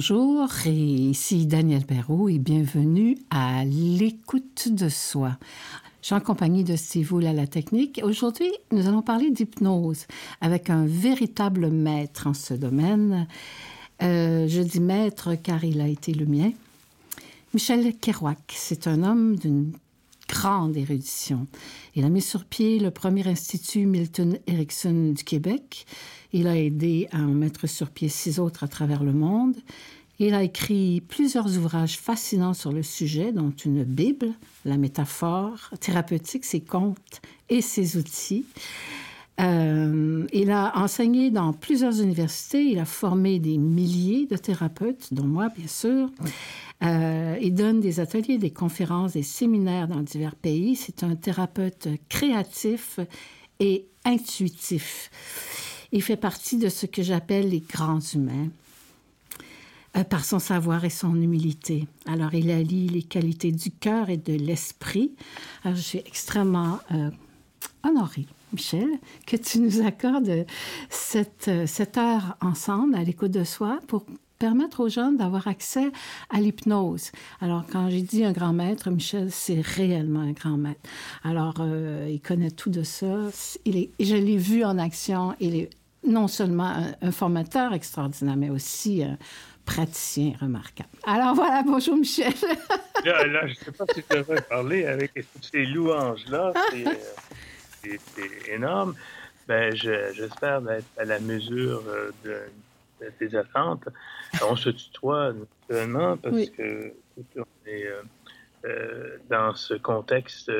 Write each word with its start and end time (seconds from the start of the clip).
Bonjour, 0.00 0.48
ici 0.64 1.44
Daniel 1.44 1.84
Perrault 1.84 2.30
et 2.30 2.38
bienvenue 2.38 3.18
à 3.28 3.66
l'écoute 3.66 4.72
de 4.72 4.88
soi. 4.88 5.36
Je 6.00 6.06
suis 6.06 6.14
en 6.14 6.20
compagnie 6.20 6.64
de 6.64 6.74
Steve 6.74 7.14
à 7.26 7.34
la 7.34 7.46
technique. 7.46 8.00
Aujourd'hui, 8.02 8.50
nous 8.72 8.88
allons 8.88 9.02
parler 9.02 9.30
d'hypnose 9.30 10.06
avec 10.40 10.70
un 10.70 10.86
véritable 10.86 11.68
maître 11.68 12.28
en 12.28 12.32
ce 12.32 12.54
domaine. 12.54 13.26
Euh, 14.02 14.48
je 14.48 14.62
dis 14.62 14.80
maître 14.80 15.34
car 15.34 15.64
il 15.64 15.82
a 15.82 15.86
été 15.86 16.14
le 16.14 16.24
mien. 16.24 16.50
Michel 17.52 17.94
Kerouac, 17.94 18.38
c'est 18.56 18.86
un 18.86 19.02
homme 19.02 19.36
d'une 19.36 19.70
grande 20.30 20.76
érudition. 20.76 21.48
Il 21.96 22.04
a 22.04 22.08
mis 22.08 22.22
sur 22.22 22.44
pied 22.44 22.78
le 22.78 22.92
premier 22.92 23.26
institut 23.26 23.84
Milton 23.84 24.38
Erickson 24.46 25.12
du 25.16 25.24
Québec. 25.24 25.86
Il 26.32 26.46
a 26.46 26.56
aidé 26.56 27.08
à 27.10 27.18
en 27.18 27.34
mettre 27.34 27.66
sur 27.66 27.90
pied 27.90 28.08
six 28.08 28.38
autres 28.38 28.62
à 28.62 28.68
travers 28.68 29.02
le 29.02 29.12
monde. 29.12 29.56
Il 30.20 30.34
a 30.34 30.44
écrit 30.44 31.00
plusieurs 31.00 31.56
ouvrages 31.58 31.98
fascinants 31.98 32.54
sur 32.54 32.70
le 32.70 32.82
sujet, 32.82 33.32
dont 33.32 33.50
une 33.50 33.82
Bible, 33.82 34.32
la 34.64 34.76
métaphore 34.76 35.70
thérapeutique, 35.80 36.44
ses 36.44 36.60
contes 36.60 37.20
et 37.48 37.60
ses 37.60 37.96
outils. 37.96 38.44
Euh, 39.38 40.26
il 40.32 40.50
a 40.50 40.76
enseigné 40.78 41.30
dans 41.30 41.52
plusieurs 41.52 42.00
universités, 42.00 42.62
il 42.62 42.78
a 42.78 42.84
formé 42.84 43.38
des 43.38 43.58
milliers 43.58 44.26
de 44.26 44.36
thérapeutes, 44.36 45.12
dont 45.12 45.24
moi, 45.24 45.48
bien 45.48 45.66
sûr. 45.66 46.10
Euh, 46.82 47.38
il 47.40 47.54
donne 47.54 47.80
des 47.80 48.00
ateliers, 48.00 48.38
des 48.38 48.50
conférences, 48.50 49.12
des 49.12 49.22
séminaires 49.22 49.88
dans 49.88 50.00
divers 50.00 50.34
pays. 50.34 50.76
C'est 50.76 51.04
un 51.04 51.14
thérapeute 51.14 51.88
créatif 52.08 53.00
et 53.60 53.86
intuitif. 54.04 55.10
Il 55.92 56.02
fait 56.02 56.16
partie 56.16 56.56
de 56.56 56.68
ce 56.68 56.86
que 56.86 57.02
j'appelle 57.02 57.48
les 57.50 57.60
grands 57.60 58.00
humains. 58.00 58.48
Euh, 59.96 60.04
par 60.04 60.24
son 60.24 60.38
savoir 60.38 60.84
et 60.84 60.90
son 60.90 61.16
humilité. 61.16 61.88
Alors, 62.06 62.32
il 62.32 62.48
allie 62.52 62.86
les 62.86 63.02
qualités 63.02 63.50
du 63.50 63.72
cœur 63.72 64.08
et 64.08 64.18
de 64.18 64.34
l'esprit. 64.34 65.10
Alors, 65.64 65.76
je 65.76 65.82
suis 65.82 65.98
extrêmement 65.98 66.78
euh, 66.92 67.10
honorée, 67.82 68.26
Michel, 68.52 68.88
que 69.26 69.36
tu 69.36 69.60
nous 69.60 69.84
accordes 69.84 70.46
cette, 70.88 71.48
euh, 71.48 71.66
cette 71.66 71.98
heure 71.98 72.36
ensemble 72.40 72.94
à 72.94 73.02
l'écoute 73.02 73.30
de 73.30 73.44
soi 73.44 73.80
pour 73.86 74.04
permettre 74.38 74.80
aux 74.80 74.88
jeunes 74.88 75.18
d'avoir 75.18 75.48
accès 75.48 75.92
à 76.30 76.40
l'hypnose. 76.40 77.12
Alors, 77.40 77.64
quand 77.70 77.90
j'ai 77.90 78.00
dit 78.00 78.24
un 78.24 78.32
grand 78.32 78.54
maître, 78.54 78.90
Michel, 78.90 79.30
c'est 79.30 79.60
réellement 79.60 80.20
un 80.20 80.32
grand 80.32 80.56
maître. 80.56 80.80
Alors, 81.22 81.62
il 82.08 82.20
connaît 82.22 82.50
tout 82.50 82.70
de 82.70 82.82
ça. 82.82 83.28
Il 83.66 83.76
est, 83.76 83.90
je 84.00 84.16
l'ai 84.16 84.38
vu 84.38 84.64
en 84.64 84.78
action. 84.78 85.34
Il 85.40 85.56
est 85.56 85.68
non 86.06 86.28
seulement 86.28 86.74
un, 87.00 87.12
formateur 87.12 87.72
extraordinaire, 87.74 88.36
mais 88.36 88.50
aussi 88.50 89.02
un 89.02 89.18
praticien 89.64 90.32
remarquable. 90.40 90.88
Alors 91.04 91.34
voilà, 91.34 91.62
bonjour 91.62 91.96
Michel. 91.96 92.32
là, 93.04 93.46
je 93.46 93.50
ne 93.50 93.54
sais 93.54 93.72
pas 93.72 93.84
si 93.94 94.02
tu 94.02 94.16
devrais 94.16 94.42
parler 94.42 94.86
avec 94.86 95.12
ces 95.40 95.66
louanges-là. 95.66 96.52
C'est 96.70 96.84
euh, 97.86 98.54
énorme. 98.54 98.94
Ben, 99.48 99.74
J'espère 99.74 100.68
être 100.70 100.86
à 100.96 101.04
la 101.04 101.18
mesure 101.18 101.82
euh, 101.88 102.10
de, 102.24 103.10
tes 103.18 103.36
attentes. 103.36 103.88
On 104.48 104.56
se 104.56 104.70
tutoie 104.70 105.32
naturellement 105.32 106.16
parce 106.16 106.50
que 106.50 106.92
on 107.36 107.44
est 107.66 107.86
euh, 108.64 109.16
dans 109.28 109.54
ce 109.54 109.74
contexte 109.74 110.50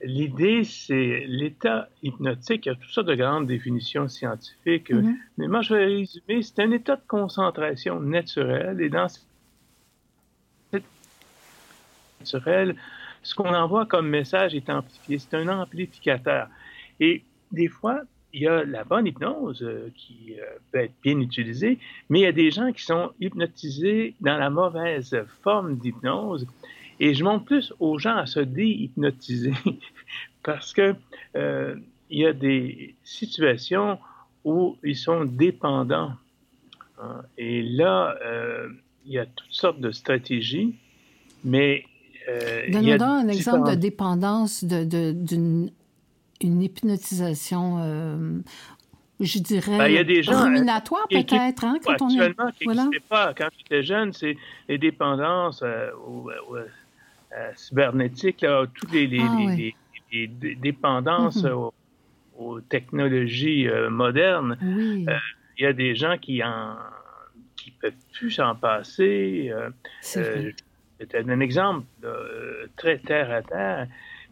L'idée, 0.00 0.62
c'est 0.62 1.24
l'état 1.26 1.88
hypnotique. 2.02 2.66
Il 2.66 2.68
y 2.68 2.72
a 2.72 2.76
toutes 2.76 2.90
sortes 2.90 3.08
de 3.08 3.16
grandes 3.16 3.48
définitions 3.48 4.08
scientifiques. 4.08 4.90
Mm-hmm. 4.90 5.16
Mais 5.38 5.48
moi, 5.48 5.60
je 5.62 5.74
vais 5.74 5.84
résumer. 5.86 6.42
C'est 6.42 6.60
un 6.60 6.70
état 6.70 6.96
de 6.96 7.02
concentration 7.08 7.98
naturelle. 7.98 8.80
Et 8.80 8.90
dans 8.90 9.08
cet 9.08 9.24
état 10.72 10.86
naturel, 12.20 12.76
ce 13.24 13.34
qu'on 13.34 13.52
envoie 13.52 13.86
comme 13.86 14.08
message 14.08 14.54
est 14.54 14.70
amplifié. 14.70 15.18
C'est 15.18 15.34
un 15.34 15.48
amplificateur. 15.48 16.48
Et 17.00 17.22
des 17.52 17.68
fois, 17.68 18.02
il 18.32 18.42
y 18.42 18.46
a 18.46 18.64
la 18.64 18.84
bonne 18.84 19.06
hypnose 19.06 19.62
euh, 19.62 19.90
qui 19.96 20.34
euh, 20.38 20.44
peut 20.70 20.80
être 20.80 20.94
bien 21.02 21.18
utilisée, 21.20 21.78
mais 22.08 22.20
il 22.20 22.22
y 22.22 22.26
a 22.26 22.32
des 22.32 22.50
gens 22.50 22.72
qui 22.72 22.82
sont 22.82 23.10
hypnotisés 23.20 24.14
dans 24.20 24.36
la 24.36 24.50
mauvaise 24.50 25.16
forme 25.42 25.76
d'hypnose 25.76 26.46
et 27.00 27.14
je 27.14 27.24
montre 27.24 27.44
plus 27.44 27.72
aux 27.80 27.98
gens 27.98 28.16
à 28.16 28.26
se 28.26 28.40
déhypnotiser 28.40 29.54
parce 30.42 30.72
que 30.72 30.94
euh, 31.36 31.76
il 32.10 32.20
y 32.20 32.26
a 32.26 32.32
des 32.32 32.94
situations 33.04 33.98
où 34.44 34.76
ils 34.82 34.96
sont 34.96 35.24
dépendants. 35.24 36.12
Hein. 37.00 37.22
Et 37.36 37.62
là, 37.62 38.16
il 39.04 39.12
y 39.12 39.18
a 39.18 39.26
toutes 39.26 39.52
sortes 39.52 39.80
de 39.80 39.90
stratégies, 39.90 40.74
mais 41.44 41.84
Donne-nous 42.70 43.02
un 43.02 43.28
exemple 43.28 43.70
de 43.70 43.74
dépendance 43.74 44.64
d'une 44.64 45.70
une 46.40 46.62
hypnotisation 46.62 47.78
euh, 47.80 48.40
je 49.20 49.38
dirais, 49.40 49.78
ben, 49.78 49.88
il 49.88 49.94
y 49.94 49.98
a 49.98 50.04
des 50.04 50.22
gens, 50.22 50.44
ruminatoire 50.44 51.08
peut-être, 51.08 51.64
hein, 51.64 51.78
quand 51.84 52.02
on 52.02 52.08
est... 52.08 52.34
Voilà. 52.64 52.88
pas. 53.08 53.34
Quand 53.34 53.48
j'étais 53.58 53.82
jeune, 53.82 54.12
c'est 54.12 54.36
les 54.68 54.78
dépendances 54.78 55.64
euh, 57.36 57.50
cybernétique, 57.56 58.44
toutes 58.74 58.92
les, 58.92 59.20
ah, 59.20 60.26
dépendances 60.56 61.44
aux, 62.36 62.60
technologies 62.68 63.68
euh, 63.68 63.90
modernes, 63.90 64.56
euh, 64.62 65.18
il 65.58 65.64
y 65.64 65.66
a 65.66 65.72
des 65.72 65.96
gens 65.96 66.16
qui 66.16 66.42
en 66.42 66.76
qui 67.56 67.72
peuvent 67.72 67.92
plus 68.12 68.30
s'en 68.30 68.54
passer. 68.54 69.52
C'est 70.00 70.54
un 71.14 71.40
exemple 71.40 71.84
très 72.76 72.98
terre 72.98 73.32
à 73.32 73.42
terre. 73.42 73.88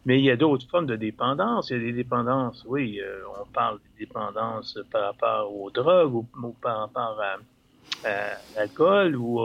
Mais 0.07 0.19
il 0.19 0.25
y 0.25 0.31
a 0.31 0.37
d'autres 0.37 0.67
formes 0.69 0.87
de 0.87 0.97
dépendance. 0.97 1.69
Il 1.71 1.77
y 1.77 1.81
a 1.81 1.83
des 1.83 1.93
dépendances, 1.93 2.65
oui, 2.67 3.01
on 3.39 3.45
parle 3.47 3.79
des 3.79 4.07
dépendances 4.07 4.79
par 4.91 5.03
rapport 5.03 5.55
aux 5.55 5.71
drogues 5.71 6.15
ou, 6.15 6.27
par 6.63 6.79
rapport 6.79 7.21
à, 7.21 7.37
l'alcool. 8.57 9.17
Ou, 9.17 9.41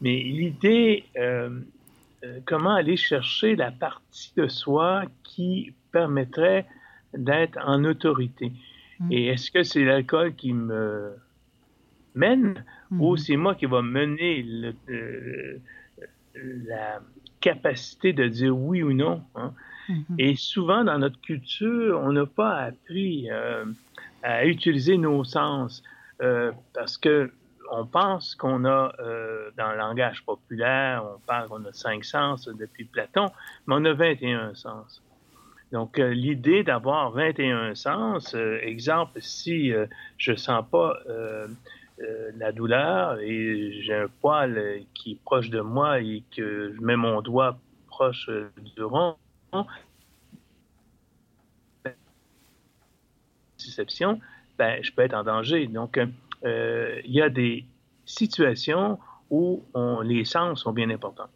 mais 0.00 0.16
l'idée, 0.16 1.04
euh, 2.24 2.40
comment 2.44 2.74
aller 2.74 2.96
chercher 2.96 3.56
la 3.56 3.70
partie 3.70 4.32
de 4.36 4.46
soi 4.48 5.04
qui 5.24 5.74
permettrait 5.90 6.66
d'être 7.14 7.58
en 7.64 7.84
autorité. 7.84 8.52
Mm. 9.00 9.12
Et 9.12 9.26
est-ce 9.28 9.50
que 9.50 9.62
c'est 9.62 9.84
l'alcool 9.84 10.34
qui 10.34 10.52
me 10.52 11.14
mène 12.14 12.64
ou 12.90 13.14
mm-hmm. 13.14 13.18
c'est 13.18 13.36
moi 13.36 13.54
qui 13.54 13.66
va 13.66 13.82
mener 13.82 14.44
euh, 14.88 15.60
la 16.34 17.00
capacité 17.40 18.12
de 18.12 18.28
dire 18.28 18.56
oui 18.56 18.82
ou 18.82 18.92
non? 18.92 19.22
Hein? 19.34 19.52
Mm-hmm. 19.88 20.14
Et 20.18 20.36
souvent, 20.36 20.84
dans 20.84 20.98
notre 20.98 21.20
culture, 21.20 22.00
on 22.02 22.12
n'a 22.12 22.26
pas 22.26 22.56
appris 22.56 23.30
euh, 23.30 23.64
à 24.22 24.46
utiliser 24.46 24.98
nos 24.98 25.24
sens 25.24 25.82
parce 26.72 26.98
que 26.98 27.32
on 27.72 27.86
pense 27.86 28.34
qu'on 28.34 28.64
a, 28.66 28.92
euh, 29.00 29.50
dans 29.56 29.70
le 29.70 29.78
langage 29.78 30.22
populaire, 30.24 31.04
on 31.16 31.18
parle 31.20 31.48
qu'on 31.48 31.64
a 31.64 31.72
cinq 31.72 32.04
sens 32.04 32.46
depuis 32.46 32.84
Platon, 32.84 33.30
mais 33.66 33.74
on 33.76 33.84
a 33.86 33.94
21 33.94 34.54
sens. 34.54 35.02
Donc, 35.72 35.98
euh, 35.98 36.10
l'idée 36.10 36.64
d'avoir 36.64 37.12
21 37.12 37.74
sens, 37.74 38.34
euh, 38.34 38.58
exemple, 38.62 39.20
si 39.22 39.72
je 40.18 40.34
sens 40.34 40.64
pas 40.70 40.94
la 42.36 42.50
douleur 42.50 43.20
et 43.20 43.80
j'ai 43.80 43.94
un 43.94 44.08
poil 44.20 44.82
qui 44.92 45.12
est 45.12 45.20
proche 45.24 45.50
de 45.50 45.60
moi 45.60 46.00
et 46.00 46.24
que 46.36 46.74
je 46.74 46.80
mets 46.80 46.96
mon 46.96 47.22
doigt 47.22 47.56
proche 47.86 48.28
du 48.74 48.82
rond, 48.82 49.14
ben, 54.58 54.82
je 54.82 54.92
peux 54.92 55.02
être 55.02 55.14
en 55.14 55.24
danger. 55.24 55.66
Donc, 55.66 55.98
euh, 56.44 57.00
il 57.04 57.12
y 57.12 57.22
a 57.22 57.28
des 57.28 57.64
situations 58.04 58.98
où 59.30 59.62
les 60.04 60.24
sens 60.24 60.62
sont 60.62 60.72
bien 60.72 60.90
importants. 60.90 61.28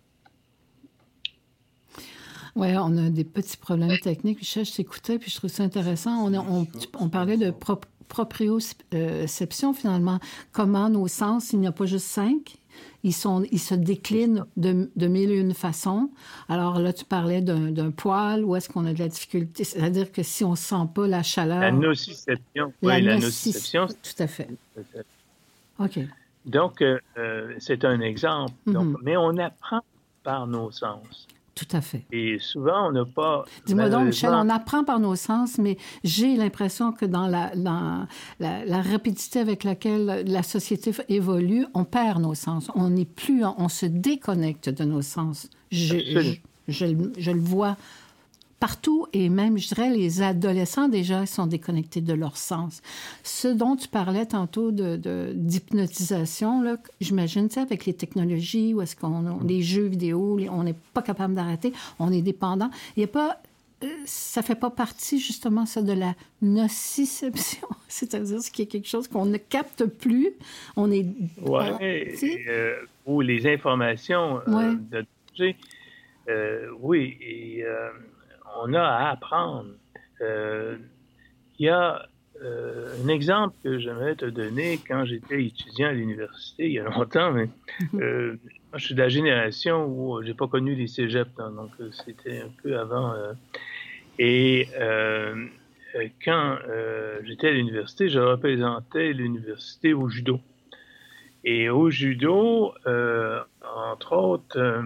Oui, 2.57 2.69
on 2.77 2.97
a 2.97 3.11
des 3.11 3.25
petits 3.25 3.59
problèmes 3.59 3.99
techniques. 3.99 4.39
Je, 4.43 4.65
je 4.65 4.75
t'écoutais, 4.75 5.19
puis 5.19 5.31
je 5.31 5.37
trouve 5.37 5.51
ça 5.51 5.63
intéressant. 5.63 6.27
On, 6.27 6.67
on, 6.99 7.09
parlait 7.11 7.37
de 7.37 7.53
proprioception, 8.09 9.75
finalement. 9.75 10.19
Comment 10.53 10.89
nos 10.89 11.07
sens, 11.07 11.53
il 11.53 11.61
n'y 11.61 11.67
a 11.67 11.73
pas 11.73 11.85
juste 11.85 12.07
cinq, 12.07 12.57
ils, 13.03 13.13
sont, 13.13 13.45
ils 13.51 13.61
se 13.61 13.75
déclinent 13.75 14.45
de, 14.57 14.91
de 14.95 15.07
mille 15.07 15.31
et 15.31 15.39
une 15.39 15.55
façons. 15.55 16.11
Alors 16.49 16.79
là, 16.79 16.93
tu 16.93 17.05
parlais 17.05 17.41
d'un 17.41 17.91
poil, 17.91 18.45
où 18.45 18.57
est-ce 18.57 18.69
qu'on 18.69 18.87
a 18.87 18.93
de 18.93 18.99
la 18.99 19.09
difficulté? 19.09 19.65
C'est-à-dire 19.65 20.11
que 20.13 20.23
si 20.23 20.45
on 20.45 20.53
ne 20.53 20.57
sent 20.57 20.89
pas 20.95 21.07
la 21.07 21.23
chaleur... 21.23 21.61
La 21.61 21.73
nociception. 21.73 22.73
oui, 22.83 23.03
la 23.03 23.17
nociception. 23.17 23.87
Tout 23.87 24.23
à 24.23 24.27
fait. 24.27 24.49
OK. 25.79 25.99
Donc, 26.45 26.81
euh, 26.81 26.99
euh, 27.19 27.55
c'est 27.59 27.85
un 27.85 28.01
exemple. 28.01 28.55
Mm-hmm. 28.67 28.97
mais 29.03 29.17
on 29.17 29.37
apprend 29.39 29.81
par 30.23 30.47
nos 30.47 30.71
sens. 30.71 31.27
Tout 31.57 31.67
à 31.73 31.81
fait. 31.81 32.05
Et 32.13 32.39
souvent, 32.39 32.89
on 32.89 32.93
n'a 32.93 33.07
pas. 33.07 33.47
Dis-moi 33.65 33.89
donc, 33.89 34.09
Michel, 34.09 34.29
on 34.35 34.51
apprend 34.51 34.85
par 34.85 35.01
nos 35.01 35.17
sens, 35.17 35.57
mais 35.57 35.79
j'ai 36.05 36.37
l'impression 36.37 36.93
que 36.93 37.07
dans 37.07 37.27
la, 37.27 37.51
la, 37.55 38.83
rapidité 38.83 39.41
avec 39.41 39.65
laquelle 39.65 40.25
la 40.27 40.43
société 40.43 40.93
évolue, 41.09 41.65
on 41.73 41.85
perd 41.85 42.21
nos 42.21 42.35
sens. 42.35 42.71
On 42.75 42.91
n'est 42.91 43.07
plus, 43.07 43.43
on 43.57 43.71
se 43.71 43.87
déconnecte 43.87 44.69
de 44.69 44.85
nos 44.85 45.01
sens. 45.01 45.49
Je, 45.73 45.97
je, 46.69 46.85
je, 47.19 47.31
le 47.31 47.41
vois 47.41 47.79
partout 48.61 49.07
et 49.13 49.29
même, 49.29 49.59
je 49.59 49.69
dirais, 49.69 49.91
les 49.91 50.23
adolescents 50.23 50.89
déjà 50.89 51.27
sont 51.27 51.47
déconnectés 51.47 52.01
de 52.01 52.13
leur 52.13 52.37
sens. 52.37 52.83
Ce 53.23 53.49
dont 53.49 53.77
tu 53.77 53.89
parlais 53.89 54.27
tantôt 54.27 54.71
de, 54.73 55.33
d'hypnotisation, 55.35 56.63
là, 56.63 56.77
j'imagine, 57.01 57.49
tu 57.49 57.59
avec 57.59 57.87
les 57.87 57.95
technologies, 57.95 58.75
où 58.75 58.83
est-ce 58.83 58.97
qu'on 58.97 59.41
les 59.45 59.63
jeux 59.63 59.87
vidéo, 59.87 60.39
on 60.51 60.63
n'est 60.63 60.77
pas 60.95 61.03
capable 61.03 61.35
d'arrêter, 61.35 61.73
on 61.99 62.13
est 62.13 62.23
dépendant. 62.23 62.71
Il 62.97 63.01
n'y 63.01 63.05
a 63.05 63.09
pas 63.09 63.39
euh, 63.85 63.89
ça 64.07 64.41
fait 64.41 64.55
pas 64.55 64.71
partie 64.71 65.21
justement 65.21 65.67
ça 65.67 65.83
de 65.83 65.93
la 65.93 66.15
nociception, 66.41 67.69
c'est-à-dire 67.89 68.41
ce 68.41 68.51
qui 68.51 68.63
est 68.63 68.67
quelque 68.67 68.89
chose 68.89 69.07
qu'on 69.07 69.27
ne 69.27 69.37
capte 69.37 69.85
plus, 69.85 70.31
on 70.77 70.91
est 70.91 71.05
ouais, 71.43 72.15
euh, 72.49 72.75
ou 73.05 73.21
les 73.21 73.47
informations 73.47 74.41
euh, 74.49 74.75
de 74.91 75.05
oui 76.81 77.19
et 77.21 77.65
on 78.63 78.75
a 78.75 78.83
à 78.83 79.11
apprendre. 79.11 79.71
Euh, 80.21 80.77
il 81.59 81.67
y 81.67 81.69
a 81.69 82.09
euh, 82.43 82.95
un 83.03 83.09
exemple 83.09 83.57
que 83.63 83.79
j'aimerais 83.79 84.15
te 84.15 84.27
donner 84.27 84.79
quand 84.87 85.05
j'étais 85.05 85.45
étudiant 85.45 85.89
à 85.89 85.93
l'université 85.93 86.67
il 86.67 86.73
y 86.73 86.79
a 86.79 86.85
longtemps, 86.85 87.33
mais 87.33 87.49
euh, 87.95 88.37
moi, 88.71 88.79
je 88.79 88.87
suis 88.87 88.95
de 88.95 89.01
la 89.01 89.09
génération 89.09 89.87
où 89.87 90.23
j'ai 90.23 90.35
pas 90.35 90.47
connu 90.47 90.75
les 90.75 90.87
cégeps, 90.87 91.31
hein, 91.39 91.53
donc 91.53 91.71
c'était 92.05 92.41
un 92.41 92.51
peu 92.63 92.79
avant. 92.79 93.15
et 94.19 94.69
quand 96.25 96.59
j'étais 97.25 97.49
à 97.49 97.53
l'université, 97.53 98.09
je 98.09 98.21
représentais 98.21 99.13
l'université 99.13 99.95
au 99.95 100.09
judo. 100.09 100.41
Et 101.45 101.71
au 101.71 101.91
judo, 101.91 102.75
entre 102.85 104.13
autres, 104.13 104.85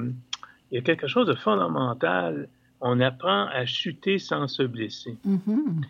il 0.71 0.77
y 0.77 0.79
a 0.79 0.83
quelque 0.83 1.09
chose 1.09 1.27
de 1.27 1.35
fondamental 1.35 2.49
on 2.81 3.01
apprend 3.01 3.47
à 3.47 3.67
chuter 3.67 4.19
sans 4.19 4.49
se 4.49 4.63
blesser. 4.63 5.17
Mm-hmm. 5.27 5.85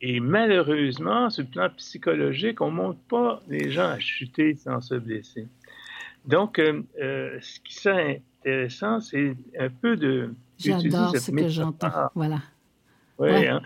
Et 0.00 0.20
malheureusement, 0.20 1.30
sur 1.30 1.44
le 1.44 1.50
plan 1.50 1.68
psychologique, 1.76 2.60
on 2.60 2.70
ne 2.70 2.76
montre 2.76 2.98
pas 3.08 3.40
les 3.48 3.70
gens 3.70 3.88
à 3.88 3.98
chuter 3.98 4.54
sans 4.56 4.80
se 4.80 4.94
blesser. 4.94 5.46
Donc, 6.24 6.58
euh, 6.58 6.82
euh, 7.00 7.38
ce 7.40 7.60
qui 7.60 7.74
serait 7.74 8.22
intéressant, 8.40 9.00
c'est 9.00 9.36
un 9.58 9.68
peu 9.68 9.96
de... 9.96 10.34
J'adore 10.58 11.16
ce 11.16 11.30
que 11.30 11.48
j'entends, 11.48 12.10
voilà. 12.14 12.40
Oui, 13.18 13.46
hein, 13.46 13.62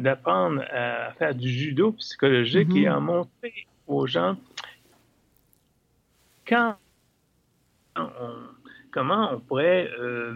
d'apprendre 0.00 0.62
à 0.70 1.12
faire 1.12 1.34
du 1.34 1.48
judo 1.48 1.92
psychologique 1.92 2.74
et 2.74 2.86
à 2.86 2.96
mm-hmm. 2.96 3.00
montrer 3.00 3.66
aux 3.86 4.06
gens 4.06 4.36
quand 6.46 6.76
comment 8.94 9.30
on 9.32 9.40
pourrait 9.40 9.90
euh, 9.98 10.00
euh, 10.00 10.34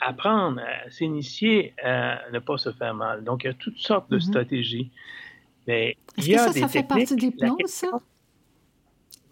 apprendre 0.00 0.60
à 0.60 0.90
s'initier 0.90 1.74
à 1.82 2.20
ne 2.32 2.38
pas 2.38 2.58
se 2.58 2.72
faire 2.72 2.94
mal. 2.94 3.24
Donc, 3.24 3.44
il 3.44 3.48
y 3.48 3.50
a 3.50 3.54
toutes 3.54 3.78
sortes 3.78 4.10
de 4.10 4.16
mhm. 4.16 4.22
stratégies. 4.22 4.90
Mais 5.66 5.96
il 6.18 6.28
y 6.28 6.34
a 6.34 6.38
ça, 6.38 6.52
des 6.52 6.60
ça 6.60 6.68
fait 6.68 6.82
partie 6.82 7.14
de 7.14 7.20
l'hypnose, 7.20 7.58
ça? 7.66 7.88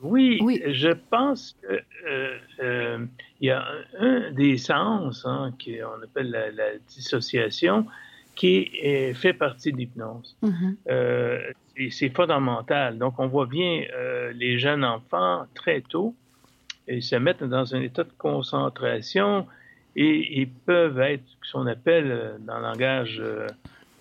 Oui, 0.03 0.41
je 0.67 0.89
pense 1.11 1.55
qu'il 1.61 1.85
euh, 2.09 2.39
euh, 2.63 3.07
y 3.43 3.51
a 3.51 3.67
un, 3.99 4.31
des 4.31 4.57
sens 4.57 5.27
hein, 5.27 5.53
qu'on 5.63 6.03
appelle 6.03 6.31
la, 6.31 6.79
dissociation 6.89 7.87
qui 8.35 8.71
est, 8.81 9.13
fait 9.13 9.35
partie 9.35 9.73
de 9.73 9.77
l'hypnose. 9.77 10.39
Mhm. 10.41 10.77
c'est 11.91 12.15
fondamental. 12.15 12.97
Donc, 12.97 13.19
on 13.19 13.27
voit 13.27 13.47
bien 13.47 13.85
les 14.35 14.59
jeunes 14.59 14.85
enfants 14.85 15.45
très 15.55 15.83
tôt, 15.83 16.15
ils 16.89 17.03
se 17.03 17.17
mettent 17.17 17.45
dans 17.45 17.75
un 17.75 17.83
état 17.83 18.05
de 18.05 18.13
concentration 18.17 19.47
et 20.01 20.41
ils 20.41 20.49
peuvent 20.49 20.99
être 20.99 21.25
ce 21.43 21.53
qu'on 21.53 21.67
appelle 21.67 22.11
euh, 22.11 22.39
dans 22.41 22.57
le 22.57 22.63
langage 22.63 23.21
euh, 23.21 23.47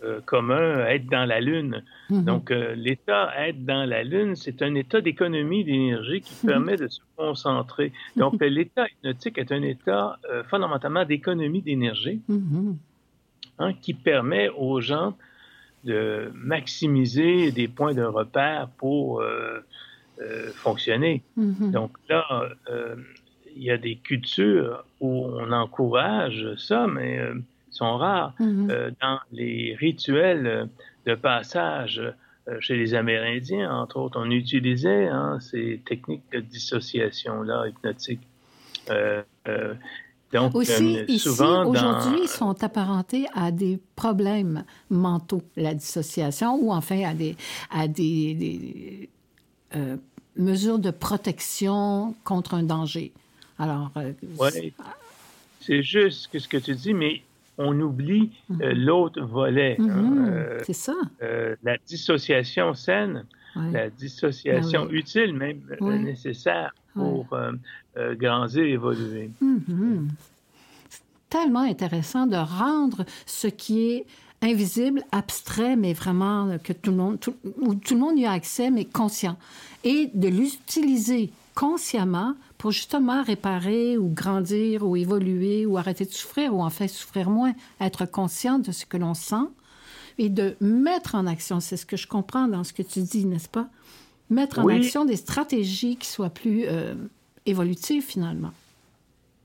euh, 0.04 0.22
commun 0.22 0.86
être 0.86 1.08
dans 1.08 1.26
la 1.26 1.42
Lune. 1.42 1.84
Mm-hmm. 2.10 2.24
Donc, 2.24 2.52
l'état 2.52 3.34
être 3.38 3.66
dans 3.66 3.84
la 3.86 4.04
Lune, 4.04 4.38
c'est 4.38 4.62
un 4.62 4.76
état 4.76 5.02
d'économie 5.02 5.66
d'énergie 5.66 6.22
qui 6.22 6.34
mm-hmm. 6.34 6.48
permet 6.48 6.78
de 6.78 6.88
se 6.88 7.02
concentrer. 7.18 7.92
Donc, 8.16 8.36
mm-hmm. 8.36 8.48
l'état 8.48 8.86
hypnotique 8.88 9.38
est 9.38 9.52
un 9.52 9.62
état 9.62 10.18
fondamentalement 10.50 11.04
d'économie 11.04 11.62
d'énergie 11.62 12.22
hein, 13.60 13.74
qui 13.82 13.94
permet 13.94 14.48
aux 14.48 14.80
gens 14.80 15.18
de 15.84 16.32
maximiser 16.34 17.52
des 17.52 17.68
points 17.68 17.94
de 17.94 18.04
repère 18.04 18.70
pour 18.78 19.22
fonctionner. 20.56 21.24
Donc 21.38 21.92
là, 22.10 22.50
il 23.56 23.64
y 23.64 23.72
a 23.72 23.78
des 23.78 23.96
cultures 23.96 24.84
où 25.00 25.26
on 25.26 25.52
encourage 25.52 26.56
ça, 26.58 26.88
mais 26.88 27.20
euh, 27.20 27.36
sont 27.72 27.98
rares. 27.98 28.34
Mm-hmm. 28.40 28.72
Euh, 28.72 28.92
dans 29.02 29.20
les 29.32 29.76
rituels 29.80 30.70
de 31.06 31.16
passage 31.16 32.02
euh, 32.48 32.58
chez 32.60 32.76
les 32.76 32.94
Amérindiens, 32.94 33.74
entre 33.74 33.98
autres, 33.98 34.20
on 34.22 34.30
utilisait 34.32 35.08
hein, 35.08 35.40
ces 35.40 35.82
techniques 35.86 36.24
de 36.32 36.40
dissociation-là 36.40 37.68
hypnotique. 37.68 38.22
donc, 40.34 40.56
Aussi, 40.56 41.00
ici, 41.08 41.30
aujourd'hui, 41.30 42.22
ils 42.24 42.28
sont 42.28 42.64
apparentés 42.64 43.26
à 43.34 43.52
des 43.52 43.80
problèmes 43.96 44.64
mentaux, 44.90 45.44
la 45.56 45.74
dissociation, 45.74 46.56
ou 46.56 46.72
enfin 46.72 47.04
à 47.04 47.14
des, 47.14 47.36
à 47.72 47.88
des, 47.88 49.10
mesures 50.40 50.80
de 50.80 50.92
protection 50.92 52.16
contre 52.24 52.54
un 52.56 52.64
danger. 52.64 53.12
Alors, 53.60 53.92
euh, 53.98 54.14
c'est 55.60 55.84
juste 55.84 56.40
ce 56.40 56.48
que 56.48 56.58
tu 56.58 56.74
dis, 56.74 56.94
mais 56.94 57.22
on 57.58 57.78
oublie 57.82 58.32
euh, 58.50 58.74
mhm. 58.74 58.86
l'autre 58.86 59.22
volet. 59.22 59.76
Hein, 59.80 59.84
mhm. 59.84 60.28
euh, 60.30 60.60
c'est 60.66 60.74
ça. 60.74 60.96
la 61.64 61.78
dissociation 61.86 62.74
saine, 62.74 63.26
la 63.56 63.90
dissociation 63.90 64.86
ben 64.86 64.96
utile, 64.96 65.34
même 65.34 65.60
nécessaire 65.82 66.74
pour 66.94 67.28
grandir 67.96 68.64
et 68.64 68.72
évoluer. 68.72 69.30
C'est 70.90 71.02
tellement 71.30 71.64
intéressant 71.64 72.28
de 72.28 72.38
rendre 72.38 73.06
ce 73.26 73.48
qui 73.48 73.92
est 73.92 74.06
invisible, 74.42 75.04
abstrait, 75.12 75.76
mais 75.76 75.92
vraiment 75.92 76.58
que 76.64 76.72
tout 76.72 76.92
le 76.92 76.98
monde, 76.98 77.20
où 77.60 77.76
tout 77.76 77.96
le 77.96 78.00
monde 78.00 78.18
y 78.18 78.26
a 78.26 78.32
accès, 78.32 78.72
mais 78.72 78.86
conscient, 78.86 79.38
et 79.84 80.10
de 80.14 80.30
l'utiliser 80.30 81.32
consciemment 81.56 82.36
pour 82.60 82.72
justement 82.72 83.24
réparer 83.24 83.98
ou 83.98 84.10
grandir 84.10 84.86
ou 84.86 84.96
évoluer 84.98 85.66
ou 85.66 85.78
arrêter 85.78 86.06
de 86.06 86.12
souffrir 86.12 86.54
ou 86.54 86.62
en 86.62 86.70
fait 86.70 86.90
souffrir 86.90 87.30
moins, 87.30 87.54
être 87.82 88.06
conscient 88.06 88.60
de 88.60 88.72
ce 88.72 88.86
que 88.86 88.98
l'on 88.98 89.16
sent 89.16 89.48
et 90.20 90.28
de 90.30 90.56
mettre 90.60 91.16
en 91.16 91.26
action, 91.26 91.62
c'est 91.62 91.78
ce 91.78 91.86
que 91.86 91.96
je 91.96 92.06
comprends 92.06 92.50
dans 92.50 92.66
ce 92.66 92.74
que 92.74 92.84
tu 92.84 93.00
dis, 93.02 93.26
n'est-ce 93.26 93.48
pas? 93.48 93.70
Mettre 94.30 94.60
en 94.60 94.68
action 94.68 95.06
des 95.06 95.16
stratégies 95.16 95.96
qui 95.96 96.08
soient 96.08 96.30
plus 96.30 96.66
euh, 96.66 96.94
évolutives 97.46 98.04
finalement. 98.04 98.52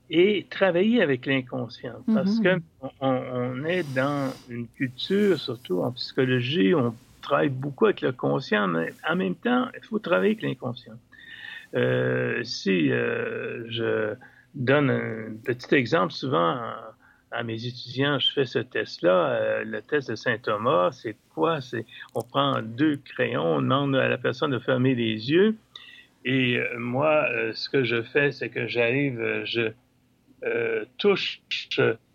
Et 0.09 0.45
travailler 0.49 1.01
avec 1.01 1.25
l'inconscient, 1.25 1.95
parce 2.13 2.37
mm-hmm. 2.37 2.59
qu'on 2.99 3.07
on 3.07 3.65
est 3.65 3.83
dans 3.95 4.31
une 4.49 4.67
culture, 4.67 5.39
surtout 5.39 5.79
en 5.79 5.91
psychologie, 5.93 6.75
on 6.75 6.93
travaille 7.21 7.49
beaucoup 7.49 7.85
avec 7.85 8.01
le 8.01 8.11
conscient, 8.11 8.67
mais 8.67 8.93
en 9.09 9.15
même 9.15 9.35
temps, 9.35 9.67
il 9.73 9.83
faut 9.87 9.99
travailler 9.99 10.33
avec 10.33 10.43
l'inconscient. 10.43 10.93
Euh, 11.73 12.43
si 12.43 12.91
euh, 12.91 13.65
je 13.69 14.15
donne 14.53 14.89
un 14.89 15.35
petit 15.43 15.75
exemple, 15.75 16.13
souvent 16.13 16.57
à, 17.31 17.43
mes 17.43 17.65
étudiants, 17.65 18.19
je 18.19 18.31
fais 18.31 18.45
ce 18.45 18.59
test-là, 18.59 19.29
euh, 19.29 19.63
le 19.65 19.81
test 19.81 20.09
de 20.09 20.15
Saint-Thomas, 20.15 20.91
c'est 20.91 21.17
quoi? 21.33 21.59
C'est 21.59 21.85
on 22.13 22.21
prend 22.21 22.61
deux 22.61 22.97
crayons, 22.97 23.57
on 23.57 23.61
demande 23.61 23.95
à 23.95 24.07
la 24.07 24.17
personne 24.17 24.51
de 24.51 24.59
fermer 24.59 24.95
les 24.95 25.31
yeux, 25.31 25.55
et 26.23 26.59
moi, 26.77 27.27
ce 27.53 27.69
que 27.69 27.83
je 27.83 28.01
fais, 28.01 28.31
c'est 28.31 28.49
que 28.49 28.67
j'arrive, 28.67 29.43
je 29.43 29.69
touche 30.97 31.41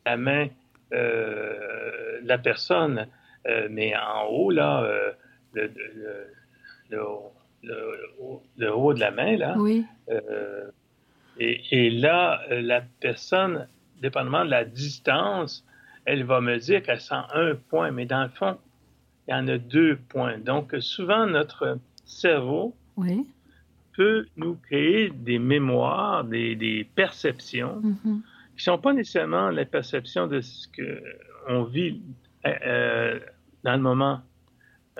la 0.04 0.16
main 0.16 0.48
de 0.90 2.26
la 2.26 2.38
personne, 2.38 3.06
mais 3.68 3.94
en 3.96 4.26
haut, 4.26 4.50
là, 4.50 5.14
le, 5.54 5.70
le, 5.76 6.26
le, 6.90 6.98
haut 7.68 8.94
de 8.94 9.00
la 9.00 9.10
main, 9.10 9.36
là. 9.36 9.54
Oui. 9.58 9.84
Euh, 10.10 10.70
et, 11.38 11.90
là, 11.90 12.42
la 12.50 12.82
personne, 13.00 13.66
dépendamment 14.02 14.44
de 14.44 14.50
la 14.50 14.64
distance, 14.64 15.64
elle 16.04 16.24
va 16.24 16.40
me 16.40 16.58
dire 16.58 16.82
qu'elle 16.82 17.00
sent 17.00 17.22
un 17.32 17.54
point, 17.54 17.90
mais 17.90 18.04
dans 18.04 18.22
le 18.22 18.28
fond, 18.28 18.58
il 19.26 19.32
y 19.32 19.34
en 19.34 19.48
a 19.48 19.58
deux 19.58 19.96
points. 19.96 20.38
Donc, 20.38 20.74
souvent, 20.80 21.26
notre 21.26 21.78
cerveau 22.04 22.74
peut 23.96 24.26
nous 24.36 24.56
créer 24.56 25.10
des 25.10 25.38
mémoires, 25.38 26.24
des, 26.24 26.86
perceptions 26.94 27.80
mm-hmm. 27.80 28.02
qui 28.02 28.20
qui 28.56 28.68
ne 28.68 28.74
sont 28.74 28.78
pas 28.78 28.92
nécessairement 28.92 29.48
la 29.48 29.64
perception 29.64 30.26
de 30.26 30.42
ce 30.42 30.68
qu'on 30.68 31.64
vit 31.64 32.02
euh, 32.46 33.18
dans 33.64 33.72
le 33.72 33.78
moment. 33.78 34.20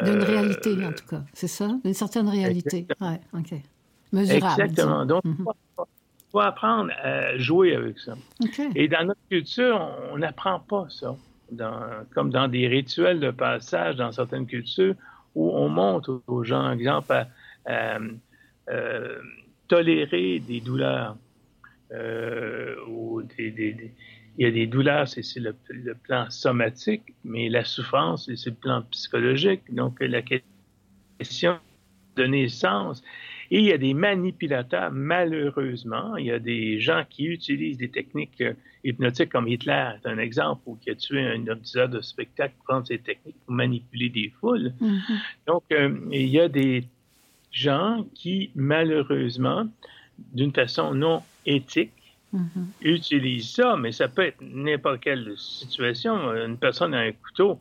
D'une 0.03 0.23
réalité, 0.23 0.85
en 0.85 0.93
tout 0.93 1.07
cas, 1.07 1.23
c'est 1.33 1.49
ça? 1.49 1.69
D'une 1.85 1.95
certaine 1.95 2.29
réalité. 2.29 2.87
Oui, 3.01 3.15
OK. 3.35 3.55
Mesurable. 4.13 4.63
Exactement. 4.63 5.07
Donc, 5.07 5.23
il 5.25 5.31
mm-hmm. 5.33 5.53
faut, 6.33 6.41
apprendre 6.41 6.91
à 7.03 7.37
jouer 7.39 7.75
avec 7.75 7.99
ça. 7.99 8.15
Et 8.75 8.89
dans 8.89 9.05
notre 9.05 9.21
culture, 9.29 9.91
on 10.13 10.19
n'apprend 10.19 10.61
pas 10.61 10.87
ça. 10.89 11.17
comme 12.15 12.31
dans 12.31 12.49
des 12.49 12.67
rituels 12.67 13.21
de 13.21 13.31
passage 13.31 13.97
dans 13.97 14.13
certaines 14.13 14.47
cultures 14.47 14.95
où 15.35 15.51
on 15.51 15.69
montre 15.69 16.23
aux 16.27 16.45
gens, 16.45 16.73
exemple, 16.73 17.13
à, 17.67 17.99
euh, 18.69 19.19
tolérer 19.69 20.41
des 20.41 20.61
douleurs 20.61 21.17
euh, 21.93 22.75
ou 22.89 23.23
des, 23.23 23.93
il 24.41 24.45
y 24.45 24.49
a 24.49 24.53
des 24.53 24.67
douleurs, 24.67 25.07
c'est 25.07 25.23
le, 25.37 25.55
le, 25.69 25.95
plan 25.95 26.31
somatique, 26.31 27.13
mais 27.25 27.51
la 27.51 27.63
souffrance, 27.63 28.25
c'est 28.35 28.49
le 28.49 28.57
plan 28.57 28.81
psychologique. 28.91 29.61
Donc, 29.71 29.99
la 30.01 30.23
question 30.23 31.59
de 32.17 32.25
naissance. 32.25 33.03
Et 33.51 33.59
il 33.59 33.67
y 33.67 33.73
a 33.73 33.77
des 33.77 33.93
manipulateurs, 33.93 34.93
malheureusement. 34.93 36.17
Il 36.17 36.25
y 36.25 36.31
a 36.31 36.39
des 36.39 36.81
gens 36.81 37.05
qui 37.07 37.27
utilisent 37.27 37.77
des 37.77 37.91
techniques 37.91 38.41
euh, 38.41 38.55
hypnotiques 38.83 39.29
comme 39.29 39.47
Hitler, 39.47 39.91
est 40.03 40.09
un 40.09 40.17
exemple, 40.17 40.63
ou 40.65 40.77
qui 40.77 40.89
a 40.89 40.95
tué 40.95 41.21
un 41.21 41.47
auditeur 41.47 41.91
de 41.91 42.01
spectacle 42.01 42.55
pour 42.57 42.65
prendre 42.65 42.87
ces 42.87 42.99
techniques 42.99 43.37
pour 43.45 43.55
manipuler 43.55 44.09
des 44.09 44.33
foules. 44.41 44.73
Mm-hmm. 44.81 45.19
Donc, 45.49 45.65
euh, 45.73 45.95
il 46.13 46.29
y 46.29 46.41
a 46.41 46.49
des 46.49 46.85
gens 47.53 48.07
qui, 48.15 48.53
malheureusement, 48.55 49.69
d'une 50.33 50.55
façon 50.55 50.95
non 50.95 51.23
éthique, 51.45 51.93
mm-hmm. 52.35 52.65
utilisent 52.83 53.51
ça, 53.51 53.77
mais 53.77 53.93
ça 53.93 54.09
peut 54.09 54.23
être 54.23 54.41
n'importe 54.41 55.01
quelle 55.01 55.33
situation. 55.37 56.33
Une 56.35 56.57
personne 56.57 56.95
a 56.95 57.01
un 57.01 57.13
couteau, 57.13 57.61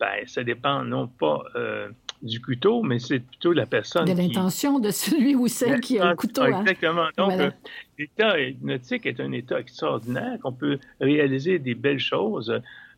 ben, 0.00 0.26
ça 0.26 0.44
dépend 0.44 0.84
non 0.84 1.08
pas 1.08 1.42
euh, 1.56 1.88
du 2.22 2.40
couteau, 2.40 2.82
mais 2.82 2.98
c'est 2.98 3.20
plutôt 3.20 3.52
la 3.52 3.66
personne. 3.66 4.04
De 4.04 4.12
l'intention 4.12 4.78
de 4.78 4.90
celui 4.90 5.34
ou 5.34 5.48
celle 5.48 5.80
qui 5.80 5.98
a 5.98 6.10
le 6.10 6.16
couteau. 6.16 6.42
Hein. 6.42 6.60
Exactement. 6.60 7.06
Donc, 7.16 7.32
euh, 7.32 7.50
l'état 7.98 8.40
hypnotique 8.40 9.06
est 9.06 9.20
un 9.20 9.32
état 9.32 9.58
extraordinaire 9.58 10.38
qu'on 10.42 10.52
peut 10.52 10.78
réaliser 11.00 11.58
des 11.58 11.74
belles 11.74 12.00
choses. 12.00 12.52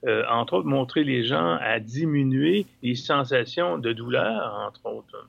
Euh, 0.07 0.23
entre 0.30 0.54
autres, 0.54 0.66
montrer 0.66 1.04
les 1.04 1.25
gens 1.25 1.59
à 1.61 1.78
diminuer 1.78 2.64
les 2.83 2.95
sensations 2.95 3.76
de 3.76 3.92
douleur, 3.92 4.59
entre 4.66 4.87
autres. 4.87 5.28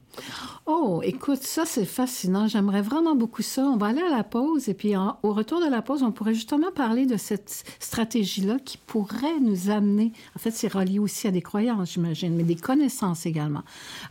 Oh, 0.66 1.02
écoute, 1.04 1.42
ça, 1.42 1.66
c'est 1.66 1.84
fascinant. 1.84 2.48
J'aimerais 2.48 2.82
vraiment 2.82 3.14
beaucoup 3.14 3.42
ça. 3.42 3.64
On 3.64 3.76
va 3.76 3.88
aller 3.88 4.02
à 4.02 4.10
la 4.10 4.24
pause 4.24 4.70
et 4.70 4.74
puis 4.74 4.96
au 4.96 5.34
retour 5.34 5.60
de 5.60 5.70
la 5.70 5.82
pause, 5.82 6.04
on 6.04 6.14
pourrait 6.14 6.34
justement 6.34 6.72
parler 6.72 7.06
de 7.06 7.18
cette 7.18 7.66
stratégie-là 7.80 8.60
qui 8.64 8.78
pourrait 8.78 9.42
nous 9.42 9.70
amener, 9.70 10.14
en 10.38 10.40
fait, 10.40 10.52
c'est 10.52 10.72
relié 10.72 11.00
aussi 11.00 11.28
à 11.28 11.32
des 11.32 11.42
croyances, 11.42 11.92
j'imagine, 11.92 12.34
mais 12.34 12.44
des 12.44 12.56
connaissances 12.56 13.26
également. 13.26 13.64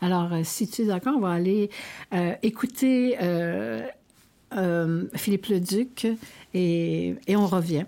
Alors, 0.02 0.30
euh, 0.30 0.40
si 0.44 0.68
tu 0.68 0.82
es 0.82 0.84
d'accord, 0.84 1.14
on 1.16 1.20
va 1.20 1.30
aller 1.30 1.70
euh, 2.12 2.34
écouter 2.42 3.16
Philippe 5.14 5.46
Leduc 5.46 6.06
et, 6.52 7.14
et 7.26 7.36
on 7.36 7.46
revient. 7.46 7.86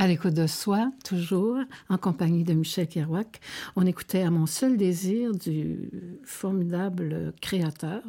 À 0.00 0.06
l'écoute 0.06 0.34
de 0.34 0.46
soi, 0.46 0.92
toujours, 1.04 1.58
en 1.88 1.98
compagnie 1.98 2.44
de 2.44 2.52
Michel 2.52 2.86
Kerouac. 2.86 3.40
On 3.74 3.84
écoutait 3.84 4.22
à 4.22 4.30
mon 4.30 4.46
seul 4.46 4.76
désir 4.76 5.32
du 5.32 5.90
formidable 6.22 7.34
créateur, 7.42 8.02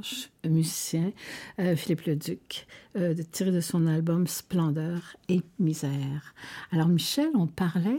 musicien, 0.48 1.12
euh, 1.58 1.76
Philippe 1.76 2.02
Leduc, 2.02 2.68
euh, 2.96 3.16
tiré 3.32 3.52
de 3.52 3.60
son 3.60 3.88
album 3.88 4.28
Splendeur 4.28 5.18
et 5.30 5.42
Misère. 5.58 6.36
Alors, 6.72 6.90
Michel, 6.90 7.32
on 7.34 7.48
parlait 7.48 7.98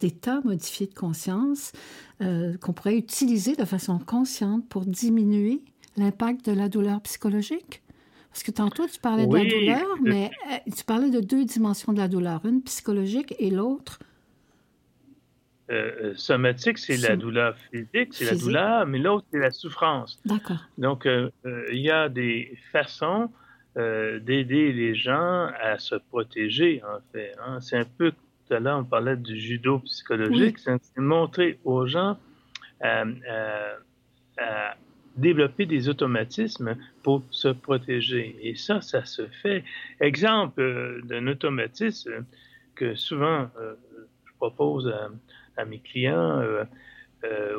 d'états 0.00 0.40
modifiés 0.40 0.88
de 0.88 0.94
conscience 0.94 1.70
euh, 2.22 2.56
qu'on 2.58 2.72
pourrait 2.72 2.98
utiliser 2.98 3.54
de 3.54 3.64
façon 3.64 4.00
consciente 4.00 4.68
pour 4.68 4.84
diminuer 4.84 5.62
l'impact 5.96 6.44
de 6.46 6.52
la 6.52 6.68
douleur 6.68 7.00
psychologique? 7.02 7.84
Parce 8.36 8.44
que 8.44 8.50
tantôt, 8.50 8.86
tu 8.86 9.00
parlais 9.00 9.26
de 9.26 9.34
la 9.34 9.44
douleur, 9.46 9.96
mais 10.02 10.30
euh, 10.52 10.70
tu 10.76 10.84
parlais 10.84 11.08
de 11.08 11.20
deux 11.20 11.46
dimensions 11.46 11.94
de 11.94 11.98
la 11.98 12.06
douleur, 12.06 12.44
une 12.44 12.62
psychologique 12.64 13.34
et 13.38 13.48
l'autre. 13.48 13.98
Euh, 15.70 15.90
euh, 16.02 16.14
somatique, 16.16 16.76
c'est 16.76 16.98
la 16.98 17.16
douleur 17.16 17.56
physique, 17.56 18.12
c'est 18.12 18.26
la 18.26 18.36
douleur, 18.36 18.86
mais 18.86 18.98
l'autre, 18.98 19.24
c'est 19.32 19.38
la 19.38 19.50
souffrance. 19.50 20.20
D'accord. 20.26 20.58
Donc, 20.76 21.08
il 21.72 21.78
y 21.78 21.90
a 21.90 22.10
des 22.10 22.58
façons 22.72 23.30
d'aider 23.74 24.70
les 24.74 24.94
gens 24.94 25.48
à 25.58 25.78
se 25.78 25.94
protéger, 25.94 26.82
en 26.84 27.00
fait. 27.14 27.32
Hein. 27.42 27.62
C'est 27.62 27.78
un 27.78 27.86
peu, 27.96 28.10
tout 28.10 28.52
à 28.52 28.60
l'heure, 28.60 28.80
on 28.80 28.84
parlait 28.84 29.16
du 29.16 29.40
judo 29.40 29.78
psychologique, 29.78 30.58
c'est 30.58 30.78
montrer 30.98 31.58
aux 31.64 31.86
gens 31.86 32.18
à 32.82 33.06
développer 35.16 35.66
des 35.66 35.88
automatismes 35.88 36.76
pour 37.02 37.22
se 37.30 37.48
protéger. 37.48 38.36
Et 38.42 38.54
ça, 38.54 38.80
ça 38.80 39.04
se 39.04 39.26
fait. 39.42 39.64
Exemple 40.00 40.60
euh, 40.60 41.00
d'un 41.04 41.26
automatisme 41.26 42.24
que 42.74 42.94
souvent 42.94 43.48
euh, 43.58 43.74
je 44.26 44.32
propose 44.36 44.92
à, 45.56 45.64
mes 45.64 45.78
clients 45.78 46.40
euh, 46.40 46.64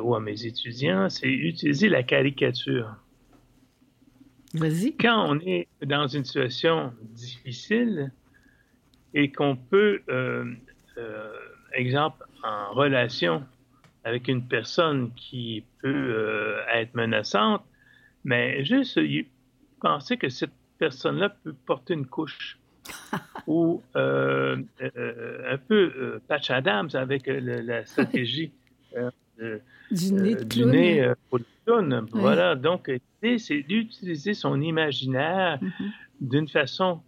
ou 0.00 0.14
à 0.14 0.20
mes 0.20 0.46
étudiants, 0.46 1.08
c'est 1.08 1.28
utiliser 1.28 1.88
la 1.88 2.04
caricature. 2.04 2.94
Vas-y. 4.54 4.96
Quand 4.96 5.28
on 5.28 5.40
est 5.40 5.66
dans 5.84 6.06
une 6.06 6.24
situation 6.24 6.92
difficile 7.02 8.12
et 9.12 9.30
qu'on 9.30 9.56
peut, 9.56 10.00
exemple, 11.74 12.24
en 12.44 12.72
relation 12.72 13.42
avec 14.08 14.28
une 14.28 14.42
personne 14.42 15.10
qui 15.14 15.64
peut 15.82 15.88
euh, 15.88 16.60
être 16.72 16.94
menaçante, 16.94 17.62
mais 18.24 18.64
juste 18.64 18.98
penser 19.80 20.16
que 20.16 20.30
cette 20.30 20.52
personne-là 20.78 21.28
peut 21.28 21.54
porter 21.66 21.94
une 21.94 22.06
couche? 22.06 22.58
ou 23.46 23.82
euh, 23.96 24.56
euh, 24.80 25.54
un 25.54 25.58
peu 25.58 26.20
Patch 26.26 26.50
Adams 26.50 26.88
avec 26.94 27.26
la 27.26 27.84
stratégie 27.84 28.50
du 29.90 30.12
nez, 30.14 30.36
du 30.36 30.64
nez 30.64 31.12
pour 31.28 31.38
le 31.38 31.44
clown. 31.66 32.06
Voilà, 32.12 32.54
donc 32.54 32.88
l'idée, 32.88 33.38
c'est 33.38 33.60
d'utiliser 33.60 34.32
son 34.32 34.58
imaginaire 34.62 35.58
mm-hmm. 35.60 35.90
d'une 36.22 36.48
façon 36.48 37.02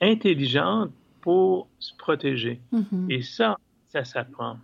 intelligente 0.00 0.92
pour 1.20 1.68
se 1.80 1.92
protéger. 1.96 2.60
Mm-hmm. 2.72 3.12
Et 3.12 3.22
ça, 3.22 3.58
ça 3.90 4.04
s'apprend. 4.04 4.56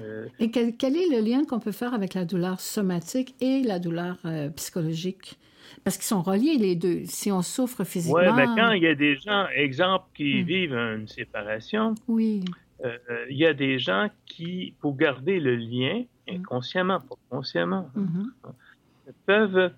Euh, 0.00 0.26
et 0.38 0.50
quel, 0.50 0.96
est 0.96 1.08
le 1.10 1.20
lien 1.20 1.44
qu'on 1.44 1.58
peut 1.58 1.72
faire 1.72 1.94
avec 1.94 2.14
la 2.14 2.24
douleur 2.24 2.60
somatique 2.60 3.34
et 3.40 3.62
la 3.62 3.78
douleur 3.78 4.18
euh, 4.24 4.50
psychologique? 4.50 5.38
Parce 5.82 5.96
qu'ils 5.96 6.06
sont 6.06 6.22
reliés, 6.22 6.56
les 6.58 6.76
deux. 6.76 7.02
Si 7.06 7.32
on 7.32 7.42
souffre 7.42 7.84
physiquement... 7.84 8.20
Oui, 8.20 8.32
mais 8.36 8.44
quand 8.44 8.72
il 8.72 8.82
y 8.82 8.86
a 8.86 8.94
des 8.94 9.16
gens, 9.16 9.46
exemple, 9.54 10.06
qui 10.14 10.42
hmm. 10.42 10.46
vivent 10.46 10.74
une 10.74 11.08
séparation, 11.08 11.94
oui. 12.08 12.44
Euh, 12.84 12.98
il 13.30 13.38
y 13.38 13.46
a 13.46 13.54
des 13.54 13.78
gens 13.78 14.10
qui, 14.26 14.74
pour 14.80 14.96
garder 14.96 15.40
le 15.40 15.56
lien, 15.56 16.04
hmm. 16.28 16.36
inconsciemment, 16.36 17.00
pas 17.00 17.16
consciemment, 17.30 17.88
mm-hmm. 17.96 19.12
peuvent 19.24 19.72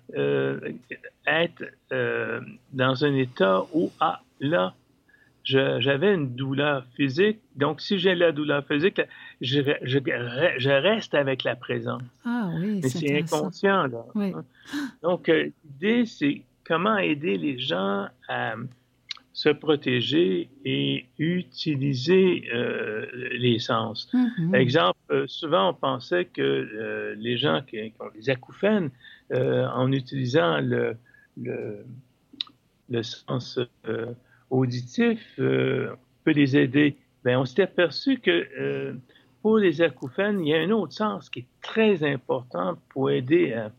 être 1.25 1.63
dans 2.73 3.05
un 3.05 3.15
état 3.15 3.65
où, 3.73 3.91
ah, 3.99 4.21
là, 4.39 4.73
j'avais 5.47 6.13
une 6.13 6.35
douleur 6.35 6.85
physique. 6.95 7.39
Donc, 7.55 7.79
si 7.81 7.99
j'ai 7.99 8.15
la 8.15 8.31
douleur 8.31 8.65
physique, 8.65 9.01
je, 9.41 9.61
je, 9.83 10.69
reste 10.69 11.13
avec 11.15 11.43
la 11.43 11.55
présence. 11.55 12.01
Ah 12.25 12.49
oui, 12.59 12.81
Mais 12.83 12.89
c'est 12.89 13.17
inconscient, 13.17 13.87
là. 13.87 14.05
Oui. 14.13 14.33
Donc, 15.01 15.29
euh, 15.29 15.49
l'idée, 15.63 16.05
c'est 16.05 16.43
comment 16.65 16.97
aider 16.97 17.37
les 17.37 17.57
gens 17.57 18.07
à 18.27 18.55
se 19.31 19.49
protéger 19.49 20.49
et 20.65 21.05
utiliser 21.17 22.49
euh, 22.53 23.05
les 23.31 23.59
sens. 23.59 24.09
Mm-hmm. 24.13 24.55
Exemple, 24.55 24.99
euh, 25.11 25.25
souvent 25.27 25.69
on 25.69 25.73
pensait 25.75 26.25
que 26.25 27.15
les 27.17 27.37
gens 27.37 27.61
qui, 27.65 27.93
ont 27.99 28.09
des 28.15 28.29
acouphènes, 28.29 28.89
en 29.31 29.91
utilisant 29.91 30.59
le, 30.61 30.97
le, 31.37 31.85
le 32.89 33.03
sens 33.03 33.59
auditif 34.49 35.19
euh, 35.39 35.89
peut 36.23 36.31
les 36.31 36.57
aider. 36.57 36.97
Bien, 37.23 37.39
on 37.39 37.45
s'est 37.45 37.63
aperçu 37.63 38.19
que 38.19 38.47
euh, 38.59 38.93
pour 39.41 39.57
les 39.57 39.81
acouphènes, 39.81 40.41
il 40.41 40.49
y 40.49 40.55
a 40.55 40.59
un 40.59 40.71
autre 40.71 40.93
sens 40.93 41.29
qui 41.29 41.39
est 41.39 41.47
très 41.61 42.03
important 42.03 42.77
pour 42.89 43.11
aider 43.11 43.53
euh, 43.55 43.69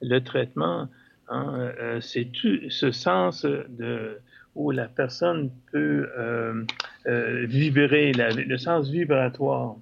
le 0.00 0.20
traitement. 0.20 0.88
Hein, 1.28 1.72
c'est 2.00 2.28
ce 2.68 2.90
sens 2.90 3.46
de, 3.46 4.18
où 4.54 4.70
la 4.70 4.86
personne 4.86 5.50
peut 5.70 6.08
vibrer, 7.06 8.12
le 8.12 8.56
sens 8.58 8.90
vibratoire? 8.90 9.76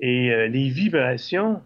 Et 0.00 0.48
les 0.48 0.68
vibrations 0.68 1.62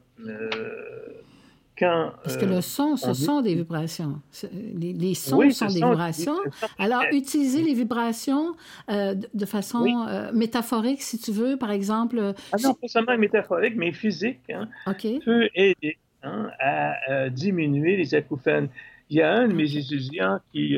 parce 1.81 2.37
que 2.37 2.45
le 2.45 2.57
euh, 2.57 2.61
son, 2.61 2.97
ce 2.97 3.15
sont 3.15 3.41
des 3.41 3.55
vibrations. 3.55 4.21
Les, 4.75 5.15
sons 5.15 5.51
sont 5.51 5.67
des 5.67 5.75
vibrations. 5.75 6.37
Alors, 6.79 7.03
utiliser 7.13 7.63
les 7.63 7.75
vibrations 7.75 8.55
euh, 8.91 9.15
de 9.15 9.47
façon 9.47 10.07
euh, 10.09 10.31
métaphorique, 10.33 11.03
si 11.03 11.19
tu 11.19 11.33
veux, 11.33 11.57
par 11.57 11.71
exemple. 11.71 12.35
Ah 12.53 12.57
non, 12.63 12.75
pas 12.75 12.89
seulement 12.89 13.17
métaphorique, 13.17 13.75
mais 13.77 13.93
physique, 13.93 14.41
hein, 14.53 14.69
peut 15.25 15.49
aider 15.55 15.97
hein, 16.23 16.51
à, 16.59 17.31
diminuer 17.31 17.97
les 17.97 18.15
acouphènes. 18.15 18.69
Il 19.09 19.17
y 19.17 19.23
a 19.23 19.33
un 19.33 19.49
de 19.49 19.55
mes 19.55 19.77
étudiants 19.77 20.39
qui, 20.53 20.77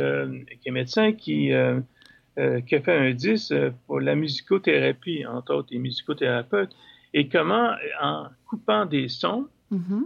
qui 0.61 0.69
est 0.69 0.73
médecin 0.73 1.13
qui, 1.13 1.51
qui 1.51 2.75
a 2.75 2.81
fait 2.81 2.97
un 2.97 3.13
10 3.13 3.53
pour 3.87 4.01
la 4.01 4.15
musicothérapie, 4.15 5.27
entre 5.27 5.55
autres, 5.55 5.69
les 5.71 5.79
musicothérapeutes, 5.79 6.75
et 7.13 7.29
comment, 7.29 7.73
en 8.01 8.29
coupant 8.47 8.87
des 8.87 9.09
sons, 9.09 9.49
mm-hmm. 9.71 10.05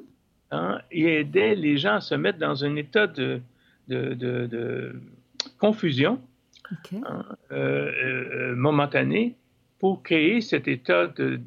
Hein, 0.57 0.81
il 0.91 1.07
aidait 1.07 1.55
les 1.55 1.77
gens 1.77 1.97
à 1.97 2.01
se 2.01 2.15
mettre 2.15 2.39
dans 2.39 2.65
un 2.65 2.77
état 2.77 3.07
de, 3.07 3.43
de, 3.89 4.99
confusion 5.59 6.19
hein, 6.95 7.25
euh, 7.53 7.93
euh, 8.03 8.57
momentanée 8.57 9.37
pour 9.79 10.03
créer 10.03 10.41
cet 10.41 10.67
état 10.67 11.09
de 11.09 11.41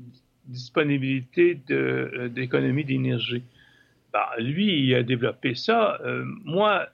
disponibilité 0.45 1.60
euh, 1.72 2.30
d'économie 2.30 2.86
d'énergie. 2.86 3.43
Bah, 4.13 4.30
lui, 4.38 4.86
il 4.86 4.93
a 4.93 5.04
développé 5.04 5.56
ça. 5.56 6.00
moi, 6.43 6.88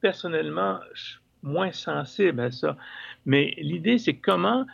personnellement, 0.00 0.80
je 0.94 1.02
suis 1.02 1.18
moins 1.42 1.72
sensible 1.72 2.40
à 2.40 2.50
ça. 2.50 2.76
Mais 3.26 3.54
l'idée, 3.58 3.98
c'est 3.98 4.14
comment 4.14 4.66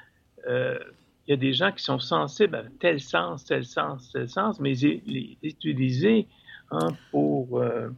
il 0.47 1.31
y 1.31 1.33
a 1.33 1.37
des 1.37 1.53
gens 1.53 1.73
qui 1.73 1.83
sont 1.83 1.99
sensibles 1.99 2.55
à 2.55 2.65
tel 2.81 3.01
sens, 3.01 3.45
tel 3.45 3.65
sens, 3.65 4.13
tel 4.13 4.29
sens, 4.29 4.61
mais 4.61 4.73
les 4.75 5.39
utiliser 5.43 6.27
Hein, 6.73 6.89
pour 7.13 7.61
euh, 7.61 7.89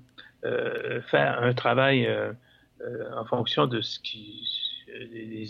euh, 0.44 1.00
faire 1.10 1.42
un 1.42 1.54
travail 1.54 2.06
euh, 2.06 2.32
en 3.16 3.24
fonction 3.24 3.66
de 3.66 3.80
ce 3.80 3.98
qui 3.98 4.44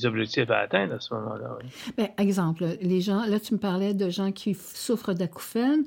objectifs 0.04 0.50
à 0.50 0.58
atteindre 0.58 0.94
à 0.94 1.00
ce 1.00 1.14
moment-là. 1.14 1.58
Ben, 1.96 2.08
exemple, 2.18 2.64
les 2.82 3.00
gens, 3.00 3.24
là, 3.24 3.40
tu 3.40 3.54
me 3.54 3.58
parlais 3.58 3.94
de 3.94 4.10
gens 4.10 4.32
qui 4.32 4.54
souffrent 4.54 5.14
d'acouphènes. 5.14 5.84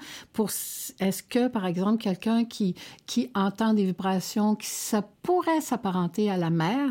Est-ce 1.00 1.22
que, 1.22 1.48
par 1.48 1.66
exemple, 1.66 2.02
quelqu'un 2.02 2.46
qui, 2.46 2.76
qui 3.08 3.30
entend 3.36 3.74
des 3.74 3.86
vibrations, 3.86 4.56
qui 4.56 4.68
ça 4.68 5.04
pourrait 5.22 5.62
s'apparenter 5.62 6.32
à 6.32 6.38
la 6.38 6.50
mer, 6.50 6.90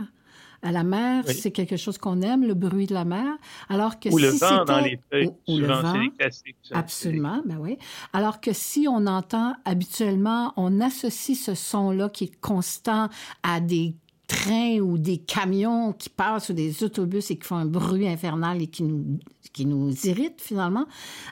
à 0.62 0.72
la 0.72 0.84
mer, 0.84 1.24
c'est 1.26 1.50
quelque 1.50 1.76
chose 1.76 1.98
qu'on 1.98 2.20
aime, 2.22 2.44
le 2.44 2.54
bruit 2.54 2.86
de 2.86 2.94
la 2.94 3.04
mer. 3.04 3.36
Alors 3.68 3.98
que 3.98 4.08
ou 4.10 4.18
si 4.18 4.24
le 4.24 4.30
vent 4.30 4.64
dans 4.64 4.80
les 4.80 5.00
feuilles, 5.10 5.30
ou, 5.48 5.58
le 5.58 5.66
vent, 5.66 6.02
absolument, 6.72 7.42
ben 7.44 7.58
oui. 7.58 7.78
Alors 8.12 8.40
que 8.40 8.52
si 8.52 8.86
on 8.88 9.06
entend 9.06 9.54
habituellement, 9.64 10.52
on 10.56 10.80
associe 10.80 11.38
ce 11.38 11.54
son-là 11.54 12.08
qui 12.08 12.24
est 12.24 12.40
constant 12.40 13.08
à 13.42 13.60
des 13.60 13.94
trains 14.26 14.78
ou 14.78 14.98
des 14.98 15.18
camions 15.18 15.92
qui 15.92 16.08
passent 16.08 16.50
ou 16.50 16.52
des 16.52 16.84
autobus 16.84 17.30
et 17.30 17.36
qui 17.36 17.46
font 17.46 17.56
un 17.56 17.66
bruit 17.66 18.06
infernal 18.06 18.62
et 18.62 18.68
qui 18.68 18.84
nous, 18.84 19.18
qui 19.52 19.66
nous 19.66 19.92
irritent 20.06 20.40
finalement. 20.40 20.86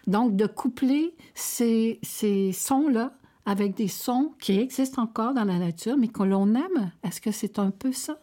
Donc, 0.06 0.36
de 0.36 0.46
coupler 0.46 1.14
ces, 1.34 2.00
ces 2.02 2.52
sons-là 2.52 3.12
avec 3.46 3.74
des 3.74 3.88
sons 3.88 4.32
qui 4.40 4.58
existent 4.58 5.02
encore 5.02 5.32
dans 5.32 5.44
la 5.44 5.58
nature, 5.58 5.96
mais 5.96 6.08
que 6.08 6.22
l'on 6.22 6.54
aime, 6.54 6.92
est-ce 7.02 7.20
que 7.20 7.30
c'est 7.30 7.58
un 7.58 7.70
peu 7.70 7.92
ça? 7.92 8.18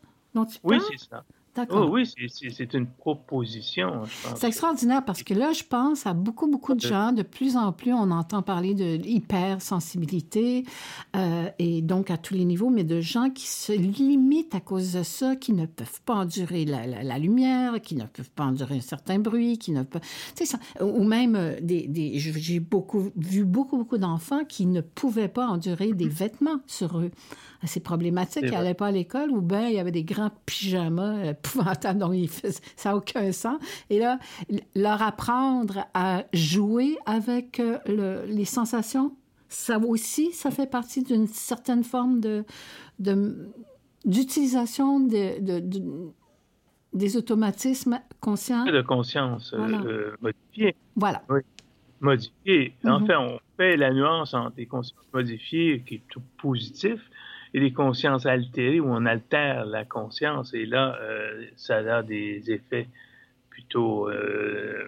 Oui, 0.63 0.77
c'est 0.89 1.09
ça. 1.09 1.23
Oh, 1.69 1.87
oui, 1.89 2.09
c'est 2.27 2.73
une 2.73 2.87
proposition, 2.87 4.03
C'est 4.35 4.47
extraordinaire 4.47 5.03
parce 5.05 5.23
que 5.23 5.33
là, 5.33 5.53
je 5.53 5.63
pense 5.63 6.05
à 6.05 6.13
beaucoup, 6.13 6.47
beaucoup 6.47 6.73
de 6.73 6.81
gens. 6.81 7.11
De 7.11 7.23
plus 7.23 7.55
en 7.55 7.71
plus, 7.71 7.93
on 7.93 8.11
entend 8.11 8.41
parler 8.41 8.73
de 8.73 8.99
hypersensibilité 9.05 10.65
euh, 11.15 11.49
et 11.59 11.81
donc 11.81 12.11
à 12.11 12.17
tous 12.17 12.33
les 12.33 12.45
niveaux, 12.45 12.69
mais 12.69 12.83
de 12.83 12.99
gens 12.99 13.29
qui 13.29 13.47
se 13.47 13.71
limitent 13.71 14.55
à 14.55 14.59
cause 14.59 14.93
de 14.93 15.03
ça, 15.03 15.35
qui 15.35 15.53
ne 15.53 15.65
peuvent 15.65 16.01
pas 16.05 16.15
endurer 16.15 16.65
la, 16.65 17.19
lumière, 17.19 17.81
qui 17.81 17.95
ne 17.95 18.05
peuvent 18.05 18.31
pas 18.31 18.45
endurer 18.45 18.77
un 18.77 18.81
certain 18.81 19.19
bruit, 19.19 19.57
qui 19.57 19.71
ne 19.71 19.83
peuvent... 19.83 20.01
Ça, 20.35 20.59
ou 20.81 21.03
même, 21.03 21.35
euh, 21.35 21.55
des, 21.61 21.87
des 21.87 22.19
j'ai 22.19 22.59
beaucoup, 22.59 23.11
vu 23.15 23.45
beaucoup, 23.45 23.77
beaucoup 23.77 23.97
d'enfants 23.97 24.43
qui 24.43 24.65
ne 24.65 24.81
pouvaient 24.81 25.27
pas 25.27 25.47
endurer 25.47 25.93
des 25.93 26.07
vêtements 26.07 26.59
sur 26.67 26.99
eux. 26.99 27.11
Assez 27.63 27.79
problématique. 27.79 28.43
Ils 28.43 28.51
n'allaient 28.51 28.73
pas 28.73 28.87
à 28.87 28.91
l'école 28.91 29.31
ou 29.31 29.41
bien 29.41 29.67
il 29.69 29.75
y 29.75 29.79
avait 29.79 29.91
des 29.91 30.03
grands 30.03 30.31
pyjamas 30.45 31.33
épouvantables 31.45 31.99
dont 31.99 32.13
ça 32.75 32.89
n'a 32.89 32.97
aucun 32.97 33.31
sens. 33.31 33.59
Et 33.89 33.99
là, 33.99 34.19
leur 34.75 35.01
apprendre 35.01 35.85
à 35.93 36.23
jouer 36.33 36.97
avec 37.05 37.59
euh, 37.59 38.25
les 38.27 38.45
sensations, 38.45 39.15
ça 39.47 39.79
aussi, 39.79 40.31
ça 40.31 40.51
fait 40.51 40.69
partie 40.69 41.03
d'une 41.03 41.27
certaine 41.27 41.83
forme 41.83 42.19
de, 42.19 42.45
d'utilisation 44.03 44.99
de, 44.99 45.71
des 46.93 47.17
automatismes 47.17 47.99
conscients. 48.19 48.65
De 48.65 48.81
conscience 48.81 49.53
euh, 49.53 50.15
modifiée. 50.21 50.75
Voilà. 50.95 51.23
Oui. 51.29 51.41
Modifiée. 52.01 52.75
En 52.83 52.99
mm-hmm. 52.99 53.07
fait, 53.07 53.15
on 53.15 53.39
fait 53.57 53.77
la 53.77 53.91
nuance 53.93 54.33
entre 54.33 54.55
des 54.55 54.65
consciences 54.65 55.07
modifiées, 55.13 55.81
qui 55.87 55.95
est 55.95 56.03
tout 56.09 56.21
positif, 56.37 56.99
et 57.55 57.59
des 57.61 57.71
consciences 57.71 58.25
altérées 58.25 58.81
où 58.81 58.89
on 58.89 59.05
altère 59.05 59.65
la 59.65 59.85
conscience 59.85 60.53
et 60.53 60.65
là, 60.65 60.99
euh, 61.01 61.45
ça 61.55 61.77
a 61.77 62.03
des 62.03 62.51
effets 62.51 62.89
plutôt 63.49 64.09
euh, 64.09 64.83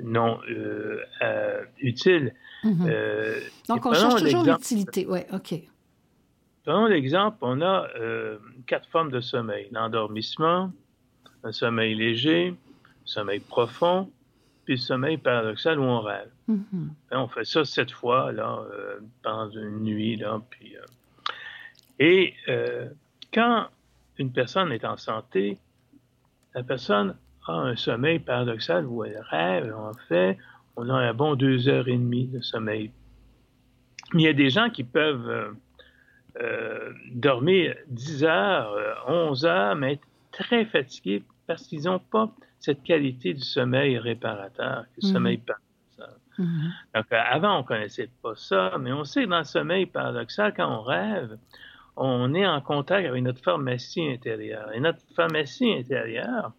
non 0.00 0.38
euh, 0.48 1.64
utiles. 1.80 2.34
Mm-hmm. 2.62 3.66
Donc, 3.68 3.84
on 3.84 3.94
cherche 3.94 4.22
toujours 4.22 4.44
l'utilité. 4.44 5.06
Oui, 5.08 5.20
OK. 5.32 5.54
Prenons 6.62 6.86
l'exemple, 6.86 7.38
on 7.40 7.60
a 7.62 7.88
quatre 8.68 8.88
formes 8.90 9.10
de 9.10 9.20
sommeil. 9.20 9.66
L'endormissement, 9.72 10.70
un 11.42 11.50
sommeil 11.50 11.96
léger, 11.96 12.54
sommeil 13.04 13.40
profond, 13.40 14.08
puis 14.66 14.74
le 14.74 14.80
sommeil 14.80 15.16
paradoxal 15.16 15.80
où 15.80 15.82
on 15.82 16.00
rêve. 16.00 16.30
Mm-hmm. 16.48 16.88
On 17.10 17.26
fait 17.26 17.44
ça 17.44 17.64
sept 17.64 17.90
fois 17.90 18.30
là, 18.30 18.60
pendant 19.24 19.50
une 19.50 19.80
nuit, 19.80 20.14
là, 20.14 20.40
puis 20.48 20.76
et 21.98 22.34
euh, 22.48 22.88
quand 23.32 23.66
une 24.18 24.32
personne 24.32 24.72
est 24.72 24.84
en 24.84 24.96
santé, 24.96 25.58
la 26.54 26.62
personne 26.62 27.16
a 27.46 27.52
un 27.52 27.76
sommeil 27.76 28.18
paradoxal 28.18 28.86
où 28.86 29.04
elle 29.04 29.20
rêve, 29.30 29.74
en 29.74 29.92
fait, 30.08 30.38
on 30.76 30.88
a 30.88 30.94
un 30.94 31.14
bon 31.14 31.34
deux 31.34 31.68
heures 31.68 31.88
et 31.88 31.96
demie 31.96 32.26
de 32.26 32.40
sommeil. 32.40 32.90
Mais 34.14 34.22
il 34.22 34.24
y 34.24 34.28
a 34.28 34.32
des 34.32 34.50
gens 34.50 34.70
qui 34.70 34.84
peuvent 34.84 35.28
euh, 35.28 35.50
euh, 36.40 36.92
dormir 37.12 37.74
10 37.88 38.24
heures, 38.24 39.04
11 39.08 39.44
heures, 39.44 39.76
mais 39.76 39.94
être 39.94 40.06
très 40.32 40.64
fatigués 40.64 41.22
parce 41.46 41.66
qu'ils 41.66 41.84
n'ont 41.84 41.98
pas 41.98 42.30
cette 42.60 42.82
qualité 42.82 43.34
du 43.34 43.42
sommeil 43.42 43.98
réparateur, 43.98 44.84
le 45.00 45.08
mhm. 45.08 45.12
sommeil 45.12 45.38
paradoxal. 45.38 46.20
Mhm. 46.38 46.72
Donc, 46.94 47.06
avant, 47.10 47.56
on 47.56 47.62
ne 47.62 47.66
connaissait 47.66 48.10
pas 48.22 48.34
ça, 48.36 48.76
mais 48.78 48.92
on 48.92 49.04
sait 49.04 49.24
que 49.24 49.30
dans 49.30 49.38
le 49.38 49.44
sommeil 49.44 49.86
paradoxal, 49.86 50.54
quand 50.54 50.70
on 50.78 50.82
rêve, 50.82 51.36
on 51.98 52.34
est 52.34 52.46
en 52.46 52.60
contact 52.60 53.06
avec 53.06 53.22
notre 53.22 53.42
pharmacie 53.42 54.08
intérieure. 54.08 54.70
Et 54.72 54.80
notre 54.80 55.00
pharmacie 55.14 55.72
intérieure, 55.72 56.52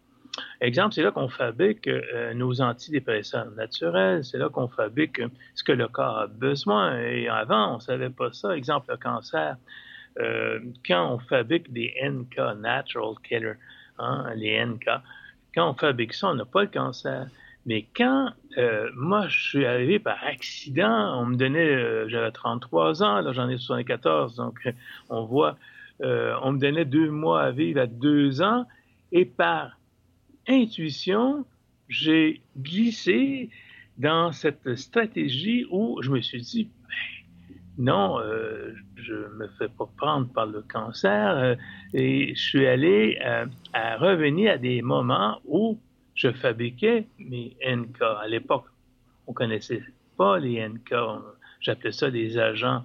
exemple, 0.60 0.94
c'est 0.94 1.02
là 1.02 1.10
qu'on 1.10 1.28
fabrique 1.28 1.88
euh, 1.88 2.34
nos 2.34 2.60
antidépresseurs 2.60 3.50
naturels, 3.52 4.24
c'est 4.24 4.38
là 4.38 4.48
qu'on 4.48 4.68
fabrique 4.68 5.20
ce 5.54 5.64
que 5.64 5.72
le 5.72 5.88
corps 5.88 6.18
a 6.18 6.26
besoin. 6.26 6.98
Et 7.00 7.28
avant, 7.28 7.72
on 7.72 7.74
ne 7.76 7.80
savait 7.80 8.10
pas 8.10 8.32
ça. 8.32 8.56
Exemple, 8.56 8.90
le 8.90 8.96
cancer. 8.96 9.56
Euh, 10.18 10.60
quand 10.86 11.14
on 11.14 11.18
fabrique 11.18 11.72
des 11.72 11.94
NK, 12.02 12.36
Natural 12.58 13.14
Killer, 13.22 13.54
hein, 13.98 14.32
les 14.34 14.64
NK, 14.64 14.88
quand 15.54 15.70
on 15.70 15.74
fabrique 15.74 16.12
ça, 16.12 16.28
on 16.28 16.34
n'a 16.34 16.44
pas 16.44 16.62
le 16.62 16.68
cancer. 16.68 17.26
Mais 17.66 17.86
quand 17.94 18.30
euh, 18.58 18.90
moi, 18.96 19.28
je 19.28 19.48
suis 19.48 19.66
arrivé 19.66 19.98
par 19.98 20.22
accident, 20.24 21.20
on 21.20 21.26
me 21.26 21.36
donnait, 21.36 21.68
euh, 21.68 22.08
j'avais 22.08 22.30
33 22.32 23.02
ans, 23.02 23.20
là 23.20 23.32
j'en 23.32 23.48
ai 23.48 23.58
74, 23.58 24.34
donc 24.34 24.58
euh, 24.66 24.72
on 25.08 25.24
voit, 25.24 25.56
on 26.02 26.52
me 26.52 26.58
donnait 26.58 26.86
deux 26.86 27.10
mois 27.10 27.42
à 27.42 27.50
vivre 27.50 27.82
à 27.82 27.86
deux 27.86 28.40
ans, 28.40 28.66
et 29.12 29.26
par 29.26 29.78
intuition, 30.48 31.44
j'ai 31.88 32.40
glissé 32.58 33.50
dans 33.98 34.32
cette 34.32 34.76
stratégie 34.76 35.66
où 35.70 36.00
je 36.00 36.10
me 36.10 36.22
suis 36.22 36.40
dit, 36.40 36.64
ben, 36.64 37.84
non, 37.84 38.18
je 38.96 39.14
me 39.14 39.46
fais 39.58 39.68
pas 39.68 39.90
prendre 39.98 40.26
par 40.32 40.46
le 40.46 40.62
cancer, 40.62 41.58
et 41.92 42.34
je 42.34 42.40
suis 42.40 42.66
allé 42.66 43.18
à 43.74 43.96
revenir 43.98 44.52
à 44.52 44.56
des 44.56 44.80
moments 44.80 45.38
où 45.44 45.78
je 46.20 46.30
fabriquais 46.32 47.06
mes 47.18 47.56
NK. 47.66 48.02
À 48.02 48.28
l'époque, 48.28 48.66
on 49.26 49.32
connaissait 49.32 49.82
pas 50.18 50.38
les 50.38 50.68
NK. 50.68 50.94
J'appelais 51.60 51.92
ça 51.92 52.10
des 52.10 52.36
agents 52.36 52.84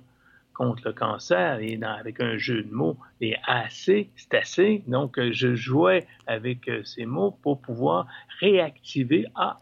contre 0.53 0.83
le 0.85 0.93
cancer 0.93 1.59
et 1.59 1.77
avec 1.83 2.21
un 2.21 2.37
jeu 2.37 2.63
de 2.63 2.73
mots, 2.73 2.97
les 3.19 3.35
AC, 3.45 4.07
c'est 4.15 4.33
assez. 4.33 4.83
Donc, 4.87 5.19
je 5.19 5.53
jouais 5.53 6.07
avec 6.27 6.69
euh, 6.69 6.81
ces 6.85 7.05
mots 7.05 7.37
pour 7.43 7.59
pouvoir 7.59 8.07
réactiver, 8.39 9.25
ah, 9.35 9.57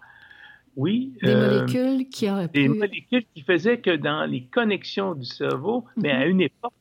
oui. 0.75 1.13
Des 1.23 1.31
euh, 1.31 1.61
molécules 1.61 2.09
qui 2.09 2.29
auraient 2.29 2.47
pu... 2.47 2.61
Des 2.61 2.67
molécules 2.67 3.25
qui 3.33 3.41
faisaient 3.41 3.79
que 3.79 3.95
dans 3.95 4.25
les 4.25 4.43
connexions 4.43 5.15
du 5.15 5.25
cerveau, 5.25 5.85
mais 5.97 6.11
à 6.11 6.25
mhm. 6.25 6.31
une 6.31 6.41
époque, 6.41 6.73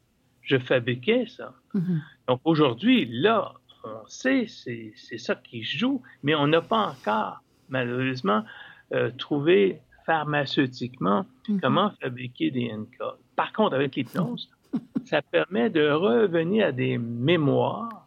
je 0.42 0.58
fabriquais 0.58 1.24
ça. 1.26 1.54
Mhm. 1.72 2.02
Donc, 2.28 2.40
aujourd'hui, 2.44 3.06
là, 3.10 3.54
on 3.84 4.06
sait, 4.06 4.46
c'est 4.48 5.18
ça 5.18 5.34
qui 5.34 5.62
joue, 5.62 6.02
mais 6.22 6.34
on 6.34 6.46
n'a 6.46 6.60
pas 6.60 6.88
encore, 6.88 7.42
malheureusement, 7.68 8.44
euh, 8.92 9.10
trouvé 9.16 9.80
pharmaceutiquement 10.04 11.24
mhm. 11.48 11.60
comment 11.60 11.92
fabriquer 12.00 12.50
des 12.50 12.72
NK. 12.72 12.98
Par 13.36 13.52
contre, 13.52 13.74
avec 13.74 13.96
l'hypnose, 13.96 14.50
ça 15.04 15.22
permet 15.22 15.70
de 15.70 15.88
revenir 15.90 16.66
à 16.66 16.72
des 16.72 16.98
mémoires 16.98 18.06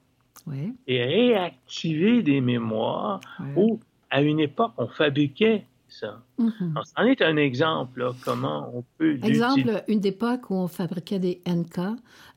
et 0.88 1.04
réactiver 1.04 2.22
des 2.22 2.40
mémoires 2.40 3.20
où, 3.56 3.80
à 4.12 4.22
une 4.22 4.40
époque, 4.40 4.74
on 4.78 4.88
fabriquait 4.88 5.66
ça. 6.00 6.22
Mm 6.38 6.52
est 7.08 7.22
un 7.22 7.38
exemple, 7.38 8.12
comment 8.24 8.72
on 8.74 8.84
peut... 8.98 9.18
Exemple, 9.24 9.84
une 9.88 10.06
époque 10.06 10.50
où 10.50 10.56
on 10.56 10.68
fabriquait 10.68 11.20
des 11.20 11.42
NK. 11.48 11.80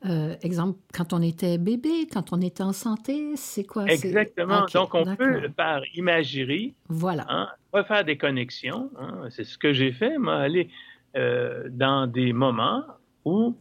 Euh, 0.06 0.34
exemple, 0.42 0.78
quand 0.92 1.12
on 1.12 1.22
était 1.22 1.58
bébé, 1.58 2.06
quand 2.12 2.32
on 2.32 2.40
était 2.40 2.62
en 2.62 2.72
santé, 2.72 3.34
c'est 3.36 3.64
quoi? 3.64 3.86
Exactement. 3.86 4.66
Donc, 4.72 4.94
on 4.94 5.16
peut, 5.16 5.48
par 5.56 5.80
imagerie, 5.94 6.74
voilà. 6.88 7.26
Hein, 7.28 7.48
refaire 7.72 8.04
des 8.04 8.16
connexions. 8.16 8.90
Hein. 8.98 9.28
c'est 9.30 9.44
ce 9.44 9.58
que 9.58 9.72
j'ai 9.72 9.92
fait, 9.92 10.18
moi, 10.18 10.36
aller 10.36 10.68
euh, 11.16 11.68
dans 11.70 12.06
des 12.06 12.32
moments 12.32 12.84
où 13.24 13.56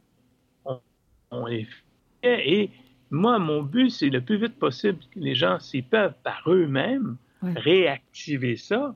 on, 1.31 1.45
les 1.45 1.65
fait. 1.65 2.49
Et 2.49 2.71
moi, 3.09 3.39
mon 3.39 3.63
but, 3.63 3.89
c'est 3.89 4.09
le 4.09 4.21
plus 4.21 4.37
vite 4.37 4.59
possible 4.59 4.99
que 5.11 5.19
les 5.19 5.35
gens, 5.35 5.59
s'ils 5.59 5.83
peuvent 5.83 6.15
par 6.23 6.43
eux-mêmes, 6.47 7.17
réactiver 7.41 8.55
ça, 8.57 8.95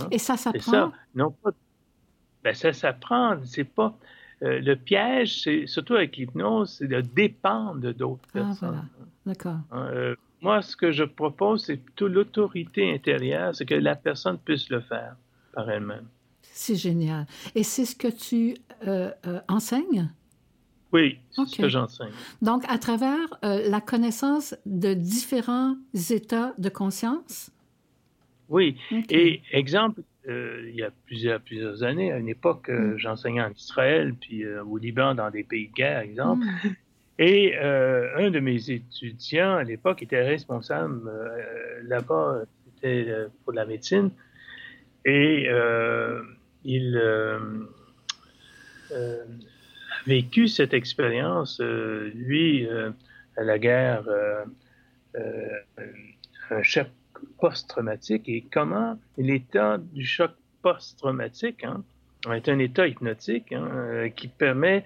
Hein? 0.00 0.08
Et 0.10 0.18
ça 0.18 0.36
s'apprend? 0.36 0.70
Ça. 0.70 0.92
Non, 1.14 1.30
pas... 1.30 1.50
Ben, 2.42 2.54
ça 2.54 2.72
s'apprend. 2.72 3.38
C'est 3.44 3.64
pas... 3.64 3.96
Euh, 4.42 4.58
le 4.60 4.74
piège, 4.74 5.42
c'est 5.42 5.66
surtout 5.66 5.96
avec 5.96 6.16
l'hypnose, 6.16 6.76
c'est 6.78 6.88
de 6.88 7.02
dépendre 7.02 7.92
d'autres 7.92 8.26
ah, 8.30 8.38
personnes. 8.38 8.88
D'accord. 9.26 9.58
Euh, 9.74 10.14
moi, 10.40 10.62
ce 10.62 10.76
que 10.76 10.92
je 10.92 11.04
propose, 11.04 11.66
c'est 11.66 11.76
plutôt 11.76 12.08
l'autorité 12.08 12.90
intérieure, 12.90 13.54
c'est 13.54 13.66
que 13.66 13.74
la 13.74 13.96
personne 13.96 14.38
puisse 14.38 14.70
le 14.70 14.80
faire 14.80 15.14
par 15.52 15.68
elle-même. 15.68 16.06
C'est 16.40 16.74
génial. 16.74 17.26
Et 17.54 17.62
c'est 17.62 17.84
ce 17.84 17.94
que 17.94 18.08
tu 18.08 18.56
euh, 18.86 19.10
enseignes? 19.46 20.10
Oui, 20.90 21.18
c'est 21.32 21.44
ce 21.44 21.56
que 21.58 21.68
j'enseigne. 21.68 22.12
Donc, 22.40 22.64
à 22.66 22.78
travers 22.78 23.18
la 23.42 23.80
connaissance 23.82 24.56
de 24.64 24.94
différents 24.94 25.76
états 26.10 26.54
de 26.56 26.70
conscience? 26.70 27.50
Oui. 28.50 28.76
Et 29.08 29.42
exemple, 29.52 30.02
euh, 30.28 30.66
il 30.68 30.74
y 30.74 30.82
a 30.82 30.90
plusieurs, 31.06 31.40
plusieurs 31.40 31.82
années, 31.82 32.12
à 32.12 32.18
une 32.18 32.28
époque, 32.28 32.68
euh, 32.68 32.94
mm. 32.94 32.98
j'enseignais 32.98 33.42
en 33.42 33.52
Israël, 33.52 34.14
puis 34.20 34.44
euh, 34.44 34.62
au 34.64 34.76
Liban, 34.76 35.14
dans 35.14 35.30
des 35.30 35.44
pays 35.44 35.68
de 35.68 35.72
guerre, 35.72 36.00
exemple. 36.00 36.44
Mm. 36.44 36.74
Et 37.22 37.54
un 37.58 38.30
de 38.30 38.40
mes 38.40 38.70
étudiants 38.70 39.56
à 39.56 39.62
l'époque 39.62 40.02
était 40.02 40.22
responsable 40.22 41.02
là-bas, 41.82 42.44
c'était 42.64 43.14
pour 43.44 43.52
la 43.52 43.66
médecine. 43.66 44.10
Et 45.04 45.46
il 46.64 46.96
a 46.96 47.38
vécu 50.06 50.48
cette 50.48 50.72
expérience, 50.72 51.60
lui, 51.60 52.66
à 53.36 53.44
la 53.44 53.58
guerre 53.58 54.04
un 55.14 56.62
choc 56.62 56.86
post-traumatique 57.40 58.28
et 58.28 58.44
comment 58.52 58.98
l'état 59.16 59.78
du 59.78 60.04
choc 60.04 60.32
post-traumatique 60.62 61.64
hein, 61.64 61.82
est 62.32 62.48
un 62.48 62.58
état 62.58 62.86
hypnotique 62.86 63.52
hein, 63.52 63.68
euh, 63.72 64.08
qui 64.10 64.28
permet 64.28 64.84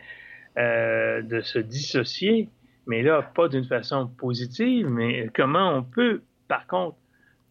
euh, 0.57 1.23
de 1.23 1.41
se 1.41 1.59
dissocier, 1.59 2.49
mais 2.87 3.03
là, 3.03 3.23
pas 3.23 3.49
d'une 3.49 3.65
façon 3.65 4.07
positive, 4.07 4.89
mais 4.89 5.29
comment 5.35 5.77
on 5.77 5.83
peut, 5.83 6.23
par 6.49 6.67
contre, 6.67 6.97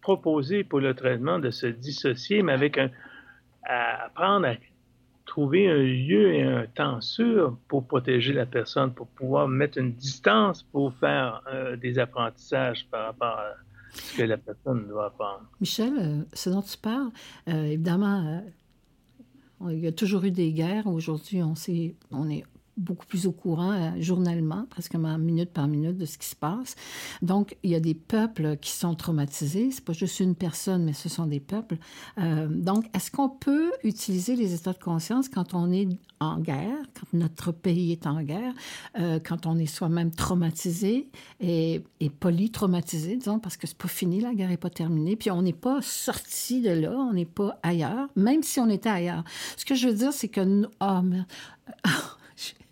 proposer 0.02 0.64
pour 0.64 0.80
le 0.80 0.94
traitement 0.94 1.40
de 1.40 1.50
se 1.50 1.68
dissocier, 1.68 2.44
mais 2.44 2.54
avec 2.54 2.78
un, 2.78 2.90
apprendre 3.66 4.48
à 4.48 4.56
trouver 5.26 5.70
un 5.70 5.78
lieu 5.78 6.34
et 6.34 6.44
un 6.44 6.66
temps 6.68 7.02
sûr 7.02 7.58
pour 7.68 7.88
protéger 7.88 8.34
la 8.34 8.46
personne, 8.46 8.94
pour 8.94 9.08
pouvoir 9.08 9.48
mettre 9.48 9.78
une 9.78 9.94
distance 9.94 10.64
pour 10.64 10.94
faire 10.96 11.42
euh, 11.48 11.76
des 11.76 12.00
apprentissages 12.00 12.86
par 12.92 13.06
rapport 13.08 13.40
à 13.40 13.54
ce 13.94 14.18
que 14.18 14.24
la 14.24 14.38
personne 14.38 14.88
doit 14.88 15.08
apprendre. 15.08 15.50
Michel, 15.60 15.94
euh, 15.98 16.24
ce 16.34 16.50
dont 16.50 16.62
tu 16.62 16.78
parles, 16.78 17.12
euh, 17.48 17.66
évidemment, 17.66 18.44
il 19.70 19.80
y 19.80 19.88
a 19.88 19.92
toujours 19.92 20.24
eu 20.24 20.32
des 20.32 20.52
guerres. 20.52 20.88
Aujourd'hui, 20.88 21.42
on, 21.42 21.54
on 22.12 22.30
est 22.30 22.44
beaucoup 22.78 23.06
plus 23.06 23.28
au 23.28 23.32
courant 23.32 23.72
euh, 23.72 23.92
journellement, 24.00 24.66
presque 24.70 24.96
minute 24.96 25.52
par 25.52 25.68
minute 25.68 25.98
de 25.98 26.06
ce 26.06 26.18
qui 26.18 26.28
se 26.28 26.36
passe. 26.36 26.76
Donc, 27.22 27.56
il 27.64 27.72
y 27.72 27.76
a 27.76 27.80
des 27.80 27.94
peuples 27.94 28.58
qui 28.58 28.72
sont 28.72 28.96
traumatisés. 28.96 29.72
C'est 29.72 29.84
pas 29.84 29.94
juste 29.94 30.20
une 30.20 30.36
personne, 30.36 30.84
mais 30.84 30.94
ce 30.94 31.10
sont 31.10 31.26
des 31.26 31.40
peuples. 31.40 31.78
Euh, 32.18 32.48
donc, 32.48 32.86
est-ce 32.96 33.12
qu'on 33.12 33.30
peut 33.30 33.72
utiliser 33.84 34.36
les 34.36 34.54
états 34.54 34.74
de 34.74 34.80
conscience 34.80 35.30
quand 35.30 35.54
on 35.54 35.72
est 35.72 35.88
en 36.20 36.40
guerre, 36.40 36.78
quand 36.94 37.18
notre 37.18 37.52
pays 37.52 37.92
est 37.92 38.08
en 38.08 38.22
guerre, 38.22 38.54
euh, 38.98 39.20
quand 39.24 39.46
on 39.46 39.58
est 39.58 39.66
soi-même 39.66 40.12
traumatisé 40.12 41.10
et, 41.40 41.84
polytraumatisé, 42.20 43.18
disons, 43.18 43.40
parce 43.40 43.58
que 43.58 43.68
c'est 43.68 43.78
pas 43.78 43.88
fini, 43.88 44.22
la 44.22 44.34
guerre 44.34 44.52
est 44.52 44.58
pas 44.58 44.70
terminée, 44.70 45.16
puis 45.16 45.32
on 45.32 45.42
n'est 45.42 45.52
pas 45.54 45.82
sorti 45.82 46.62
de 46.62 46.70
là, 46.70 46.92
on 46.92 47.14
n'est 47.14 47.26
pas 47.26 47.60
ailleurs, 47.64 48.08
même 48.16 48.44
si 48.44 48.60
on 48.60 48.70
était 48.70 48.90
ailleurs. 48.90 49.24
Ce 49.58 49.66
que 49.66 49.76
je 49.76 49.88
veux 49.88 49.94
dire, 49.94 50.14
c'est 50.14 50.30
que... 50.30 50.68
Oh, 50.82 51.02
merde. 51.02 51.26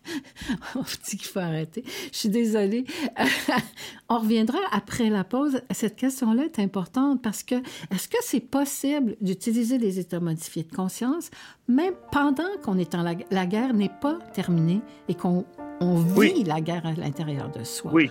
On 0.75 0.81
dit 0.81 1.17
qu'il 1.17 1.27
faut 1.27 1.39
arrêter. 1.39 1.83
Je 2.11 2.17
suis 2.17 2.29
désolée. 2.29 2.85
On 4.09 4.19
reviendra 4.19 4.59
après 4.71 5.09
la 5.09 5.23
pause. 5.23 5.61
Cette 5.71 5.95
question-là 5.95 6.43
est 6.45 6.59
importante 6.59 7.21
parce 7.21 7.43
que 7.43 7.55
est-ce 7.93 8.07
que 8.07 8.17
c'est 8.21 8.39
possible 8.39 9.15
d'utiliser 9.21 9.77
des 9.77 9.99
états 9.99 10.19
modifiés 10.19 10.63
de 10.63 10.75
conscience 10.75 11.29
même 11.67 11.93
pendant 12.11 12.49
qu'on 12.63 12.77
est 12.77 12.95
en 12.95 13.03
la, 13.03 13.13
la 13.29 13.45
guerre 13.45 13.73
n'est 13.73 13.91
pas 14.01 14.19
terminée 14.33 14.81
et 15.07 15.15
qu'on 15.15 15.45
on 15.79 15.95
vit 15.95 16.43
la 16.43 16.61
guerre 16.61 16.85
à 16.85 16.93
l'intérieur 16.93 17.49
de 17.51 17.63
soi? 17.63 17.91
Oui. 17.93 18.09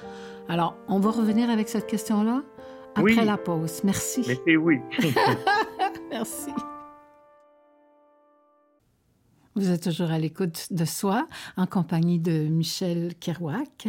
Alors, 0.48 0.76
on 0.88 0.98
va 0.98 1.10
revenir 1.10 1.50
avec 1.50 1.68
cette 1.68 1.86
question-là 1.86 2.42
après 2.94 3.24
la 3.24 3.36
pause. 3.36 3.82
Merci. 3.84 4.24
Mais 4.46 4.56
oui. 4.56 4.78
Merci. 6.10 6.50
Vous 9.60 9.70
êtes 9.70 9.82
toujours 9.82 10.10
à 10.10 10.18
l'écoute 10.18 10.68
de 10.70 10.86
soi, 10.86 11.26
en 11.58 11.66
compagnie 11.66 12.18
de 12.18 12.46
Michel 12.48 13.14
Kerouac, 13.20 13.88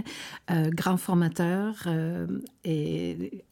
euh, 0.50 0.70
grand 0.70 0.98
formateur 0.98 1.76
euh, 1.88 2.28
et, 2.66 3.46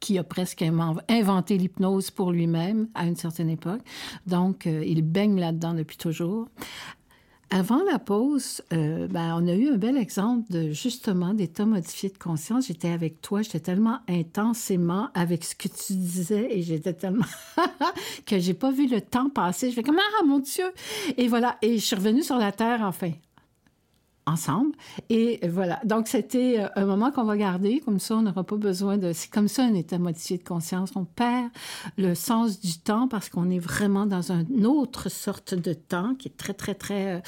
qui 0.00 0.18
a 0.18 0.24
presque 0.24 0.64
inventé 1.08 1.56
l'hypnose 1.56 2.10
pour 2.10 2.32
lui-même 2.32 2.88
à 2.96 3.06
une 3.06 3.14
certaine 3.14 3.48
époque. 3.48 3.80
Donc, 4.26 4.66
euh, 4.66 4.84
il 4.84 5.02
baigne 5.02 5.38
là-dedans 5.38 5.72
depuis 5.72 5.98
toujours. 5.98 6.48
Avant 7.50 7.82
la 7.84 8.00
pause, 8.00 8.60
euh, 8.72 9.06
ben, 9.06 9.40
on 9.40 9.46
a 9.46 9.54
eu 9.54 9.68
un 9.68 9.76
bel 9.76 9.96
exemple 9.96 10.50
de 10.50 10.72
justement 10.72 11.32
d'état 11.32 11.64
modifié 11.64 12.08
de 12.08 12.18
conscience. 12.18 12.66
J'étais 12.66 12.90
avec 12.90 13.20
toi, 13.20 13.42
j'étais 13.42 13.60
tellement 13.60 14.00
intensément 14.08 15.10
avec 15.14 15.44
ce 15.44 15.54
que 15.54 15.68
tu 15.68 15.92
disais 15.92 16.48
et 16.50 16.62
j'étais 16.62 16.92
tellement 16.92 17.24
que 18.26 18.40
j'ai 18.40 18.54
pas 18.54 18.72
vu 18.72 18.88
le 18.88 19.00
temps 19.00 19.30
passer. 19.30 19.70
Je 19.70 19.76
fais 19.76 19.84
comme 19.84 19.98
ah 19.98 20.24
mon 20.24 20.40
Dieu 20.40 20.64
et 21.16 21.28
voilà 21.28 21.56
et 21.62 21.78
je 21.78 21.84
suis 21.84 21.94
revenue 21.94 22.24
sur 22.24 22.36
la 22.36 22.50
terre 22.50 22.80
enfin 22.82 23.12
ensemble. 24.26 24.72
Et 25.08 25.40
voilà. 25.48 25.80
Donc, 25.84 26.08
c'était 26.08 26.58
euh, 26.58 26.68
un 26.76 26.84
moment 26.84 27.10
qu'on 27.10 27.24
va 27.24 27.36
garder. 27.36 27.80
Comme 27.84 28.00
ça, 28.00 28.16
on 28.16 28.22
n'aura 28.22 28.44
pas 28.44 28.56
besoin 28.56 28.98
de... 28.98 29.12
C'est 29.12 29.30
comme 29.30 29.48
ça 29.48 29.64
un 29.64 29.74
état 29.74 29.98
modifié 29.98 30.38
de 30.38 30.42
conscience. 30.42 30.90
On 30.96 31.04
perd 31.04 31.50
le 31.96 32.14
sens 32.14 32.60
du 32.60 32.78
temps 32.78 33.08
parce 33.08 33.28
qu'on 33.28 33.50
est 33.50 33.58
vraiment 33.58 34.06
dans 34.06 34.32
une 34.32 34.66
autre 34.66 35.08
sorte 35.08 35.54
de 35.54 35.72
temps 35.72 36.14
qui 36.16 36.28
est 36.28 36.36
très, 36.36 36.54
très, 36.54 36.74
très, 36.74 37.16
euh, 37.16 37.20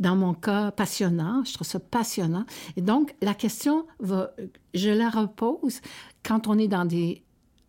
dans 0.00 0.16
mon 0.16 0.34
cas, 0.34 0.72
passionnant. 0.72 1.44
Je 1.44 1.54
trouve 1.54 1.66
ça 1.66 1.80
passionnant. 1.80 2.44
Et 2.76 2.82
donc, 2.82 3.14
la 3.22 3.34
question 3.34 3.86
va... 4.00 4.32
Je 4.74 4.90
la 4.90 5.08
repose 5.08 5.80
quand 6.24 6.48
on 6.48 6.58
est 6.58 6.68
dans 6.68 6.84
des 6.84 7.22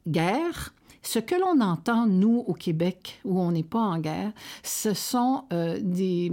guerres, 0.08 0.74
ce 1.04 1.20
que 1.20 1.36
l'on 1.36 1.62
entend, 1.62 2.06
nous, 2.06 2.44
au 2.48 2.54
Québec, 2.54 3.20
où 3.26 3.40
on 3.40 3.52
n'est 3.52 3.64
pas 3.64 3.80
en 3.80 3.98
guerre, 3.98 4.32
ce 4.64 4.94
sont 4.94 5.46
euh, 5.52 5.80
des... 5.82 6.32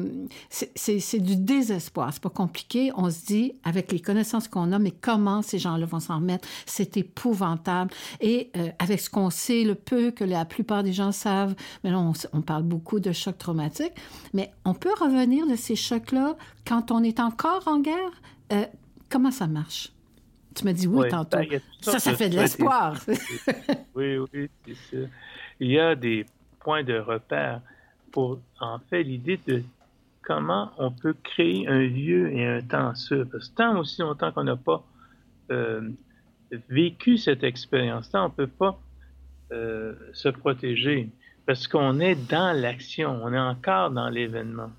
C'est 0.51 1.21
du 1.21 1.37
désespoir. 1.37 2.13
C'est 2.13 2.23
pas 2.23 2.29
compliqué. 2.29 2.93
On 2.95 3.11
se 3.11 3.25
dit, 3.25 3.55
avec 3.65 3.91
les 3.93 4.01
connaissances 4.01 4.47
qu'on 4.47 4.73
a, 4.73 4.79
mais 4.79 4.91
comment 4.91 5.43
ces 5.43 5.59
gens-là 5.59 5.87
vont 5.87 6.01
s'en 6.01 6.17
remettre? 6.17 6.47
C'est 6.67 6.97
épouvantable. 6.97 7.91
Et 8.21 8.51
euh, 8.57 8.69
avec 8.79 9.01
ce 9.01 9.09
qu'on 9.09 9.31
sait, 9.31 9.65
le 9.65 9.75
peu 9.75 10.11
que 10.11 10.25
la 10.25 10.45
plupart 10.45 10.83
des 10.83 10.93
gens 10.93 11.13
savent, 11.13 11.55
mais 11.83 11.91
là, 11.91 11.99
on, 12.33 12.43
parle 12.43 12.63
beaucoup 12.63 13.01
de 13.01 13.13
chocs 13.13 13.39
traumatiques, 13.39 13.95
mais 14.35 14.53
on 14.65 14.75
peut 14.75 14.93
revenir 15.01 15.47
de 15.47 15.57
ces 15.57 15.77
chocs-là 15.77 16.37
quand 16.67 16.91
on 16.91 17.03
est 17.03 17.21
encore 17.21 17.63
en 17.67 17.81
guerre? 17.81 18.23
Euh, 18.53 18.67
comment 19.09 19.31
ça 19.31 19.47
marche? 19.47 19.93
Tu 20.55 20.65
m'as 20.65 20.73
dit 20.73 20.87
oui, 20.87 21.09
tantôt. 21.09 21.39
Ben, 21.39 21.61
ça, 21.81 21.99
ça 21.99 22.15
fait 22.15 22.29
de 22.29 22.37
l'espoir. 22.37 22.97
oui, 23.95 24.19
oui, 24.19 24.51
c'est 24.67 24.75
ça. 24.75 25.09
Il 25.61 25.71
y 25.71 25.79
a 25.79 25.95
des 25.95 26.27
points 26.61 26.83
de 26.83 26.99
repère 26.99 27.61
pour, 28.13 28.41
en 28.61 28.79
fait, 28.79 29.03
l'idée 29.03 29.39
de 29.47 29.63
comment 30.23 30.73
on 30.79 30.91
peut 30.91 31.15
créer 31.23 31.67
un 31.69 31.81
lieu 31.81 32.33
et 32.33 32.47
un 32.47 32.61
temps 32.61 32.95
sûr. 32.95 33.27
Parce 33.31 33.49
que 33.49 33.55
tant 33.55 33.79
aussi 33.79 34.01
longtemps 34.03 34.33
qu'on 34.33 34.45
n'a 34.45 34.57
pas 34.57 34.85
euh, 35.51 35.91
vécu 36.69 37.19
cette 37.19 37.45
expérience-là, 37.45 38.25
on 38.25 38.29
ne 38.29 38.33
peut 38.35 38.47
pas 38.47 38.79
euh, 39.53 39.95
se 40.13 40.29
protéger 40.29 41.11
parce 41.47 41.67
qu'on 41.67 41.99
est 41.99 42.15
dans 42.29 42.55
l'action, 42.55 43.21
on 43.23 43.33
est 43.33 43.39
encore 43.39 43.91
dans 43.91 44.11
l'événement. 44.11 44.71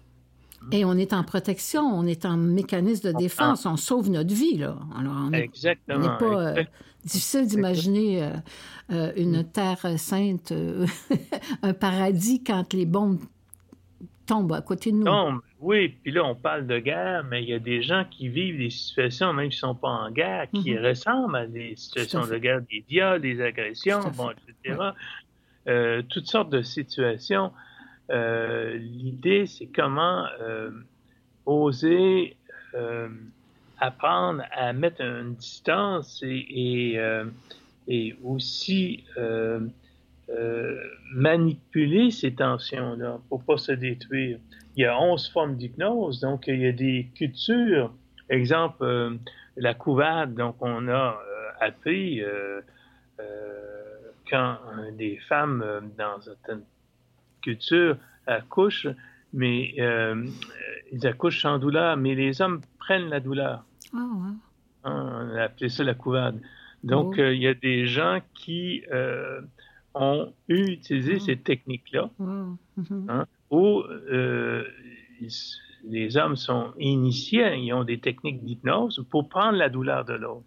Et 0.72 0.86
on 0.86 0.94
est 0.94 1.14
en 1.14 1.24
protection, 1.24 1.82
on 1.82 2.06
est 2.06 2.26
en 2.26 2.38
mécanisme 2.38 3.12
de 3.12 3.18
défense, 3.18 3.66
on 3.66 3.78
sauve 3.78 4.10
notre 4.10 4.34
vie, 4.34 4.58
là. 4.58 4.78
Alors, 4.98 5.14
on 5.16 5.30
n'est 5.30 5.48
pas 5.88 6.58
euh, 6.58 6.64
difficile 7.04 7.48
d'imaginer 7.48 8.24
euh, 8.24 8.30
euh, 8.92 9.12
une 9.16 9.44
terre 9.50 9.98
sainte, 9.98 10.54
un 11.64 11.74
paradis 11.74 12.44
quand 12.44 12.74
les 12.74 12.86
bombes 12.86 13.20
tombent 14.28 14.54
à 14.54 14.62
côté 14.62 14.92
de 14.92 14.98
nous. 14.98 15.06
Tombent, 15.06 15.40
oui. 15.60 15.96
Puis 16.04 16.12
là, 16.12 16.24
on 16.24 16.36
parle 16.36 16.68
de 16.68 16.78
guerre, 16.78 17.24
mais 17.24 17.42
il 17.42 17.50
y 17.50 17.54
a 17.54 17.60
des 17.60 17.82
gens 17.82 18.06
qui 18.10 18.30
vivent 18.30 18.60
des 18.60 18.70
situations, 18.70 19.34
même 19.34 19.52
s'ils 19.52 19.66
ne 19.66 19.74
sont 19.74 19.76
pas 19.76 19.90
en 19.90 20.12
guerre, 20.12 20.48
qui 20.54 20.74
mhm. 20.74 20.86
ressemblent 20.86 21.36
à 21.36 21.48
des 21.48 21.76
situations 21.78 22.28
de 22.28 22.38
guerre, 22.38 22.62
des 22.70 22.86
viols, 22.88 23.22
des 23.22 23.42
agressions, 23.42 24.02
bon, 24.16 24.30
etc. 24.32 24.92
toutes 26.10 26.28
sortes 26.28 26.50
de 26.52 26.62
situations. 26.62 27.52
Euh, 28.10 28.78
l'idée, 28.78 29.46
c'est 29.46 29.68
comment 29.68 30.26
euh, 30.42 30.72
oser 31.46 32.38
euh, 32.74 33.10
apprendre 33.80 34.44
à 34.52 34.74
mettre 34.74 35.02
une 35.02 35.36
distance 35.36 36.22
et, 36.24 37.00
et, 37.88 38.16
aussi 38.24 39.06
manipuler 41.14 42.12
ces 42.12 42.34
tensions-là 42.34 43.20
pour 43.30 43.44
pas 43.44 43.58
se 43.58 43.72
détruire. 43.72 44.40
Il 44.76 44.84
y 44.84 44.86
a 44.86 45.00
11 45.00 45.30
formes 45.30 45.56
d'hypnose, 45.56 46.20
donc 46.20 46.48
il 46.48 46.60
y 46.60 46.68
a 46.68 46.72
des 46.72 47.10
cultures. 47.16 47.94
Exemple, 48.30 49.18
la 49.56 49.74
couvade, 49.74 50.36
donc 50.36 50.58
on 50.60 50.88
a 50.90 51.18
appris 51.62 52.22
quand 54.30 54.58
des 54.98 55.18
femmes 55.28 55.90
dans 55.98 56.22
certaines 56.22 56.64
culture 57.42 57.98
accouchent, 58.28 58.88
mais 59.34 59.76
euh, 59.80 60.26
ils 60.92 61.06
accouchent 61.08 61.42
sans 61.42 61.60
douleur, 61.60 61.98
mais 61.98 62.16
les 62.16 62.42
hommes 62.42 62.62
prennent 62.80 63.10
la 63.10 63.20
douleur. 63.20 63.64
Oh, 63.94 63.98
on 64.84 64.90
a 64.90 65.44
appelé 65.44 65.70
ça 65.70 65.84
la 65.84 65.94
couvade. 65.94 66.40
Donc, 66.84 67.16
oh. 67.18 67.22
euh, 67.22 67.34
il 67.34 67.42
y 67.42 67.48
a 67.48 67.54
des 67.54 67.86
gens 67.86 68.20
qui 68.34 68.84
euh, 68.92 69.42
ont 69.94 70.32
utilisé 70.48 71.16
oh. 71.18 71.20
ces 71.20 71.38
techniques-là, 71.38 72.10
mm-hmm. 72.20 73.10
hein, 73.10 73.26
où 73.52 73.84
les 75.86 76.18
hommes 76.18 76.36
sont 76.36 76.74
initiés, 76.78 77.56
ils 77.58 77.74
ont 77.74 77.84
des 77.84 78.00
techniques 78.00 78.44
d'hypnose 78.44 79.06
pour 79.10 79.30
prendre 79.30 79.58
la 79.58 79.70
douleur 79.70 80.06
de 80.06 80.14
l'autre. 80.14 80.46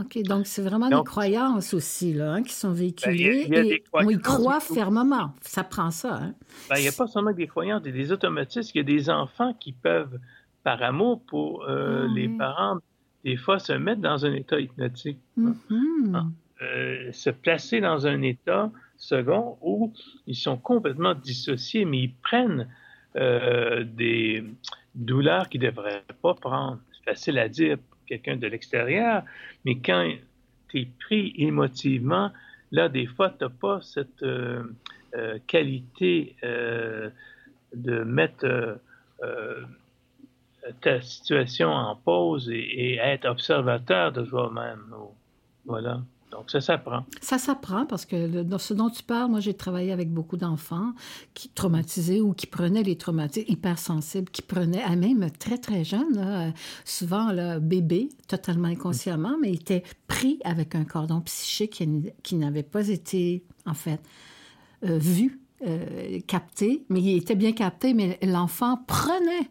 OK, 0.00 0.22
donc 0.22 0.46
c'est 0.46 0.62
vraiment 0.62 0.88
des 0.88 1.04
croyances 1.04 1.74
aussi 1.74 2.12
là, 2.14 2.34
hein, 2.34 2.42
qui 2.42 2.54
sont 2.54 2.68
ben, 2.68 2.76
véhiculées 2.76 3.46
et 3.50 3.84
on 3.92 4.08
y 4.08 4.18
croit 4.18 4.60
fermement. 4.60 5.34
Ça 5.42 5.64
prend 5.64 5.90
ça. 5.90 6.14
Hein? 6.14 6.34
Ben, 6.68 6.76
il 6.76 6.82
n'y 6.82 6.88
a 6.88 6.92
pas 6.92 7.06
seulement 7.06 7.32
des 7.32 7.46
croyances, 7.46 7.82
il 7.84 7.94
y 7.94 7.94
a 7.94 8.02
des 8.02 8.12
automatismes. 8.12 8.70
Il 8.74 8.78
y 8.78 8.80
a 8.80 8.84
des 8.84 9.10
enfants 9.10 9.52
qui 9.54 9.72
peuvent, 9.72 10.18
par 10.62 10.82
amour 10.82 11.22
pour 11.26 11.64
euh, 11.64 12.06
ah 12.08 12.12
les 12.14 12.28
parents, 12.28 12.78
des 13.24 13.36
fois 13.36 13.58
se 13.58 13.72
mettre 13.72 14.00
dans 14.00 14.24
un 14.24 14.32
état 14.32 14.58
hypnotique. 14.58 15.18
Mm-hmm. 15.38 16.14
Hein. 16.14 16.32
Euh, 16.62 17.10
se 17.12 17.30
placer 17.30 17.80
dans 17.80 18.06
un 18.06 18.22
état 18.22 18.70
second 18.96 19.56
où 19.62 19.92
ils 20.26 20.36
sont 20.36 20.58
complètement 20.58 21.14
dissociés, 21.14 21.84
mais 21.84 22.00
ils 22.00 22.14
prennent 22.22 22.68
euh, 23.16 23.84
des 23.84 24.44
douleurs 24.94 25.48
qu'ils 25.48 25.62
ne 25.62 25.70
devraient 25.70 26.04
pas 26.22 26.34
prendre. 26.34 26.78
C'est 26.92 27.10
facile 27.10 27.38
à 27.38 27.48
dire 27.48 27.78
quelqu'un 28.10 28.36
de 28.36 28.46
l'extérieur, 28.46 29.22
mais 29.64 29.78
quand 29.78 30.12
tu 30.68 30.80
es 30.80 30.88
pris 30.98 31.32
émotivement, 31.38 32.30
là, 32.72 32.88
des 32.88 33.06
fois, 33.06 33.30
tu 33.30 33.44
n'as 33.44 33.50
pas 33.50 33.80
cette 33.80 34.22
euh, 34.22 34.64
qualité 35.46 36.36
de 36.42 38.04
mettre 38.04 38.78
ta 40.80 41.00
situation 41.00 41.70
en 41.70 41.96
pause 41.96 42.50
et, 42.50 42.96
être 42.96 43.26
observateur 43.26 44.12
de 44.12 44.24
toi-même. 44.24 44.94
Voilà. 45.64 46.02
Donc, 46.30 46.50
ça 46.50 46.60
s'apprend. 46.60 47.04
Ça 47.20 47.38
s'apprend 47.38 47.86
parce 47.86 48.06
que 48.06 48.42
dans 48.42 48.58
ce 48.58 48.74
dont 48.74 48.90
tu 48.90 49.02
parles, 49.02 49.30
moi, 49.30 49.40
j'ai 49.40 49.54
travaillé 49.54 49.92
avec 49.92 50.12
beaucoup 50.12 50.36
d'enfants 50.36 50.92
qui 51.34 51.48
traumatisaient 51.48 52.20
ou 52.20 52.32
qui 52.32 52.46
prenaient 52.46 52.82
les 52.82 52.96
traumatismes 52.96 53.50
hypersensibles, 53.50 54.30
qui 54.30 54.42
prenaient, 54.42 54.82
à 54.82 54.94
même 54.96 55.30
très, 55.30 55.58
très 55.58 55.84
jeunes, 55.84 56.52
souvent 56.84 57.32
le 57.32 57.58
bébé, 57.58 58.10
totalement 58.28 58.68
inconsciemment, 58.68 59.36
mais 59.40 59.52
étaient 59.52 59.82
pris 60.06 60.38
avec 60.44 60.74
un 60.74 60.84
cordon 60.84 61.20
psychique 61.22 61.82
qui, 62.22 62.36
n'avait 62.36 62.62
pas 62.62 62.88
été, 62.88 63.44
en 63.66 63.74
fait, 63.74 64.00
euh, 64.84 64.98
vu 64.98 65.40
euh, 65.66 66.20
capté, 66.26 66.86
mais 66.88 67.02
il 67.02 67.18
était 67.18 67.34
bien 67.34 67.52
capté, 67.52 67.92
mais 67.92 68.18
l'enfant 68.22 68.78
prenait 68.86 69.50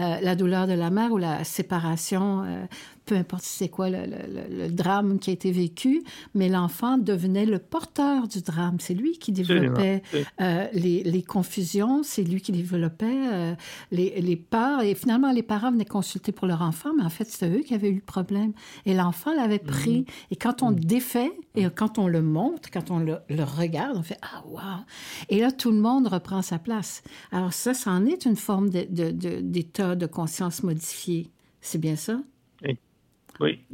euh, 0.00 0.20
la 0.22 0.36
douleur 0.36 0.68
de 0.68 0.72
la 0.72 0.88
mère 0.88 1.10
ou 1.10 1.18
la 1.18 1.42
séparation 1.42 2.44
euh, 2.44 2.64
peu 3.08 3.16
importe 3.16 3.44
c'est 3.44 3.70
quoi 3.70 3.88
le, 3.88 4.68
drame 4.68 5.18
qui 5.18 5.30
a 5.30 5.32
été 5.32 5.50
vécu, 5.50 6.02
mais 6.34 6.50
l'enfant 6.50 6.98
devenait 6.98 7.46
le 7.46 7.58
porteur 7.58 8.28
du 8.28 8.42
drame. 8.42 8.76
C'est 8.80 8.92
lui 8.92 9.18
qui 9.18 9.32
développait 9.32 10.02
euh, 10.42 10.66
les, 10.74 11.22
confusions, 11.22 12.02
c'est 12.02 12.22
lui 12.22 12.42
qui 12.42 12.52
développait 12.52 13.06
euh, 13.32 13.54
les, 13.90 14.20
les, 14.20 14.36
peurs. 14.36 14.82
Et 14.82 14.94
finalement, 14.94 15.32
les 15.32 15.42
parents 15.42 15.72
venaient 15.72 15.86
consulter 15.86 16.32
pour 16.32 16.46
leur 16.46 16.60
enfant, 16.60 16.90
mais 16.96 17.02
en 17.02 17.08
fait, 17.08 17.24
c'était 17.24 17.48
eux 17.48 17.62
qui 17.62 17.74
avaient 17.74 17.88
eu 17.88 17.94
le 17.94 18.00
problème. 18.00 18.52
Et 18.84 18.92
l'enfant 18.92 19.34
l'avait 19.34 19.58
pris. 19.58 20.00
Mhm. 20.00 20.04
Et 20.32 20.36
quand 20.36 20.62
on 20.62 20.70
défait, 20.70 21.32
et 21.54 21.64
quand 21.74 21.98
on 21.98 22.08
le 22.08 22.20
montre, 22.20 22.70
quand 22.70 22.90
on 22.90 22.98
le, 22.98 23.16
regarde, 23.30 23.96
on 23.96 24.02
fait 24.02 24.18
Ah, 24.20 24.44
wow! 24.46 24.84
Et 25.30 25.40
là, 25.40 25.50
tout 25.50 25.70
le 25.70 25.80
monde 25.80 26.08
reprend 26.08 26.42
sa 26.42 26.58
place. 26.58 27.02
Alors, 27.32 27.54
ça, 27.54 27.72
ça 27.72 27.90
en 27.90 28.04
est 28.04 28.26
une 28.26 28.36
forme 28.36 28.68
d'état 28.68 28.86
de, 28.92 29.40
de, 29.40 29.94
de 29.94 30.06
conscience 30.06 30.62
modifié. 30.62 31.30
C'est 31.62 31.78
bien 31.78 31.96
ça? 31.96 32.20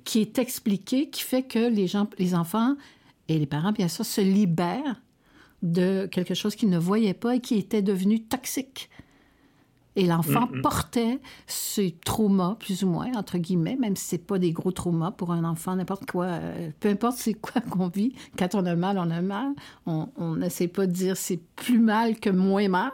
Qui 0.05 0.21
est 0.21 0.39
expliqué, 0.39 1.11
qui 1.11 1.23
fait 1.23 1.43
que 1.43 1.69
les, 1.69 1.87
gens, 1.87 2.09
les 2.19 2.35
enfants 2.35 2.77
et 3.29 3.39
les 3.39 3.47
parents, 3.47 3.73
bien 3.73 3.89
sûr, 3.89 4.05
se 4.05 4.21
libèrent 4.21 5.01
de 5.63 6.07
quelque 6.11 6.35
chose 6.35 6.55
qu'ils 6.55 6.71
ne 6.71 6.79
voyaient 6.79 7.15
pas 7.15 7.37
et 7.37 7.41
qui 7.41 7.57
était 7.57 7.83
devenu 7.83 8.23
toxique. 8.23 8.91
Et 9.97 10.07
l'enfant 10.07 10.49
mm, 10.51 10.61
portait 10.61 11.21
ces 11.47 11.95
traumas, 12.05 12.57
plus 12.59 12.83
ou 12.83 12.89
moins, 12.89 13.13
entre 13.15 13.39
guillemets, 13.39 13.77
même 13.77 13.95
si 13.95 14.05
c'est 14.05 14.27
pas 14.27 14.39
des 14.41 14.53
gros 14.53 14.73
traumas 14.73 15.13
pour 15.13 15.31
un 15.31 15.45
enfant, 15.45 15.77
n'importe 15.77 16.11
quoi, 16.11 16.27
euh, 16.27 16.71
peu 16.81 16.89
importe 16.89 17.17
c'est 17.17 17.35
quoi 17.35 17.61
qu'on 17.71 17.89
vit, 17.89 18.13
quand 18.37 18.55
on 18.57 18.67
a 18.67 18.75
mal, 18.75 18.99
on 18.99 19.11
a 19.11 19.23
mal. 19.23 19.53
On 19.87 20.37
n'essaie 20.37 20.69
pas 20.69 20.87
de 20.87 20.93
dire 20.93 21.17
c'est 21.17 21.41
plus 21.57 21.79
mal 21.79 22.19
que 22.19 22.31
moins 22.31 22.69
mal. 22.69 22.93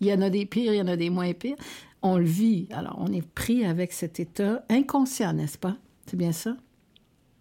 Il 0.00 0.08
y 0.08 0.12
en 0.12 0.20
a 0.22 0.30
des 0.30 0.44
pires, 0.44 0.74
il 0.74 0.78
y 0.78 0.82
en 0.82 0.88
a 0.88 0.96
des 0.96 1.10
moins 1.10 1.32
pires. 1.32 1.56
On 2.02 2.16
le 2.16 2.24
vit. 2.24 2.66
Alors, 2.72 2.96
on 2.98 3.12
est 3.12 3.26
pris 3.26 3.64
avec 3.64 3.92
cet 3.92 4.18
état 4.18 4.64
inconscient, 4.70 5.34
n'est-ce 5.34 5.58
pas? 5.58 5.76
C'est 6.10 6.16
bien 6.16 6.32
ça? 6.32 6.56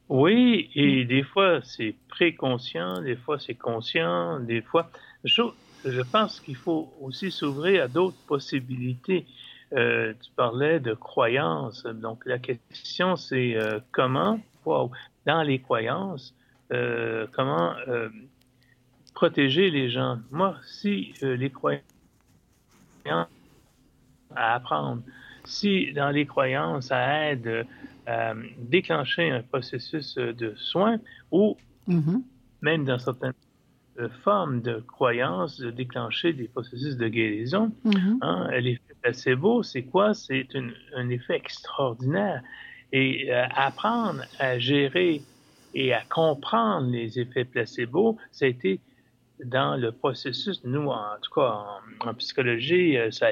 Oui, 0.09 0.69
et 0.75 1.03
des 1.03 1.23
fois 1.23 1.59
c'est 1.63 1.95
préconscient, 2.07 3.01
des 3.01 3.15
fois 3.15 3.39
c'est 3.39 3.55
conscient, 3.55 4.39
des 4.41 4.61
fois. 4.61 4.91
Je, 5.23 5.41
je 5.85 6.01
pense 6.01 6.39
qu'il 6.39 6.55
faut 6.55 6.93
aussi 7.01 7.31
s'ouvrir 7.31 7.85
à 7.85 7.87
d'autres 7.87 8.21
possibilités. 8.27 9.25
Euh, 9.73 10.13
tu 10.21 10.29
parlais 10.35 10.79
de 10.79 10.93
croyances, 10.93 11.83
donc 11.83 12.23
la 12.27 12.37
question 12.37 13.15
c'est 13.15 13.55
euh, 13.55 13.79
comment, 13.91 14.39
dans 15.25 15.41
les 15.41 15.57
croyances, 15.57 16.35
euh, 16.71 17.25
comment 17.31 17.73
protéger 19.15 19.71
les 19.71 19.89
gens? 19.89 20.19
Moi, 20.29 20.55
si 20.63 21.15
les 21.23 21.49
croyances 21.49 21.81
à 24.35 24.53
apprendre, 24.53 25.01
si 25.43 25.91
dans 25.93 26.11
les 26.11 26.27
croyances 26.27 26.89
ça 26.89 27.31
aide 27.31 27.65
euh, 28.09 28.33
déclencher 28.57 29.29
un 29.29 29.43
processus 29.43 30.15
de 30.15 30.55
soins 30.55 30.97
ou 31.31 31.57
mm-hmm. 31.87 32.23
même 32.61 32.83
dans 32.83 32.97
certaines 32.97 33.33
euh, 33.99 34.09
formes 34.23 34.61
de 34.61 34.83
croyances, 34.87 35.59
de 35.59 35.69
déclencher 35.69 36.33
des 36.33 36.47
processus 36.47 36.97
de 36.97 37.07
guérison. 37.07 37.71
Mm-hmm. 37.85 38.17
Hein, 38.21 38.49
l'effet 38.61 38.95
placebo, 39.01 39.61
c'est 39.61 39.83
quoi? 39.83 40.15
C'est 40.15 40.47
un 40.95 41.09
effet 41.09 41.35
extraordinaire. 41.35 42.41
Et 42.91 43.31
euh, 43.31 43.45
apprendre 43.55 44.23
à 44.39 44.57
gérer 44.57 45.21
et 45.75 45.93
à 45.93 46.01
comprendre 46.09 46.89
les 46.89 47.19
effets 47.19 47.45
placebo, 47.45 48.17
ça 48.31 48.45
a 48.45 48.47
été 48.47 48.79
dans 49.45 49.75
le 49.75 49.91
processus, 49.91 50.63
nous, 50.63 50.87
en 50.87 51.15
tout 51.21 51.33
cas 51.35 51.63
en, 51.99 52.13
psychologie, 52.15 52.97
ça 53.11 53.27
a 53.27 53.31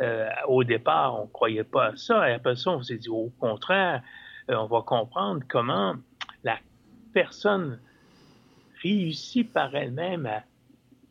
euh, 0.00 0.28
au 0.48 0.64
départ, 0.64 1.18
on 1.20 1.26
ne 1.26 1.30
croyait 1.30 1.64
pas 1.64 1.88
à 1.88 1.96
ça. 1.96 2.28
Et 2.30 2.34
après 2.34 2.56
ça, 2.56 2.70
on 2.70 2.82
s'est 2.82 2.98
dit 2.98 3.08
au 3.08 3.30
contraire, 3.38 4.02
euh, 4.50 4.56
on 4.56 4.66
va 4.66 4.82
comprendre 4.82 5.42
comment 5.48 5.94
la 6.44 6.58
personne 7.12 7.78
réussit 8.82 9.52
par 9.52 9.74
elle-même 9.74 10.26
à 10.26 10.42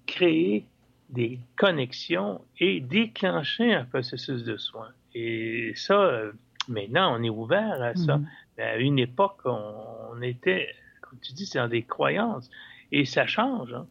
créer 0.06 0.66
des 1.10 1.40
connexions 1.58 2.42
et 2.60 2.80
déclencher 2.80 3.74
un 3.74 3.86
processus 3.86 4.44
de 4.44 4.58
soins. 4.58 4.92
Et 5.14 5.74
ça, 5.76 6.02
euh, 6.02 6.32
maintenant, 6.68 7.18
on 7.18 7.24
est 7.24 7.30
ouvert 7.30 7.82
à 7.82 7.96
ça. 7.96 8.18
Mm-hmm. 8.18 8.62
À 8.62 8.78
une 8.78 9.00
époque, 9.00 9.40
on, 9.46 10.22
était, 10.22 10.70
comme 11.02 11.20
tu 11.20 11.34
dis, 11.34 11.46
c'est 11.46 11.60
dans 11.60 11.68
des 11.68 11.84
croyances. 11.84 12.50
Et 12.92 13.06
ça 13.06 13.26
change. 13.26 13.74
Hein. 13.74 13.88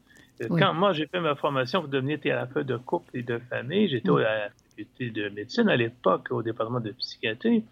Quand 0.48 0.74
moi, 0.74 0.92
j'ai 0.92 1.06
fait 1.06 1.20
ma 1.20 1.34
formation 1.34 1.80
pour 1.80 1.88
devenir 1.88 2.20
thérapeute 2.20 2.66
de 2.66 2.76
couple 2.76 3.16
et 3.16 3.22
de 3.22 3.38
famille, 3.38 3.88
j'étais 3.88 4.10
mm. 4.10 4.50
De 4.98 5.28
médecine 5.30 5.68
à 5.68 5.76
l'époque 5.76 6.28
au 6.30 6.42
département 6.42 6.80
de 6.80 6.90
psychiatrie. 6.92 7.64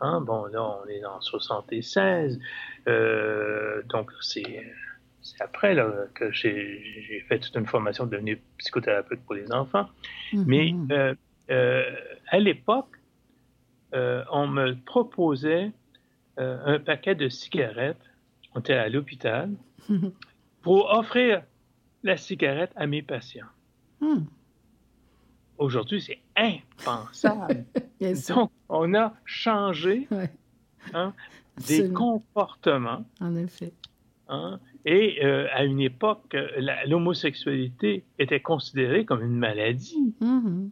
Hein, 0.00 0.20
bon, 0.20 0.46
là, 0.46 0.62
on 0.62 0.88
est 0.88 1.04
en 1.04 1.20
76. 1.20 2.38
Euh, 2.88 3.82
donc, 3.84 4.10
c'est 4.20 4.62
après 5.40 5.74
là, 5.74 5.90
que 6.14 6.30
j'ai 6.30 7.24
fait 7.28 7.38
toute 7.38 7.56
une 7.56 7.66
formation 7.66 8.06
de 8.06 8.10
devenir 8.10 8.38
psychothérapeute 8.58 9.20
pour 9.24 9.34
les 9.34 9.50
enfants. 9.52 9.88
Mm-hmm. 10.32 10.44
Mais 10.46 10.74
euh, 10.94 11.14
euh, 11.50 11.94
à 12.28 12.38
l'époque, 12.38 12.90
on 13.92 14.46
me 14.46 14.74
proposait 14.84 15.72
un 16.36 16.78
paquet 16.78 17.14
de 17.14 17.30
cigarettes. 17.30 17.96
On 18.54 18.60
était 18.60 18.74
à 18.74 18.90
l'hôpital 18.90 19.50
pour 20.62 20.90
offrir 20.90 21.42
la 22.02 22.16
cigarette 22.18 22.72
à 22.76 22.86
mes 22.86 23.00
patients. 23.00 23.46
Mm. 24.00 24.24
Aujourd'hui, 25.58 26.02
c'est 26.02 26.20
impensable. 26.36 27.64
Donc, 28.28 28.50
on 28.68 28.94
a 28.94 29.14
changé 29.24 30.06
hein, 30.92 31.12
des 31.66 31.90
comportements. 31.90 33.04
En 33.20 33.34
effet. 33.36 33.72
Hein, 34.28 34.58
et 34.84 35.24
euh, 35.24 35.46
à 35.52 35.64
une 35.64 35.80
époque, 35.80 36.36
l'homosexualité 36.86 38.04
était 38.18 38.40
considérée 38.40 39.04
comme 39.04 39.22
une 39.22 39.36
maladie. 39.36 40.14
Mm-hmm. 40.20 40.70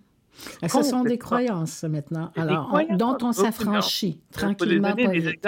Ce 0.68 0.82
sont 0.82 1.02
des 1.04 1.18
croyances 1.18 1.84
maintenant, 1.84 2.32
alors, 2.36 2.78
dont 2.90 3.16
on 3.22 3.32
s'affranchit 3.32 4.20
tranquillement. 4.32 4.94
Pour 4.94 4.96
des 4.96 5.28
exemples. 5.28 5.38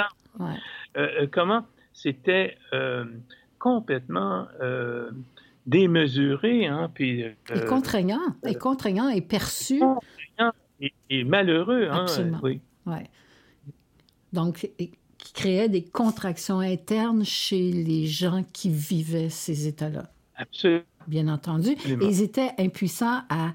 Euh, 0.40 0.52
euh, 0.96 1.26
comment 1.30 1.64
c'était 1.92 2.56
complètement 3.58 4.46
démesuré, 5.66 6.66
hein, 6.66 6.90
puis... 6.92 7.20
et 7.20 7.36
euh, 7.50 7.66
contraignant, 7.66 8.20
et 8.44 8.54
euh, 8.54 8.58
contraignant 8.58 9.08
et 9.08 9.20
perçu. 9.20 9.80
Contraignant 9.80 10.52
et, 11.10 11.24
malheureux, 11.24 11.88
hein, 11.90 12.02
Absolument. 12.02 12.40
oui. 12.42 12.60
Ouais. 12.86 13.08
Donc, 14.32 14.70
qui 14.76 15.32
créait 15.32 15.68
des 15.68 15.82
contractions 15.82 16.60
internes 16.60 17.24
chez 17.24 17.72
les 17.72 18.06
gens 18.06 18.44
qui 18.52 18.70
vivaient 18.70 19.30
ces 19.30 19.66
états-là. 19.66 20.10
Absolument. 20.36 20.82
Bien 21.06 21.28
entendu. 21.28 21.70
Et 21.70 22.04
ils 22.04 22.22
étaient 22.22 22.50
impuissants 22.58 23.22
à 23.30 23.52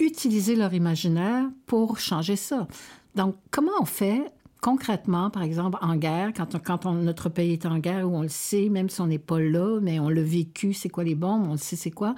utiliser 0.00 0.56
leur 0.56 0.72
imaginaire 0.72 1.44
pour 1.66 1.98
changer 1.98 2.36
ça. 2.36 2.66
Donc, 3.14 3.36
comment 3.50 3.72
on 3.80 3.84
fait 3.84 4.22
concrètement, 4.64 5.28
par 5.28 5.42
exemple, 5.42 5.76
en 5.82 5.94
guerre, 5.94 6.32
quand, 6.34 6.58
quand 6.64 6.86
notre 6.86 7.28
pays 7.28 7.52
est 7.52 7.66
en 7.66 7.78
guerre, 7.78 8.08
où 8.08 8.16
on 8.16 8.22
le 8.22 8.28
sait, 8.28 8.70
même 8.70 8.88
si 8.88 8.98
on 9.02 9.06
n'est 9.06 9.18
pas 9.18 9.38
là, 9.38 9.78
mais 9.82 10.00
on 10.00 10.08
l'a 10.08 10.22
vécu, 10.22 10.72
c'est 10.72 10.88
quoi 10.88 11.04
les 11.04 11.14
bombes, 11.14 11.46
on 11.46 11.52
le 11.52 11.58
sait, 11.58 11.76
c'est 11.76 11.90
quoi, 11.90 12.14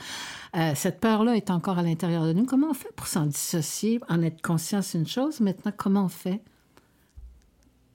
euh, 0.55 0.71
cette 0.77 1.01
peur-là 1.01 1.35
est 1.35 1.51
encore 1.51 1.79
à 1.79 1.83
l'intérieur 1.83 2.25
de 2.25 2.33
nous. 2.33 2.45
Comment 2.45 2.71
on 2.71 2.75
fait 2.75 2.95
pour 2.95 3.09
s'en 3.09 3.27
dissocier, 3.27 3.99
en 4.09 4.23
être 4.23 4.41
conscient, 4.43 4.81
c'est 4.81 4.97
une 4.97 5.09
chose. 5.09 5.41
Maintenant, 5.41 5.73
comment 5.77 6.05
on 6.05 6.09
fait? 6.09 6.41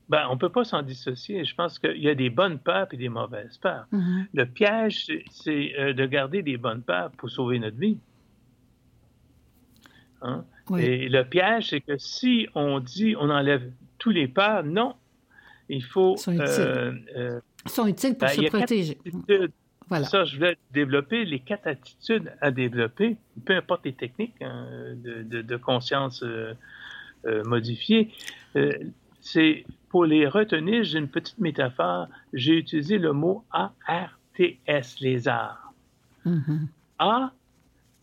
Ben, 0.09 0.27
on 0.29 0.33
ne 0.33 0.39
peut 0.39 0.49
pas 0.49 0.65
s'en 0.65 0.81
dissocier. 0.81 1.45
Je 1.45 1.55
pense 1.55 1.79
qu'il 1.79 2.01
y 2.01 2.09
a 2.09 2.15
des 2.15 2.29
bonnes 2.29 2.59
peurs 2.59 2.87
et 2.91 2.97
des 2.97 3.07
mauvaises 3.07 3.57
peurs. 3.57 3.87
Mm-hmm. 3.93 4.25
Le 4.33 4.45
piège, 4.47 5.05
c'est 5.31 5.79
euh, 5.79 5.93
de 5.93 6.05
garder 6.05 6.43
des 6.43 6.57
bonnes 6.57 6.81
peurs 6.81 7.11
pour 7.11 7.29
sauver 7.29 7.57
notre 7.57 7.77
vie. 7.77 7.97
Hein? 10.21 10.43
Et 10.77 11.07
le 11.07 11.23
piège, 11.23 11.69
c'est 11.69 11.79
que 11.79 11.97
si 11.97 12.47
on 12.53 12.81
dit 12.81 13.15
on 13.17 13.29
enlève 13.29 13.71
tous 14.01 14.09
les 14.09 14.27
peurs, 14.27 14.63
non. 14.63 14.95
Il 15.69 15.83
faut. 15.83 16.15
Ils 16.15 16.19
sont 16.19 16.33
utiles, 16.33 16.45
euh, 16.59 16.93
euh, 17.15 17.39
pour 17.65 17.85
ben, 17.85 18.27
se 18.27 18.49
protéger. 18.49 18.97
Voilà. 19.87 20.05
Ça, 20.05 20.23
je 20.25 20.37
voulais 20.37 20.57
développer 20.71 21.23
les 21.25 21.39
quatre 21.39 21.67
attitudes 21.67 22.31
à 22.41 22.49
développer, 22.49 23.17
peu 23.45 23.55
importe 23.55 23.85
les 23.85 23.93
techniques 23.93 24.41
hein, 24.41 24.65
de, 24.95 25.41
de, 25.41 25.57
conscience 25.57 26.23
modifiée. 27.45 28.09
c'est 29.19 29.65
pour 29.89 30.05
les 30.05 30.27
retenir, 30.27 30.85
j'ai 30.85 30.97
une 30.97 31.09
petite 31.09 31.37
métaphore. 31.39 32.07
J'ai 32.31 32.57
utilisé 32.57 32.97
le 32.97 33.11
mot 33.11 33.43
A-R-T-S, 33.51 35.01
les 35.01 35.27
arts. 35.27 35.73
Mm-hmm. 36.25 36.67
A, 36.99 37.33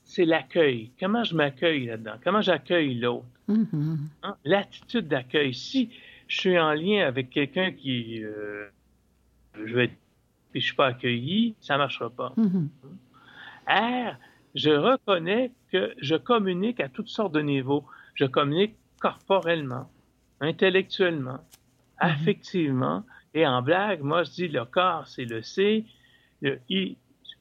c'est 0.04 0.26
l'accueil. 0.26 0.90
Comment 1.00 1.24
je 1.24 1.34
m'accueille 1.34 1.86
là-dedans? 1.86 2.16
Comment 2.22 2.42
j'accueille 2.42 2.94
l'autre? 2.96 3.24
Mm-hmm. 3.48 3.96
Hein? 4.22 4.36
L'attitude 4.44 5.08
d'accueil. 5.08 5.54
Si 5.54 5.90
je 6.26 6.40
suis 6.40 6.58
en 6.58 6.72
lien 6.72 7.06
avec 7.06 7.30
quelqu'un 7.30 7.72
qui. 7.72 8.22
Euh, 8.22 8.68
je 9.54 9.74
vais 9.74 9.90
et 10.54 10.60
je 10.60 10.66
suis 10.66 10.74
pas 10.74 10.86
accueilli, 10.86 11.54
ça 11.60 11.74
ne 11.74 11.78
marchera 11.78 12.10
pas. 12.10 12.32
Mm-hmm. 12.36 12.68
R, 13.68 14.16
je 14.54 14.70
reconnais 14.70 15.52
que 15.70 15.94
je 16.00 16.16
communique 16.16 16.80
à 16.80 16.88
toutes 16.88 17.08
sortes 17.08 17.34
de 17.34 17.40
niveaux. 17.40 17.84
Je 18.14 18.24
communique 18.24 18.74
corporellement, 19.00 19.90
intellectuellement, 20.40 21.38
affectivement. 21.98 23.04
Et 23.34 23.46
en 23.46 23.62
blague, 23.62 24.00
moi, 24.00 24.24
je 24.24 24.30
dis 24.30 24.48
le 24.48 24.64
corps, 24.64 25.06
c'est 25.06 25.26
le 25.26 25.42
C, 25.42 25.84
le 26.40 26.58
I 26.70 26.96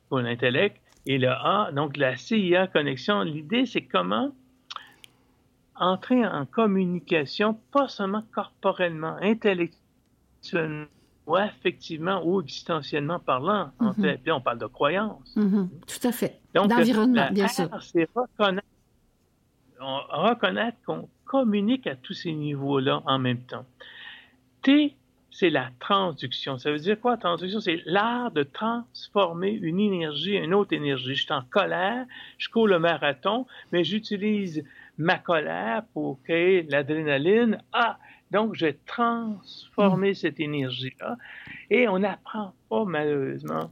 pour 0.10 0.20
l'intellect, 0.20 0.82
et 1.06 1.18
le 1.18 1.30
A, 1.30 1.72
donc 1.74 1.98
la 1.98 2.18
CIA 2.18 2.68
connexion. 2.68 3.22
L'idée, 3.22 3.66
c'est 3.66 3.84
comment 3.84 4.34
entrer 5.80 6.26
en 6.26 6.46
communication, 6.46 7.60
pas 7.72 7.88
seulement 7.88 8.24
corporellement, 8.34 9.16
intellectuellement, 9.22 10.86
ou 11.26 11.36
affectivement 11.36 12.22
ou 12.26 12.42
existentiellement 12.42 13.20
parlant. 13.20 13.72
En 13.80 13.92
mm-hmm. 13.92 14.22
fait, 14.24 14.32
on 14.32 14.42
parle 14.42 14.60
de 14.60 14.66
croyance. 14.66 15.36
Mm-hmm. 15.36 15.68
Tout 15.86 16.08
à 16.08 16.12
fait. 16.12 16.40
D'environnement, 16.54 17.30
bien 17.32 17.48
sûr. 17.48 17.70
C'est 17.82 18.10
reconnaître, 18.16 18.68
reconnaître 19.80 20.78
qu'on 20.86 21.10
communique 21.26 21.86
à 21.88 21.96
tous 21.96 22.14
ces 22.14 22.32
niveaux-là 22.32 23.04
en 23.06 23.20
même 23.20 23.42
temps. 23.42 23.66
T, 24.62 24.96
c'est 25.30 25.50
la 25.50 25.70
transduction. 25.80 26.58
Ça 26.58 26.72
veut 26.72 26.80
dire 26.80 27.00
quoi, 27.00 27.18
transduction? 27.18 27.60
C'est 27.60 27.82
l'art 27.86 28.32
de 28.32 28.44
transformer 28.44 29.52
une 29.52 29.80
énergie 29.80 30.40
en 30.40 30.44
une 30.44 30.54
autre 30.54 30.74
énergie. 30.74 31.14
Je 31.14 31.24
suis 31.24 31.34
en 31.34 31.44
colère, 31.44 32.06
je 32.38 32.50
cours 32.50 32.68
le 32.68 32.80
marathon, 32.80 33.46
mais 33.72 33.84
j'utilise 33.84 34.64
ma 34.98 35.18
colère 35.20 35.84
pour 35.94 36.22
créer 36.24 36.64
l'adrénaline. 36.64 37.62
Ah, 37.74 37.98
donc, 38.32 38.56
j'ai 38.56 38.78
transformé 38.86 40.12
mm. 40.12 40.16
cette 40.16 40.40
énergie-là. 40.40 41.18
Et 41.70 41.88
on 41.88 42.00
n'apprend 42.00 42.54
pas, 42.70 42.84
malheureusement, 42.86 43.70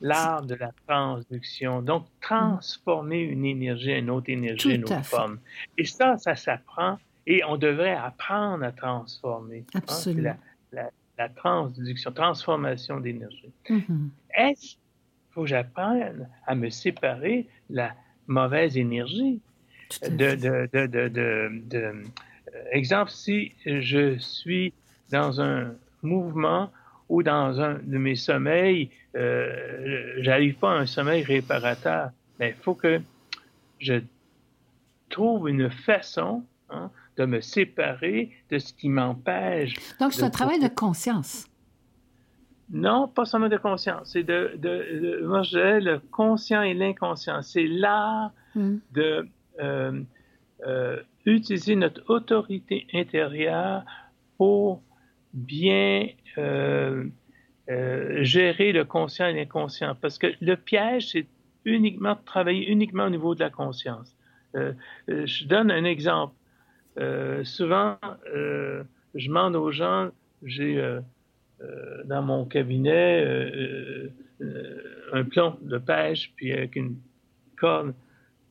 l'art 0.00 0.42
de 0.42 0.54
la 0.54 0.70
transduction. 0.86 1.82
Donc, 1.82 2.06
transformer 2.20 3.20
une 3.20 3.44
énergie 3.44 3.92
en 3.92 3.98
une 3.98 4.10
autre 4.10 4.30
énergie, 4.30 4.68
en 4.68 4.74
une 4.76 4.84
autre 4.84 5.04
forme. 5.04 5.38
Et 5.76 5.84
ça, 5.84 6.16
ça 6.18 6.34
s'apprend 6.36 6.98
et 7.26 7.42
on 7.44 7.56
devrait 7.56 7.94
apprendre 7.94 8.64
à 8.64 8.72
transformer. 8.72 9.64
Hein, 9.74 9.78
Absolument. 9.78 10.36
la, 10.72 11.28
transduction, 11.36 12.12
transformation 12.12 13.00
d'énergie. 13.00 13.52
Mm-hmm. 13.68 14.08
Est-ce 14.36 14.60
qu'il 14.60 14.78
faut 15.30 15.42
que 15.42 15.48
j'apprenne 15.48 16.28
à 16.46 16.54
me 16.54 16.70
séparer 16.70 17.46
de 17.70 17.76
la 17.76 17.94
mauvaise 18.26 18.76
énergie? 18.76 19.40
De, 20.02 20.34
de, 20.34 20.68
de, 20.72 21.08
de, 21.08 21.74
euh, 21.74 21.92
exemple, 22.72 23.10
si 23.10 23.52
je 23.64 24.18
suis 24.18 24.72
dans 25.10 25.40
un 25.40 25.74
mouvement 26.02 26.70
ou 27.08 27.22
dans 27.22 27.60
un 27.60 27.74
de 27.82 27.98
mes 27.98 28.16
sommeils, 28.16 28.90
euh, 29.16 30.14
j'arrive 30.18 30.54
pas 30.54 30.72
à 30.72 30.76
un 30.76 30.86
sommeil 30.86 31.22
réparateur, 31.22 32.10
mais 32.38 32.54
il 32.56 32.62
faut 32.62 32.74
que 32.74 33.00
je 33.78 34.00
trouve 35.10 35.48
une 35.48 35.70
façon 35.70 36.44
hein, 36.70 36.90
de 37.16 37.24
me 37.24 37.40
séparer 37.40 38.30
de 38.50 38.58
ce 38.58 38.72
qui 38.72 38.88
m'empêche. 38.88 39.74
Donc, 40.00 40.12
c'est 40.12 40.24
un 40.24 40.30
travail 40.30 40.60
de 40.60 40.68
conscience. 40.68 41.46
Non, 42.70 43.08
pas 43.08 43.24
seulement 43.24 43.48
de 43.48 43.58
conscience. 43.58 44.10
C'est 44.12 44.22
de, 44.22 44.54
de, 44.56 45.22
moi, 45.24 45.42
je 45.42 45.50
dirais 45.50 45.80
le 45.80 45.98
conscient 45.98 46.62
et 46.62 46.74
l'inconscient. 46.74 47.42
C'est 47.42 47.66
l'art 47.66 48.32
hmm. 48.54 48.76
de 48.92 49.28
utiliser 51.26 51.76
notre 51.76 52.02
autorité 52.08 52.86
intérieure 52.92 53.84
pour 54.36 54.82
bien 55.32 56.08
euh, 56.38 57.04
gérer 58.22 58.72
le 58.72 58.84
conscient 58.84 59.26
et 59.26 59.34
l'inconscient. 59.34 59.94
Parce 60.00 60.18
que 60.18 60.28
le 60.40 60.56
piège, 60.56 61.10
c'est 61.10 61.26
uniquement 61.64 62.16
travailler 62.24 62.68
uniquement 62.70 63.04
au 63.06 63.10
niveau 63.10 63.34
de 63.34 63.40
la 63.40 63.50
conscience. 63.50 64.16
je 64.54 65.46
donne 65.46 65.70
un 65.70 65.84
exemple. 65.84 66.34
Euh, 66.98 67.42
souvent, 67.44 67.96
euh, 68.32 68.84
je 69.14 69.28
demande 69.28 69.56
aux 69.56 69.72
gens, 69.72 70.10
j'ai 70.42 70.78
euh, 70.80 71.00
dans 72.04 72.22
mon 72.22 72.44
cabinet 72.44 73.24
un 75.12 75.24
plomb 75.24 75.56
de 75.62 75.78
pêche, 75.78 76.32
puis 76.36 76.52
avec 76.52 76.76
une 76.76 76.96
corde, 77.56 77.94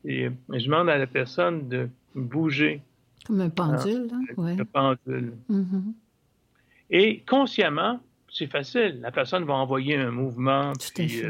et 0.05 0.29
je 0.49 0.65
demande 0.65 0.89
à 0.89 0.97
la 0.97 1.07
personne 1.07 1.67
de 1.67 1.89
bouger. 2.15 2.81
Comme 3.25 3.41
un 3.41 3.49
pendule, 3.49 4.09
hein? 4.11 4.21
ouais. 4.37 4.59
Un 4.59 4.65
pendule. 4.65 5.33
Mm-hmm. 5.49 5.93
Et 6.89 7.23
consciemment, 7.27 7.99
c'est 8.29 8.47
facile. 8.47 8.99
La 9.01 9.11
personne 9.11 9.45
va 9.45 9.53
envoyer 9.53 9.95
un 9.95 10.11
mouvement. 10.11 10.73
Puis, 10.95 11.23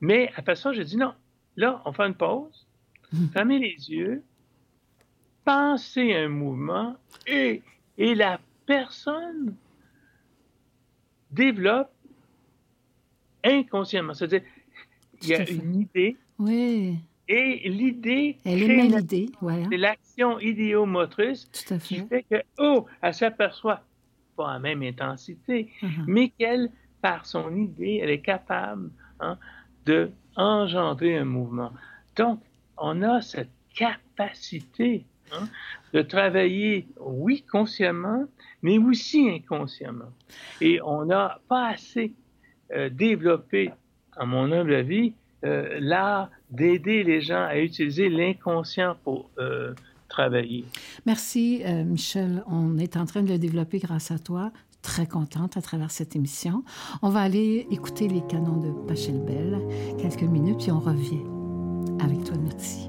mais 0.00 0.32
après 0.36 0.56
ça, 0.56 0.72
j'ai 0.72 0.84
dit 0.84 0.96
non. 0.96 1.14
Là, 1.56 1.82
on 1.84 1.92
fait 1.92 2.04
une 2.04 2.14
pause. 2.14 2.66
Mm. 3.12 3.26
Fermez 3.28 3.58
les 3.58 3.90
yeux 3.90 4.22
penser 5.48 6.14
un 6.14 6.28
mouvement 6.28 6.94
et, 7.26 7.62
et 7.96 8.14
la 8.14 8.38
personne 8.66 9.54
développe 11.30 11.90
inconsciemment. 13.42 14.12
C'est-à-dire, 14.12 14.42
il 15.22 15.28
y 15.28 15.34
a 15.34 15.48
une 15.48 15.80
idée. 15.80 16.18
Oui. 16.38 16.98
Et 17.28 17.68
l'idée. 17.68 18.38
C'est 19.70 19.76
l'action 19.76 20.38
idéomotrice 20.40 21.46
qui 21.84 22.06
fait 22.06 22.24
que, 22.30 22.42
oh, 22.58 22.86
elle 23.02 23.14
s'aperçoit 23.14 23.82
pas 24.36 24.50
à 24.50 24.52
la 24.54 24.58
même 24.60 24.82
intensité, 24.82 25.70
uh-huh. 25.82 26.04
mais 26.06 26.30
qu'elle, 26.30 26.70
par 27.02 27.26
son 27.26 27.54
idée, 27.56 28.00
elle 28.02 28.10
est 28.10 28.20
capable 28.22 28.90
hein, 29.20 29.36
de 29.84 30.10
engendrer 30.36 31.18
un 31.18 31.24
mouvement. 31.24 31.72
Donc, 32.16 32.40
on 32.78 33.02
a 33.02 33.20
cette 33.20 33.50
capacité 33.74 35.04
Hein, 35.32 35.48
de 35.92 36.02
travailler, 36.02 36.86
oui, 37.00 37.44
consciemment, 37.50 38.26
mais 38.62 38.78
aussi 38.78 39.28
inconsciemment. 39.28 40.12
Et 40.60 40.80
on 40.82 41.04
n'a 41.04 41.40
pas 41.48 41.68
assez 41.68 42.12
euh, 42.72 42.88
développé, 42.88 43.70
à 44.16 44.24
mon 44.24 44.50
humble 44.52 44.74
avis, 44.74 45.14
euh, 45.44 45.78
l'art 45.80 46.30
d'aider 46.50 47.02
les 47.04 47.20
gens 47.20 47.44
à 47.44 47.58
utiliser 47.58 48.08
l'inconscient 48.08 48.96
pour 49.04 49.30
euh, 49.38 49.74
travailler. 50.08 50.64
Merci, 51.06 51.62
Michel. 51.84 52.42
On 52.50 52.78
est 52.78 52.96
en 52.96 53.04
train 53.04 53.22
de 53.22 53.28
le 53.28 53.38
développer 53.38 53.78
grâce 53.78 54.10
à 54.10 54.18
toi. 54.18 54.50
Très 54.80 55.06
contente 55.06 55.56
à 55.56 55.60
travers 55.60 55.90
cette 55.90 56.16
émission. 56.16 56.62
On 57.02 57.10
va 57.10 57.20
aller 57.20 57.66
écouter 57.70 58.08
les 58.08 58.22
canons 58.26 58.56
de 58.56 58.86
Pachelbel 58.86 59.58
quelques 59.98 60.22
minutes, 60.22 60.58
puis 60.62 60.70
on 60.70 60.80
revient 60.80 61.24
avec 62.00 62.24
toi. 62.24 62.36
Merci. 62.42 62.88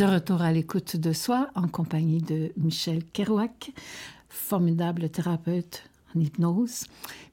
De 0.00 0.06
retour 0.06 0.40
à 0.40 0.50
l'écoute 0.50 0.96
de 0.96 1.12
soi 1.12 1.50
en 1.54 1.68
compagnie 1.68 2.22
de 2.22 2.52
Michel 2.56 3.04
Kerouac, 3.12 3.70
formidable 4.30 5.10
thérapeute 5.10 5.84
en 6.16 6.20
hypnose. 6.20 6.86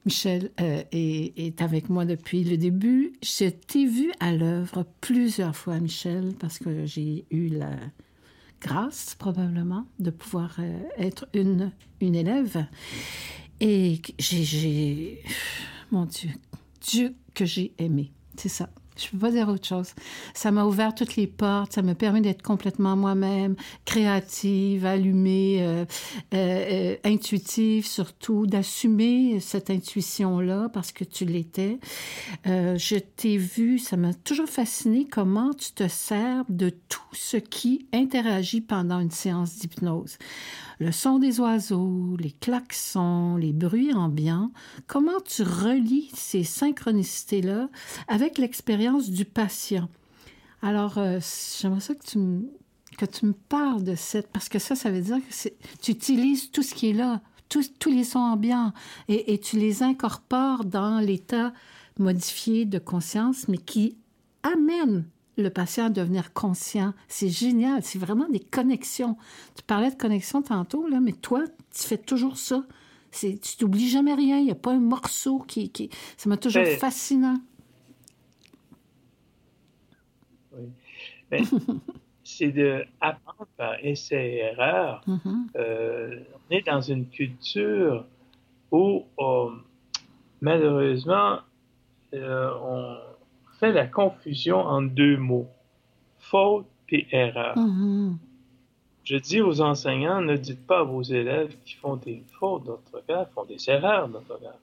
Michel 0.04 0.50
euh, 0.60 0.82
est, 0.92 1.62
avec 1.62 1.88
moi 1.88 2.04
depuis 2.04 2.44
le 2.44 2.58
début. 2.58 3.14
Je 3.22 3.48
t'ai 3.48 3.86
vu 3.86 4.12
à 4.20 4.34
l'œuvre 4.34 4.84
plusieurs 5.00 5.56
fois, 5.56 5.80
Michel, 5.80 6.34
parce 6.38 6.58
que 6.58 6.84
j'ai 6.84 7.24
eu 7.30 7.48
la 7.48 7.70
grâce, 8.60 9.14
probablement, 9.14 9.86
de 9.98 10.10
pouvoir 10.10 10.56
euh, 10.58 10.78
être 10.98 11.26
une, 11.32 11.72
une 12.02 12.16
élève. 12.16 12.66
Et 13.60 14.02
j'ai... 14.18 15.22
Mon 15.90 16.04
Dieu, 16.04 16.32
Dieu 16.82 17.14
que 17.32 17.46
j'ai 17.46 17.72
aimé. 17.78 18.12
C'est 18.36 18.50
ça. 18.50 18.68
Je 18.98 19.10
peux 19.10 19.18
pas 19.18 19.30
dire 19.30 19.48
autre 19.48 19.66
chose. 19.66 19.94
Ça 20.34 20.50
m'a 20.50 20.64
ouvert 20.64 20.94
toutes 20.94 21.16
les 21.16 21.26
portes, 21.26 21.72
ça 21.72 21.82
m'a 21.82 21.94
permis 21.94 22.20
d'être 22.20 22.42
complètement 22.42 22.96
moi-même, 22.96 23.54
créative, 23.84 24.84
allumée, 24.84 25.58
euh, 25.60 25.84
euh, 26.34 26.36
euh, 26.36 26.96
intuitive 27.04 27.86
surtout, 27.86 28.46
d'assumer 28.46 29.40
cette 29.40 29.70
intuition-là 29.70 30.68
parce 30.72 30.92
que 30.92 31.04
tu 31.04 31.24
l'étais. 31.24 31.78
je 32.44 32.98
t'ai 32.98 33.36
vu, 33.36 33.78
ça 33.78 33.96
m'a 33.96 34.14
toujours 34.14 34.48
fasciné 34.48 35.06
comment 35.06 35.52
tu 35.54 35.72
te 35.72 35.86
sers 35.88 36.44
de 36.48 36.70
tout 36.70 37.00
ce 37.12 37.36
qui 37.36 37.86
interagit 37.92 38.60
pendant 38.60 39.00
une 39.00 39.10
séance 39.10 39.56
d'hypnose 39.58 40.18
le 40.78 40.92
son 40.92 41.18
des 41.18 41.40
oiseaux, 41.40 42.16
les 42.18 42.30
klaxons, 42.30 43.36
les 43.36 43.52
bruits 43.52 43.92
ambiants, 43.92 44.52
comment 44.86 45.20
tu 45.24 45.42
relis 45.42 46.10
ces 46.14 46.44
synchronicités-là 46.44 47.68
avec 48.06 48.38
l'expérience 48.38 48.87
du 48.96 49.24
patient. 49.24 49.88
Alors, 50.62 50.98
euh, 50.98 51.20
j'aimerais 51.60 51.80
ça 51.80 51.94
que 51.94 52.04
tu, 52.04 52.18
me, 52.18 52.42
que 52.96 53.04
tu 53.04 53.26
me 53.26 53.32
parles 53.32 53.84
de 53.84 53.94
cette... 53.94 54.28
Parce 54.28 54.48
que 54.48 54.58
ça, 54.58 54.74
ça 54.74 54.90
veut 54.90 55.02
dire 55.02 55.18
que 55.18 55.48
tu 55.80 55.90
utilises 55.92 56.50
tout 56.50 56.62
ce 56.62 56.74
qui 56.74 56.90
est 56.90 56.92
là, 56.92 57.20
tous, 57.48 57.72
tous 57.78 57.90
les 57.90 58.04
sons 58.04 58.18
ambiants, 58.18 58.72
et, 59.08 59.32
et 59.32 59.38
tu 59.38 59.56
les 59.56 59.82
incorpores 59.82 60.64
dans 60.64 60.98
l'état 60.98 61.52
modifié 61.98 62.64
de 62.64 62.78
conscience, 62.78 63.48
mais 63.48 63.58
qui 63.58 63.96
amène 64.42 65.04
le 65.36 65.50
patient 65.50 65.86
à 65.86 65.90
devenir 65.90 66.32
conscient. 66.32 66.94
C'est 67.06 67.28
génial. 67.28 67.82
C'est 67.82 67.98
vraiment 67.98 68.28
des 68.28 68.40
connexions. 68.40 69.16
Tu 69.54 69.62
parlais 69.62 69.90
de 69.90 69.96
connexion 69.96 70.42
tantôt, 70.42 70.88
là, 70.88 71.00
mais 71.00 71.12
toi, 71.12 71.44
tu 71.72 71.82
fais 71.82 71.98
toujours 71.98 72.36
ça. 72.36 72.64
Tu 73.12 73.38
t'oublies 73.56 73.88
jamais 73.88 74.14
rien. 74.14 74.38
Il 74.38 74.44
n'y 74.44 74.50
a 74.50 74.56
pas 74.56 74.72
un 74.72 74.80
morceau 74.80 75.38
qui. 75.40 75.70
qui... 75.70 75.90
Ça 76.16 76.28
m'a 76.28 76.36
toujours 76.36 76.66
fascinant. 76.78 77.38
Oui. 80.52 80.68
Ben, 81.30 81.44
c'est 82.24 82.52
d'apprendre 82.52 83.48
par 83.56 83.82
essai-erreur. 83.82 85.02
Mm-hmm. 85.06 85.46
Euh, 85.56 86.20
on 86.34 86.54
est 86.54 86.66
dans 86.66 86.80
une 86.80 87.06
culture 87.06 88.04
où, 88.70 89.04
euh, 89.18 89.50
malheureusement, 90.40 91.38
euh, 92.14 92.50
on 92.62 92.96
fait 93.58 93.72
la 93.72 93.86
confusion 93.86 94.58
en 94.58 94.82
deux 94.82 95.16
mots, 95.16 95.48
faute 96.18 96.66
et 96.90 97.06
erreur. 97.12 97.56
Mm-hmm. 97.56 98.16
Je 99.04 99.16
dis 99.16 99.40
aux 99.40 99.62
enseignants, 99.62 100.20
ne 100.20 100.36
dites 100.36 100.66
pas 100.66 100.80
à 100.80 100.82
vos 100.82 101.02
élèves 101.02 101.56
qui 101.64 101.74
font 101.76 101.96
des 101.96 102.22
fautes 102.38 102.64
d'orthographe, 102.64 103.30
font 103.34 103.46
des 103.46 103.70
erreurs 103.70 104.08
d'orthographe. 104.08 104.60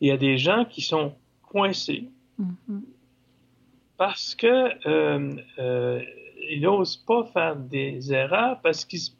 Il 0.00 0.08
y 0.08 0.10
a 0.10 0.16
des 0.16 0.38
gens 0.38 0.64
qui 0.64 0.80
sont 0.80 1.14
coincés 1.42 2.08
mm-hmm. 2.40 2.80
Parce 4.00 4.34
que 4.34 4.88
euh, 4.88 5.30
euh, 5.58 6.02
ils 6.48 6.62
n'osent 6.62 6.96
pas 6.96 7.22
faire 7.34 7.54
des 7.54 8.14
erreurs 8.14 8.58
parce 8.62 8.86
qu'ils 8.86 9.10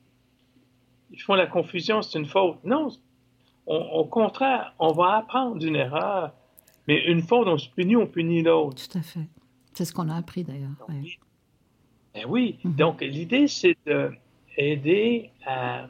font 1.18 1.34
la 1.34 1.46
confusion, 1.46 2.00
c'est 2.00 2.18
une 2.18 2.24
faute. 2.24 2.56
Non, 2.64 2.88
au 3.66 4.06
contraire, 4.06 4.72
on 4.78 4.92
va 4.94 5.18
apprendre 5.18 5.58
d'une 5.58 5.76
erreur 5.76 6.32
mais 6.88 7.04
une 7.04 7.20
fois 7.20 7.46
on 7.46 7.58
se 7.58 7.68
punit, 7.68 7.94
on 7.94 8.06
punit 8.06 8.42
l'autre. 8.42 8.88
Tout 8.88 8.96
à 8.96 9.02
fait. 9.02 9.28
C'est 9.74 9.84
ce 9.84 9.92
qu'on 9.92 10.08
a 10.08 10.16
appris 10.16 10.44
d'ailleurs. 10.44 10.70
Oui. 10.88 11.18
Ben 12.14 12.24
oui. 12.26 12.58
Mhm. 12.64 12.74
Donc, 12.76 13.02
l'idée, 13.02 13.48
c'est 13.48 13.76
d'aider 14.56 15.30
à 15.44 15.88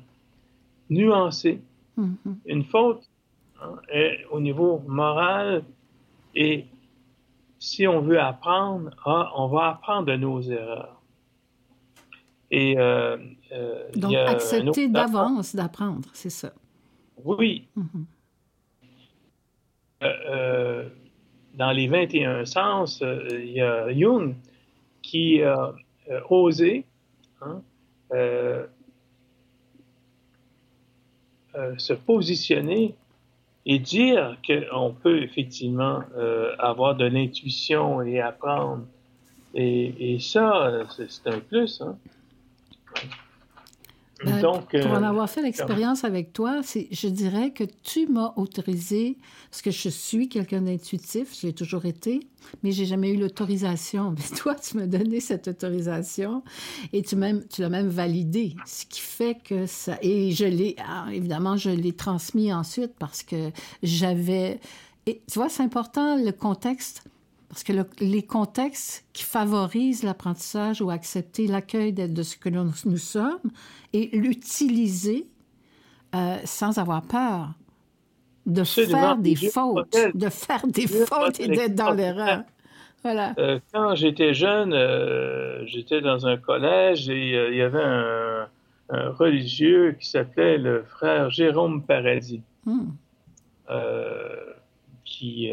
nuancer 0.90 1.60
mhm. 1.96 2.16
une 2.44 2.64
faute 2.64 3.08
hein, 3.62 3.76
au 4.32 4.40
niveau 4.40 4.82
moral 4.88 5.62
et 6.34 6.66
si 7.60 7.86
on 7.86 8.00
veut 8.00 8.18
apprendre, 8.18 8.90
ah, 9.04 9.30
on 9.36 9.46
va 9.46 9.68
apprendre 9.68 10.06
de 10.06 10.16
nos 10.16 10.40
erreurs. 10.40 11.00
Et, 12.50 12.76
euh, 12.78 13.16
euh, 13.52 13.88
Donc, 13.94 14.14
accepter 14.14 14.88
d'avance 14.88 15.54
d'apprendre, 15.54 16.08
c'est 16.14 16.30
ça. 16.30 16.52
Oui. 17.22 17.68
Mhm. 17.76 18.06
Euh, 20.02 20.12
euh, 20.30 20.88
dans 21.54 21.70
les 21.70 21.86
21 21.86 22.46
sens, 22.46 23.04
il 23.30 23.50
y 23.50 23.60
a 23.60 23.92
Jung 23.92 24.34
qui 25.02 25.42
a 25.42 25.74
osé 26.30 26.86
hein, 27.42 27.60
se 31.76 31.92
positionner 31.92 32.94
et 33.70 33.78
dire 33.78 34.36
qu'on 34.44 34.92
peut 34.92 35.22
effectivement 35.22 36.00
avoir 36.58 36.96
de 36.96 37.04
l'intuition 37.04 38.02
et 38.02 38.20
apprendre. 38.20 38.82
Et, 39.54 40.18
ça, 40.18 40.72
c'est 41.08 41.28
un 41.28 41.38
plus. 41.38 41.80
Hein. 41.80 41.96
Ben, 44.24 44.40
Donc, 44.40 44.70
pour 44.70 44.90
en 44.90 45.02
euh, 45.02 45.08
avoir 45.08 45.30
fait 45.30 45.42
l'expérience 45.42 46.04
avec 46.04 46.32
toi, 46.32 46.60
je 46.62 47.08
dirais 47.08 47.52
que 47.52 47.64
tu 47.82 48.06
m'as 48.06 48.34
autorisé, 48.36 49.16
parce 49.50 49.62
que 49.62 49.70
je 49.70 49.88
suis 49.88 50.28
quelqu'un 50.28 50.62
d'intuitif, 50.62 51.34
j'ai 51.40 51.54
toujours 51.54 51.86
été, 51.86 52.20
mais 52.62 52.72
j'ai 52.72 52.84
jamais 52.84 53.10
eu 53.10 53.16
l'autorisation. 53.16 54.10
Mais 54.16 54.36
toi, 54.36 54.54
tu 54.54 54.76
m'as 54.76 54.86
donné 54.86 55.20
cette 55.20 55.48
autorisation 55.48 56.42
et 56.92 57.02
tu, 57.02 57.16
même, 57.16 57.44
tu 57.48 57.62
l'as 57.62 57.68
même 57.68 57.88
validé, 57.88 58.56
ce 58.66 58.84
qui 58.86 59.00
fait 59.00 59.36
que 59.42 59.66
ça... 59.66 59.98
Et 60.02 60.32
je 60.32 60.44
l'ai, 60.44 60.76
ah, 60.86 61.06
évidemment, 61.12 61.56
je 61.56 61.70
l'ai 61.70 61.92
transmis 61.92 62.52
ensuite 62.52 62.92
parce 62.98 63.22
que 63.22 63.50
j'avais... 63.82 64.60
Et 65.06 65.22
tu 65.30 65.38
vois, 65.38 65.48
c'est 65.48 65.62
important 65.62 66.16
le 66.16 66.32
contexte 66.32 67.04
parce 67.50 67.64
que 67.64 67.72
les 67.98 68.22
contextes 68.22 69.04
qui 69.12 69.24
favorisent 69.24 70.04
l'apprentissage 70.04 70.80
ou 70.80 70.90
accepter 70.90 71.48
l'accueil 71.48 71.92
de, 71.92 72.22
ce 72.22 72.36
que 72.36 72.48
nous, 72.48 72.96
sommes 72.96 73.40
et 73.92 74.08
l'utiliser 74.16 75.26
euh, 76.14 76.36
sans 76.44 76.78
avoir 76.78 77.02
peur 77.02 77.48
de 78.46 78.62
faire 78.62 79.16
des 79.16 79.34
fautes, 79.34 79.96
de 80.14 80.28
faire 80.28 80.64
des 80.68 80.86
fautes 80.86 81.40
et 81.40 81.48
d'être 81.48 81.74
dans 81.74 81.90
l'erreur. 81.90 82.44
Voilà. 83.02 83.34
Euh, 83.38 83.58
quand 83.74 83.96
j'étais 83.96 84.32
jeune, 84.32 84.72
euh, 84.72 85.66
j'étais 85.66 86.00
dans 86.00 86.28
un 86.28 86.36
collège 86.36 87.08
et 87.08 87.48
il 87.50 87.56
y 87.56 87.62
avait 87.62 87.82
un, 87.82 88.48
religieux 88.90 89.96
qui 89.98 90.08
s'appelait 90.08 90.56
le 90.56 90.84
frère 90.84 91.30
Jérôme 91.30 91.84
Paradis, 91.84 92.42
hmm. 92.64 92.90
qui 95.04 95.50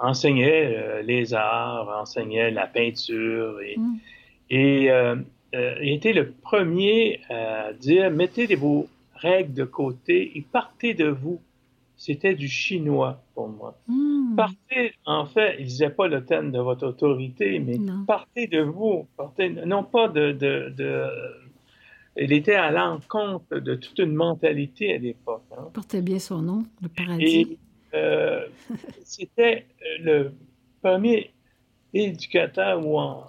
enseignait 0.00 0.76
euh, 0.76 1.02
les 1.02 1.34
arts, 1.34 1.88
enseignait 2.00 2.50
la 2.50 2.66
peinture 2.66 3.60
et, 3.60 3.76
mm. 3.78 3.98
et 4.50 4.90
euh, 4.90 5.16
il 5.52 5.92
était 5.92 6.12
le 6.12 6.30
premier 6.30 7.20
à 7.28 7.72
dire 7.72 8.10
mettez 8.10 8.54
vos 8.54 8.88
règles 9.14 9.52
de 9.52 9.64
côté 9.64 10.32
et 10.36 10.42
partez 10.42 10.94
de 10.94 11.08
vous. 11.08 11.40
C'était 11.96 12.34
du 12.34 12.48
chinois 12.48 13.20
pour 13.34 13.48
moi. 13.48 13.76
Mm. 13.86 14.36
Partez, 14.36 14.94
en 15.04 15.26
fait, 15.26 15.56
il 15.58 15.66
disait 15.66 15.90
pas 15.90 16.08
le 16.08 16.24
thème 16.24 16.50
de 16.50 16.58
votre 16.58 16.86
autorité, 16.86 17.58
mais 17.58 17.76
partez 18.06 18.46
de 18.46 18.62
vous, 18.62 19.06
partez, 19.18 19.50
non 19.50 19.84
pas 19.84 20.08
de, 20.08 20.32
de, 20.32 20.72
de 20.74 21.04
il 22.16 22.32
était 22.32 22.54
à 22.54 22.70
l'encontre 22.70 23.58
de 23.58 23.74
toute 23.74 23.98
une 23.98 24.14
mentalité 24.14 24.94
à 24.94 24.98
l'époque. 24.98 25.44
Hein. 25.52 25.68
Portait 25.72 26.02
bien 26.02 26.18
son 26.18 26.42
nom, 26.42 26.64
le 26.82 26.88
paradis. 26.88 27.58
Euh, 27.94 28.46
c'était 29.04 29.66
le 30.00 30.32
premier 30.82 31.32
éducateur 31.92 32.86
ou, 32.86 32.98
en, 32.98 33.28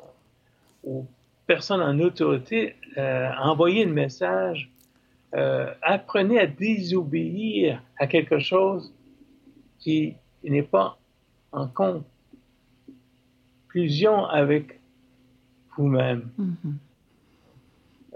ou 0.84 1.06
personne 1.48 1.82
en 1.82 2.00
autorité 2.00 2.76
euh, 2.98 3.30
à 3.32 3.50
envoyer 3.50 3.86
le 3.86 3.94
message 3.94 4.72
euh, 5.34 5.74
apprenez 5.82 6.40
à 6.40 6.48
désobéir 6.48 7.82
à 7.98 8.06
quelque 8.06 8.40
chose 8.40 8.94
qui, 9.80 10.16
n'est 10.44 10.62
pas 10.62 10.98
en 11.54 11.70
conclusion 13.70 14.26
avec 14.26 14.82
vous-même. 15.78 16.30
Mm-hmm. 16.38 16.74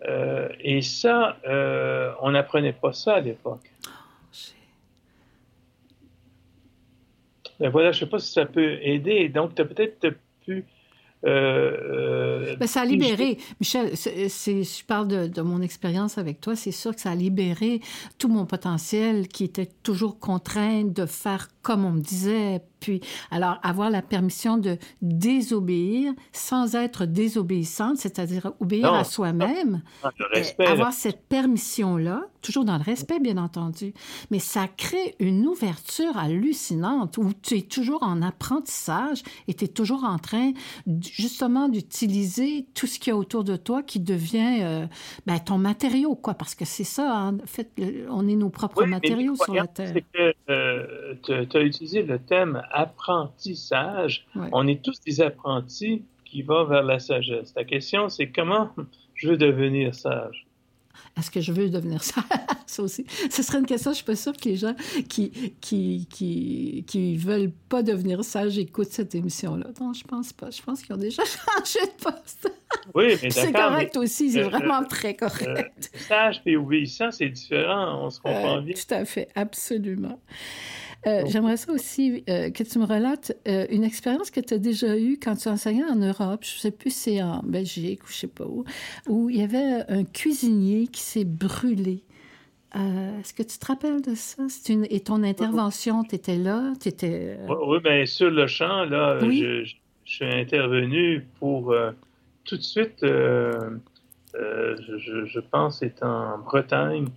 Euh, 0.08 0.50
et 0.60 0.82
ça, 0.82 1.38
euh, 1.48 2.12
on 2.22 2.32
n'apprenait 2.32 2.74
pas 2.74 2.92
ça 2.92 3.16
à 3.16 3.22
l'époque. 3.22 3.72
Ben 7.60 7.70
voilà, 7.70 7.92
je 7.92 7.98
ne 7.98 8.06
sais 8.06 8.10
pas 8.10 8.20
si 8.20 8.32
ça 8.34 8.46
peut 8.46 8.78
aider. 8.82 9.30
Donc, 9.30 9.56
tu 9.56 9.62
as 9.62 9.66
peut-être 9.66 10.08
pu 10.46 10.66
euh, 11.26 12.56
ben, 12.58 12.68
ça 12.68 12.82
a 12.82 12.86
libéré, 12.86 13.38
Michel, 13.60 13.98
c'est, 13.98 14.64
je 14.64 14.86
parle 14.86 15.08
de, 15.08 15.28
de 15.28 15.42
mon 15.42 15.62
expérience 15.62 16.18
avec 16.20 16.40
toi, 16.40 16.56
c'est 16.56 16.72
sûr 16.72 16.94
que 16.94 17.02
ça 17.02 17.12
a 17.12 17.16
libéré 17.16 17.82
tout 18.20 18.28
mon 18.28 18.46
potentiel 18.46 19.28
qui 19.28 19.44
était 19.44 19.68
toujours 19.82 20.20
contraint 20.20 20.84
de 20.84 21.06
faire 21.08 21.48
comme 21.64 21.84
on 21.84 21.92
me 21.92 22.02
disait, 22.02 22.62
puis, 22.86 23.02
alors, 23.32 23.58
avoir 23.64 23.90
la 23.90 24.04
permission 24.04 24.60
de 24.60 24.78
désobéir 25.02 26.14
sans 26.32 26.76
être 26.76 27.06
désobéissante, 27.06 27.98
c'est-à-dire 27.98 28.54
obéir 28.60 28.94
à 28.94 29.04
soi-même, 29.04 29.82
avoir 30.60 30.94
cette 30.94 31.28
permission-là, 31.28 32.28
toujours 32.44 32.64
dans 32.64 32.78
le 32.78 32.84
respect, 32.84 33.20
bien 33.20 33.38
entendu, 33.38 33.96
mais 34.30 34.38
ça 34.38 34.68
crée 34.68 35.16
une 35.20 35.48
ouverture 35.48 36.16
hallucinante 36.16 37.18
où 37.18 37.32
tu 37.42 37.58
es 37.58 37.62
toujours 37.64 38.04
en 38.04 38.22
apprentissage 38.22 39.24
et 39.48 39.56
tu 39.56 39.66
es 39.66 39.68
toujours 39.68 40.04
en 40.04 40.20
train, 40.20 40.52
justement, 41.02 41.68
d'utiliser 41.68 42.68
tout 42.76 42.86
ce 42.86 43.00
qu'il 43.00 43.10
y 43.10 43.14
a 43.14 43.18
autour 43.18 43.44
de 43.44 43.56
toi 43.56 43.82
qui 43.82 44.00
devient 44.00 44.60
euh, 44.62 44.86
ben, 45.26 45.40
ton 45.40 45.58
matériau, 45.58 46.14
quoi, 46.14 46.36
parce 46.36 46.54
que 46.54 46.66
c'est 46.66 46.84
ça, 46.84 47.18
hein, 47.18 47.38
en 47.44 47.48
fait, 47.48 47.72
on 48.12 48.28
est 48.28 48.36
nos 48.36 48.50
propres 48.50 48.86
matériaux 48.86 49.36
sur 49.36 49.56
la 49.56 49.66
Terre. 49.66 49.96
Que, 50.14 50.36
euh, 50.52 51.16
tu 51.24 51.58
as 51.58 51.62
utilisé 51.62 52.04
le 52.04 52.20
thème 52.20 52.62
apprentissage. 52.76 54.28
On 54.52 54.68
est 54.68 54.84
tous 54.84 55.00
des 55.02 55.22
apprentis 55.22 56.04
qui 56.26 56.42
vont 56.42 56.66
vers 56.66 56.84
la 56.84 57.00
sagesse. 57.00 57.54
La 57.56 57.64
question, 57.64 58.10
c'est 58.10 58.30
comment 58.30 58.70
je 59.14 59.30
veux 59.30 59.38
devenir 59.38 59.96
sage? 59.96 60.46
Est-ce 61.18 61.32
que 61.32 61.40
je 61.40 61.54
veux 61.54 61.70
devenir 61.70 62.04
sage? 62.04 62.26
Ça 62.66 62.84
aussi? 62.84 63.06
Ce 63.30 63.42
serait 63.42 63.60
une 63.60 63.66
question, 63.66 63.92
je 63.92 63.98
suis 63.98 64.06
pas 64.06 64.16
sûre 64.16 64.34
que 64.34 64.50
les 64.50 64.58
gens 64.58 64.76
qui 65.08 65.54
qui, 65.62 66.08
qui, 66.10 66.84
qui 66.88 67.18
veulent 67.18 67.54
pas 67.70 67.84
devenir 67.84 68.24
sages 68.24 68.58
écoutent 68.58 68.92
cette 68.92 69.16
émission-là. 69.16 69.68
Non, 69.80 69.94
je 69.94 70.04
pense 70.04 70.34
pas. 70.34 70.52
Je 70.52 70.62
pense 70.62 70.82
qu'ils 70.82 70.94
ont 70.94 71.00
déjà 71.00 71.24
changé 71.26 71.86
de 71.86 72.04
poste. 72.04 72.52
Oui, 72.94 73.16
mais 73.22 73.30
C'est 73.30 73.54
correct 73.54 73.96
aussi, 73.98 74.32
c'est 74.32 74.44
euh, 74.44 74.50
vraiment 74.50 74.82
euh, 74.82 74.88
très 74.88 75.16
correct. 75.16 75.92
Euh, 75.96 76.00
sage 76.08 76.42
et 76.46 76.58
obéissant, 76.58 77.12
c'est 77.12 77.30
différent, 77.30 78.06
on 78.06 78.10
se 78.10 78.20
comprend 78.20 78.62
bien. 78.62 78.76
Tout 78.76 78.94
à 78.94 79.06
fait, 79.06 79.30
absolument. 79.36 80.20
Euh, 81.08 81.24
j'aimerais 81.28 81.58
ça 81.58 81.72
aussi 81.72 82.24
euh, 82.30 82.50
que 82.50 82.64
tu 82.64 82.80
me 82.80 82.86
relates 82.86 83.38
euh, 83.48 83.68
une 83.70 83.84
expérience 83.84 84.32
que 84.32 84.40
tu 84.40 84.56
as 84.56 84.58
déjà 84.58 84.98
eue 84.98 85.20
quand 85.22 85.36
tu 85.36 85.48
enseignais 85.50 85.84
en 85.84 85.96
Europe. 85.96 86.44
Je 86.44 86.56
ne 86.56 86.60
sais 86.60 86.72
plus 86.72 86.90
si 86.90 87.00
c'est 87.00 87.22
en 87.22 87.42
Belgique 87.44 88.04
ou 88.04 88.08
je 88.08 88.14
ne 88.14 88.18
sais 88.18 88.28
pas 88.28 88.46
où, 88.46 88.66
où 89.08 89.30
il 89.30 89.38
y 89.38 89.44
avait 89.44 89.84
un 89.88 90.04
cuisinier 90.04 90.88
qui 90.88 91.02
s'est 91.02 91.26
brûlé. 91.26 92.04
Est-ce 92.74 93.34
que 93.34 93.44
tu 93.44 93.58
te 93.58 93.66
rappelles 93.68 94.02
de 94.02 94.16
ça? 94.16 94.44
Une... 94.68 94.86
Et 94.90 95.00
ton 95.00 95.24
intervention, 95.24 96.04
tu 96.04 96.16
étais 96.16 96.36
là? 96.36 96.74
Étais, 96.86 97.38
Oui, 97.48 97.80
bien, 97.82 98.06
sur 98.06 98.30
le 98.30 98.48
champ, 98.48 98.84
là, 98.84 99.18
je, 99.22 99.64
suis 100.04 100.26
intervenu 100.26 101.26
pour 101.40 101.74
tout 102.44 102.58
de 102.58 102.62
suite, 102.62 102.98
je, 103.02 103.78
je, 104.34 105.40
pense, 105.40 105.80
c'est 105.80 106.04
en 106.04 106.40
Bretagne. 106.40 107.08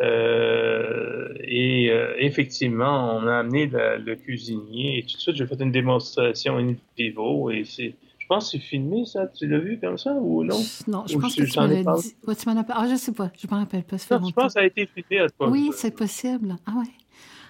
Euh, 0.00 1.28
et 1.42 1.90
euh, 1.90 2.14
effectivement, 2.18 3.16
on 3.16 3.26
a 3.26 3.38
amené 3.38 3.66
le 3.66 4.14
cuisinier 4.14 4.98
et 4.98 5.02
tout 5.02 5.16
de 5.16 5.20
suite, 5.20 5.36
j'ai 5.36 5.46
fait 5.46 5.60
une 5.60 5.72
démonstration 5.72 6.58
in 6.58 6.74
vivo 6.96 7.50
et 7.50 7.64
c'est, 7.64 7.94
je 8.18 8.26
pense 8.28 8.52
que 8.52 8.58
c'est 8.58 8.64
filmé 8.64 9.04
ça. 9.06 9.26
Tu 9.26 9.48
l'as 9.48 9.58
vu 9.58 9.78
comme 9.80 9.98
ça 9.98 10.12
ou 10.12 10.44
non? 10.44 10.56
Non, 10.86 11.04
je 11.06 11.18
pense 11.18 11.34
que 11.34 11.42
tu 11.42 11.58
m'en 11.58 11.64
as 11.64 12.00
dit. 12.00 12.14
tu 12.36 12.48
m'en 12.48 12.60
as... 12.60 12.64
Ah, 12.70 12.86
je 12.88 12.96
sais 12.96 13.12
pas, 13.12 13.30
je 13.36 13.46
m'en 13.50 13.58
rappelle 13.58 13.82
pas. 13.82 13.96
Non, 14.10 14.28
je 14.28 14.32
pense 14.32 14.46
que 14.46 14.52
ça 14.52 14.60
a 14.60 14.64
été 14.64 14.86
filmé 14.86 15.20
à 15.20 15.28
toi. 15.28 15.48
Oui, 15.48 15.70
c'est 15.74 15.96
possible. 15.96 16.54
Ah 16.66 16.74
ouais. 16.78 16.90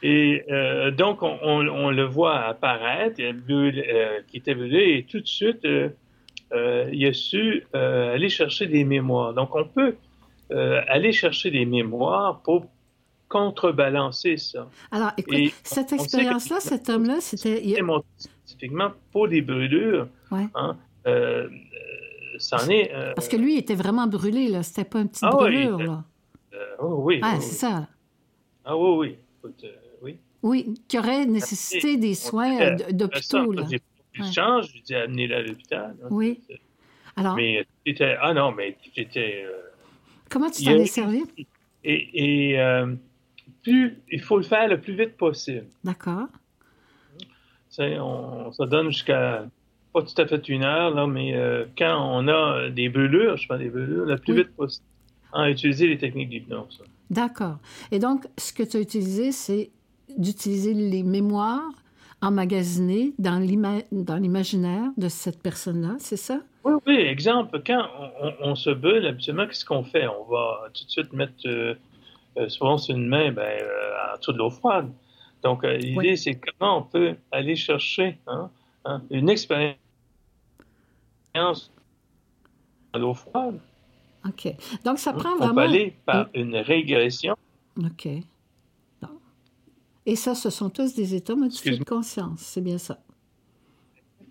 Et 0.01 0.45
euh, 0.49 0.93
donc, 0.93 1.23
on, 1.23 1.39
on, 1.43 1.91
le 1.91 2.05
voit 2.05 2.39
apparaître, 2.39 3.17
qui 3.17 3.25
était 4.37 4.55
venu, 4.55 4.79
et 4.79 5.05
tout 5.11 5.21
de 5.21 5.27
suite, 5.27 5.67
il 6.55 7.07
a 7.07 7.13
su 7.13 7.67
aller 7.75 8.29
chercher 8.29 8.69
des 8.69 8.85
mémoires. 8.85 9.35
Donc, 9.35 9.57
on 9.57 9.65
peut 9.65 9.97
euh, 10.51 10.81
aller 10.89 11.13
chercher 11.13 11.51
des 11.51 11.67
mémoires 11.67 12.41
pour 12.41 12.67
contrebalancer 13.29 14.39
ça. 14.39 14.69
Alors, 14.91 15.11
écoute, 15.19 15.53
cette 15.63 15.93
expérience-là, 15.93 16.61
cet 16.61 16.89
homme-là, 16.89 17.21
c'était... 17.21 17.63
Spécifiquement 18.17 18.93
pour 19.13 19.29
des 19.29 19.43
brûlures, 19.43 20.09
ouais. 20.31 20.47
hein, 20.55 20.79
euh, 21.07 21.49
ça 22.39 22.65
en 22.65 22.69
est... 22.71 22.91
Euh, 22.95 23.13
Parce 23.15 23.29
que 23.29 23.37
lui, 23.37 23.55
il 23.55 23.59
était 23.59 23.75
vraiment 23.75 24.07
brûlé, 24.07 24.49
là. 24.49 24.63
C'était 24.63 24.85
pas 24.85 25.01
une 25.01 25.09
petite 25.09 25.25
ah, 25.25 25.31
brûlure, 25.31 25.77
oui, 25.77 25.87
là. 25.87 26.05
oh, 26.81 27.01
oui. 27.03 27.21
Ah, 27.23 27.37
c'est 27.41 27.57
ça. 27.57 27.89
Ah 28.65 28.75
oui, 28.75 29.19
oui. 29.45 29.53
oui. 30.03 30.17
Oui, 30.43 30.81
qui 30.89 30.99
aurait 30.99 31.27
nécessité 31.27 31.99
des 31.99 32.15
soins 32.15 32.77
d'hôpitaux, 32.91 33.53
là. 33.53 33.67
J'ai 33.71 33.83
change, 34.33 34.69
je 34.69 34.73
lui 34.73 34.99
ai 34.99 35.03
amené 35.03 35.33
à 35.35 35.43
l'hôpital. 35.43 35.95
Oui. 36.11 36.41
Alors... 37.17 37.37
Mais. 37.37 37.67
Ah 38.23 38.33
non, 38.33 38.53
mais 38.53 38.79
j'étais... 38.97 39.45
Comment 40.29 40.51
tu 40.51 40.65
t'en 40.65 40.73
es 40.73 40.87
servi? 40.87 41.25
Et, 41.85 42.59
euh, 42.59 42.95
plus, 43.63 43.99
il 44.11 44.21
faut 44.21 44.37
le 44.37 44.43
faire 44.43 44.69
le 44.69 44.81
plus 44.81 44.95
vite 44.95 45.17
possible. 45.17 45.67
D'accord. 45.85 46.29
On, 47.79 48.51
ça 48.53 48.67
donne 48.67 48.91
jusqu'à 48.91 49.47
pas 49.93 50.03
tout 50.03 50.21
à 50.21 50.27
fait 50.27 50.49
une 50.49 50.65
heure, 50.65 50.95
là, 50.95 51.07
mais 51.07 51.35
euh, 51.35 51.65
quand 51.77 51.97
on 52.13 52.27
a 52.29 52.71
des 52.71 52.89
brûlures, 52.89 53.37
je 53.37 53.47
parle 53.47 53.61
des 53.61 53.71
brûlures, 53.71 54.05
le 54.05 54.19
plus 54.19 54.35
vite 54.35 54.55
possible, 54.55 54.85
en 55.33 55.47
utiliser 55.47 55.87
les 55.87 55.97
techniques 55.97 56.29
d'hypnose. 56.29 56.83
D'accord. 57.11 57.59
Et 57.91 57.99
donc, 57.99 58.27
ce 58.37 58.53
que 58.53 58.63
tu 58.65 58.77
as 58.77 58.81
utilisé, 58.81 59.33
c'est 59.33 59.71
d'utiliser 60.17 60.75
les 60.75 61.03
mémoires 61.03 61.71
emmagasinées 62.21 63.15
dans 63.19 63.39
l'imaginaire 63.39 64.91
de 64.97 65.09
cette 65.09 65.41
personne-là, 65.41 65.97
c'est 65.99 66.17
ça? 66.17 66.41
Oui, 66.65 66.75
oui. 66.87 66.97
Exemple, 66.97 67.63
quand 67.67 67.87
on, 68.41 68.55
se 68.55 68.71
brûle, 68.71 69.07
habituellement, 69.07 69.47
qu'est-ce 69.47 69.65
qu'on 69.65 69.85
fait? 69.85 70.07
On 70.07 70.25
va 70.25 70.69
tout 70.75 70.85
de 70.85 70.91
suite 70.91 71.13
mettre, 71.13 71.33
euh, 71.47 71.75
euh, 72.37 72.49
souvent 72.49 72.79
sur 72.79 72.97
une 72.97 73.07
main, 73.07 73.33
ben, 73.33 73.43
euh, 73.43 74.15
en 74.15 74.19
dessous 74.19 74.33
de 74.33 74.39
l'eau 74.39 74.51
froide. 74.51 74.91
Donc, 75.43 75.65
l'idée, 75.65 76.17
c'est 76.17 76.35
comment 76.35 76.79
on 76.79 76.83
peut 76.83 77.17
aller 77.31 77.55
chercher 77.55 78.19
hein, 78.27 78.51
hein, 78.85 79.03
une 79.11 79.29
expérience 79.29 79.77
à 82.93 82.99
l'eau 82.99 83.15
froide. 83.15 83.61
OK. 84.27 84.53
Donc, 84.85 84.99
ça 84.99 85.13
prend 85.13 85.37
vraiment... 85.37 85.53
On 85.53 85.55
peut 85.55 85.61
aller 85.61 85.95
par 86.05 86.29
une 86.35 86.57
régression. 86.57 87.37
OK. 87.77 88.09
Et 90.09 90.17
ça, 90.17 90.35
ce 90.35 90.49
sont 90.49 90.71
tous 90.71 90.95
des 90.95 91.15
états 91.15 91.35
modifiés 91.35 91.77
de 91.77 91.85
conscience. 91.85 92.41
C'est 92.41 92.63
bien 92.63 92.79
ça. 92.79 92.99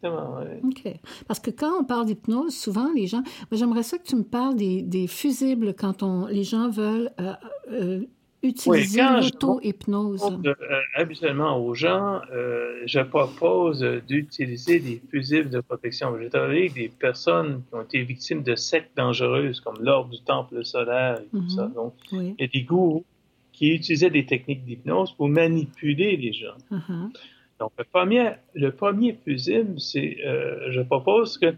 OK. 0.03 0.93
Parce 1.27 1.39
que 1.39 1.51
quand 1.51 1.79
on 1.79 1.83
parle 1.83 2.05
d'hypnose, 2.05 2.55
souvent, 2.55 2.91
les 2.93 3.07
gens... 3.07 3.23
Moi, 3.51 3.57
j'aimerais 3.59 3.83
ça 3.83 3.97
que 3.97 4.03
tu 4.03 4.15
me 4.15 4.23
parles 4.23 4.55
des, 4.55 4.81
des 4.81 5.07
fusibles 5.07 5.73
quand 5.73 6.03
on, 6.03 6.25
les 6.27 6.43
gens 6.43 6.69
veulent 6.69 7.11
euh, 7.19 7.33
euh, 7.71 8.01
utiliser 8.43 9.01
l'auto-hypnose. 9.01 10.23
Euh, 10.45 10.53
habituellement 10.95 11.57
aux 11.57 11.73
gens, 11.73 12.21
je 12.85 12.99
propose 13.01 13.81
d'utiliser 14.07 14.79
des 14.79 15.01
fusibles 15.09 15.49
de 15.49 15.59
protection. 15.59 16.15
J'ai 16.21 16.29
travaillé 16.29 16.61
avec 16.61 16.73
des 16.73 16.89
personnes 16.89 17.63
qui 17.67 17.75
ont 17.75 17.81
été 17.81 18.01
victimes 18.03 18.43
de 18.43 18.55
sectes 18.55 18.95
dangereuses, 18.95 19.59
comme 19.61 19.77
l'ordre 19.81 20.11
du 20.11 20.21
temple 20.21 20.63
solaire 20.63 21.19
et 21.19 21.37
tout 21.37 21.49
ça. 21.49 21.67
Mm-hmm. 21.67 21.73
Donc, 21.73 21.93
il 22.11 22.35
y 22.39 22.43
a 22.43 22.47
des 22.47 22.61
gourous 22.61 23.05
qui 23.57 23.73
utilisaient 23.73 24.11
des 24.11 24.25
techniques 24.25 24.63
d'hypnose 24.65 25.13
pour 25.13 25.29
manipuler 25.29 26.15
les 26.15 26.31
gens. 26.31 26.57
Uh-huh. 26.71 27.11
Donc, 27.59 27.71
le 27.77 27.83
premier, 27.85 28.31
le 28.53 28.71
premier 28.71 29.13
fusible, 29.13 29.79
c'est, 29.79 30.17
euh, 30.25 30.71
je 30.71 30.81
propose 30.81 31.37
que 31.37 31.55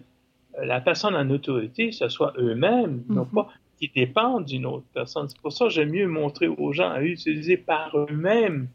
la 0.62 0.80
personne 0.82 1.16
en 1.16 1.30
autorité, 1.30 1.92
ce 1.92 2.08
soit 2.08 2.34
eux-mêmes, 2.38 3.04
non 3.10 3.26
mhm. 3.26 3.32
pas 3.32 3.50
qui 3.78 3.90
dépendent 3.96 4.46
d'une 4.46 4.66
autre 4.66 4.86
personne. 4.94 5.30
C'est 5.30 5.40
pour 5.40 5.54
ça 5.54 5.66
que 5.66 5.72
j'aime 5.72 5.92
mieux 5.92 6.08
montrer 6.08 6.48
aux 6.48 6.74
gens 6.74 6.90
à 6.90 7.02
utiliser 7.02 7.56
par 7.56 7.98
eux-mêmes 7.98 8.68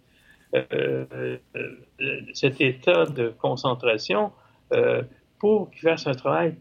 euh, 0.54 1.04
euh, 1.56 2.20
cet 2.32 2.60
état 2.62 3.04
de 3.04 3.34
concentration 3.38 4.32
pour 5.38 5.70
qu'ils 5.70 5.82
fassent 5.82 6.06
un 6.06 6.14
travail 6.14 6.56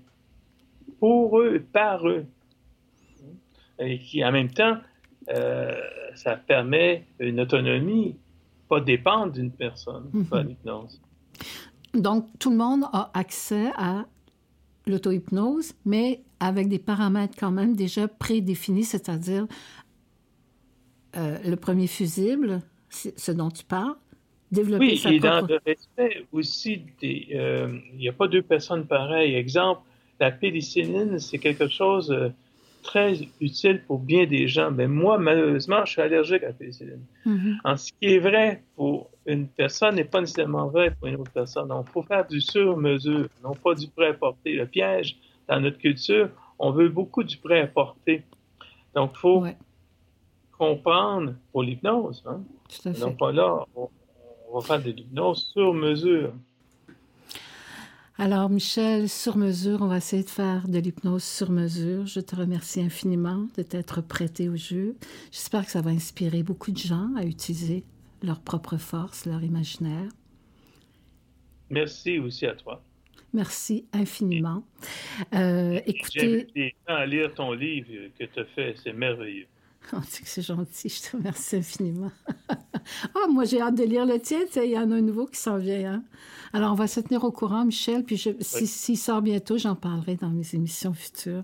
pour 1.00 1.40
eux, 1.40 1.64
par 1.72 2.08
eux. 2.08 2.26
Et 3.80 3.98
qui, 3.98 4.24
en 4.26 4.32
même 4.32 4.52
temps, 4.52 4.78
ça 6.16 6.36
permet 6.36 7.06
une 7.20 7.40
autonomie 7.40 8.18
pas 8.68 8.80
dépendre 8.80 9.34
d'une 9.34 9.52
personne, 9.52 10.10
pas 10.30 10.44
l'hypnose. 10.44 11.02
Donc, 11.94 12.28
tout 12.40 12.50
le 12.50 12.58
monde 12.58 12.86
a 12.92 13.12
accès 13.14 13.72
à 13.78 14.06
l'auto-hypnose, 14.88 15.74
mais 15.86 16.22
avec 16.40 16.68
des 16.68 16.80
paramètres 16.80 17.36
quand 17.40 17.52
même 17.52 17.76
déjà 17.76 18.08
prédéfinis, 18.08 18.84
c'est-à-dire 18.84 19.48
euh, 21.16 21.38
le 21.46 21.56
premier 21.56 21.88
fusible, 21.88 22.62
ce 22.90 23.32
dont 23.32 23.50
tu 23.50 23.64
parles, 23.64 23.96
développer 24.52 25.00
oui, 25.06 25.16
et 25.16 25.20
dans 25.20 25.46
le 25.46 25.60
respect 25.66 26.26
aussi, 26.32 26.84
euh, 27.04 27.78
il 27.94 28.00
n'y 28.00 28.10
a 28.10 28.14
pas 28.14 28.28
deux 28.28 28.42
personnes 28.42 28.86
pareilles. 28.86 29.36
Exemple, 29.36 29.82
la 30.20 30.32
pénicilline, 30.32 31.20
c'est 31.20 31.40
quelque 31.40 31.68
chose, 31.68 32.12
euh, 32.12 32.30
très 32.84 33.20
utile 33.42 33.82
pour 33.88 34.00
bien 34.00 34.26
des 34.28 34.48
gens. 34.48 34.70
Mais 34.70 34.88
moi, 34.88 35.18
malheureusement, 35.18 35.86
je 35.86 35.94
suis 35.94 36.02
allergique 36.02 36.44
à 36.44 36.48
la 36.48 36.54
pénicilline. 36.54 37.04
En 37.64 37.76
ce 37.76 37.92
qui 37.92 38.14
est 38.14 38.20
vrai 38.20 38.62
pour 38.76 39.10
une 39.26 39.48
personne 39.48 39.96
n'est 39.96 40.04
pas 40.04 40.22
nécessairement 40.22 40.68
vrai 40.68 40.92
pour 40.92 41.08
une 41.08 41.16
autre 41.16 41.32
personne. 41.32 41.70
Donc, 41.70 41.86
il 41.88 41.92
faut 41.92 42.04
faire 42.04 42.28
du 42.28 42.42
sur-mesure, 42.42 43.28
non 43.44 43.54
pas 43.56 43.74
du 43.74 43.88
prêt 43.88 44.10
à 44.10 44.14
porter. 44.14 44.54
Le 44.54 44.66
piège 44.68 45.18
dans 45.48 45.60
notre 45.60 45.78
culture, 45.78 46.30
on 46.60 46.72
veut 46.72 46.90
beaucoup 46.90 47.24
du 47.24 47.38
prêt 47.38 47.62
à 47.62 47.68
porter. 47.68 48.24
Donc, 48.94 49.12
il 49.16 49.20
faut 49.20 49.46
comprendre 50.58 51.34
pour 51.52 51.64
l'hypnose. 51.64 52.24
Hein? 52.28 52.42
Donc, 53.00 53.20
là, 53.34 53.66
on, 53.76 53.90
on 54.54 54.60
va 54.60 54.66
faire 54.66 54.82
de 54.82 54.92
l'hypnose 54.92 55.50
sur 55.52 55.74
mesure. 55.74 56.34
Alors, 58.20 58.48
Michel, 58.50 59.10
sur 59.10 59.38
mesure, 59.38 59.82
on 59.82 59.88
va 59.88 59.98
essayer 59.98 60.24
de 60.24 60.30
faire 60.30 60.68
de 60.68 60.78
l'hypnose 60.78 61.24
sur 61.24 61.50
mesure. 61.50 62.06
Je 62.06 62.20
te 62.20 62.36
remercie 62.36 62.80
infiniment 62.80 63.48
de 63.58 63.64
t'être 63.64 64.02
prêté 64.02 64.50
au 64.50 64.56
jeu. 64.56 64.96
J'espère 65.32 65.66
que 65.66 65.72
ça 65.72 65.82
va 65.82 65.90
inspirer 65.90 66.44
beaucoup 66.44 66.72
de 66.72 66.78
gens 66.78 67.10
à 67.16 67.26
utiliser 67.26 67.84
leur 68.22 68.40
propre 68.40 68.78
force, 68.78 69.26
leur 69.26 69.44
imaginaire. 69.44 70.10
Merci 71.72 72.20
aussi 72.20 72.46
à 72.46 72.54
toi. 72.54 72.84
Merci 73.34 73.88
infiniment. 73.94 74.64
Euh, 75.34 75.82
écoutez. 75.88 76.48
J'invite 76.56 76.76
à 76.86 77.06
lire 77.08 77.34
ton 77.34 77.54
livre 77.54 78.12
que 78.20 78.26
tu 78.26 78.40
as 78.40 78.46
fait, 78.46 78.76
c'est 78.84 78.94
merveilleux. 78.94 79.48
Oh, 79.96 79.98
que 80.00 80.28
c'est 80.28 80.42
gentil, 80.42 80.90
je 80.90 81.10
te 81.10 81.18
remercie 81.18 81.58
infiniment. 81.58 82.12
oh, 83.16 83.28
moi, 83.32 83.46
j'ai 83.46 83.62
hâte 83.62 83.76
de 83.76 83.84
lire 83.84 84.06
le 84.06 84.20
tien. 84.20 84.40
Il 84.56 84.72
y 84.72 84.78
en 84.78 84.92
a 84.92 84.96
un 84.96 85.02
nouveau 85.02 85.26
qui 85.26 85.38
s'en 85.38 85.58
vient. 85.58 85.94
Hein? 85.94 86.04
Alors, 86.54 86.72
on 86.72 86.76
va 86.76 86.88
se 86.88 87.00
tenir 87.00 87.24
au 87.24 87.32
courant, 87.32 87.66
Michel. 87.66 88.04
Puis, 88.04 88.18
s'il 88.18 88.68
si, 88.68 88.96
sort 88.96 89.22
bientôt, 89.22 89.58
j'en 89.58 89.76
parlerai 89.76 90.16
dans 90.16 90.30
mes 90.30 90.46
émissions 90.54 90.94
futures. 90.94 91.44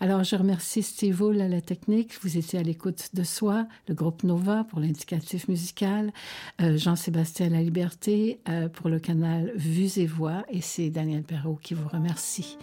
Alors, 0.00 0.24
je 0.24 0.36
remercie 0.36 0.82
Steve 0.82 1.20
Hull 1.20 1.40
à 1.40 1.48
la 1.48 1.60
technique. 1.60 2.18
Vous 2.22 2.36
étiez 2.36 2.58
à 2.58 2.62
l'écoute 2.62 3.10
de 3.14 3.22
soi, 3.22 3.66
le 3.88 3.94
groupe 3.94 4.22
Nova 4.24 4.64
pour 4.64 4.80
l'indicatif 4.80 5.48
musical, 5.48 6.12
euh, 6.60 6.76
Jean-Sébastien 6.76 7.48
La 7.50 7.62
Liberté 7.62 8.40
euh, 8.48 8.68
pour 8.68 8.88
le 8.88 8.98
canal 8.98 9.52
Vues 9.56 9.98
et 9.98 10.06
Voix. 10.06 10.44
Et 10.48 10.60
c'est 10.60 10.90
Daniel 10.90 11.22
Perrault 11.22 11.58
qui 11.62 11.74
vous 11.74 11.88
remercie 11.88 12.56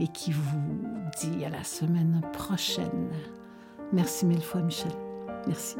et 0.00 0.08
qui 0.08 0.32
vous 0.32 0.88
dit 1.20 1.44
à 1.44 1.50
la 1.50 1.64
semaine 1.64 2.22
prochaine. 2.32 3.10
Merci 3.92 4.26
mille 4.26 4.42
fois, 4.42 4.62
Michel. 4.62 4.92
Merci. 5.46 5.76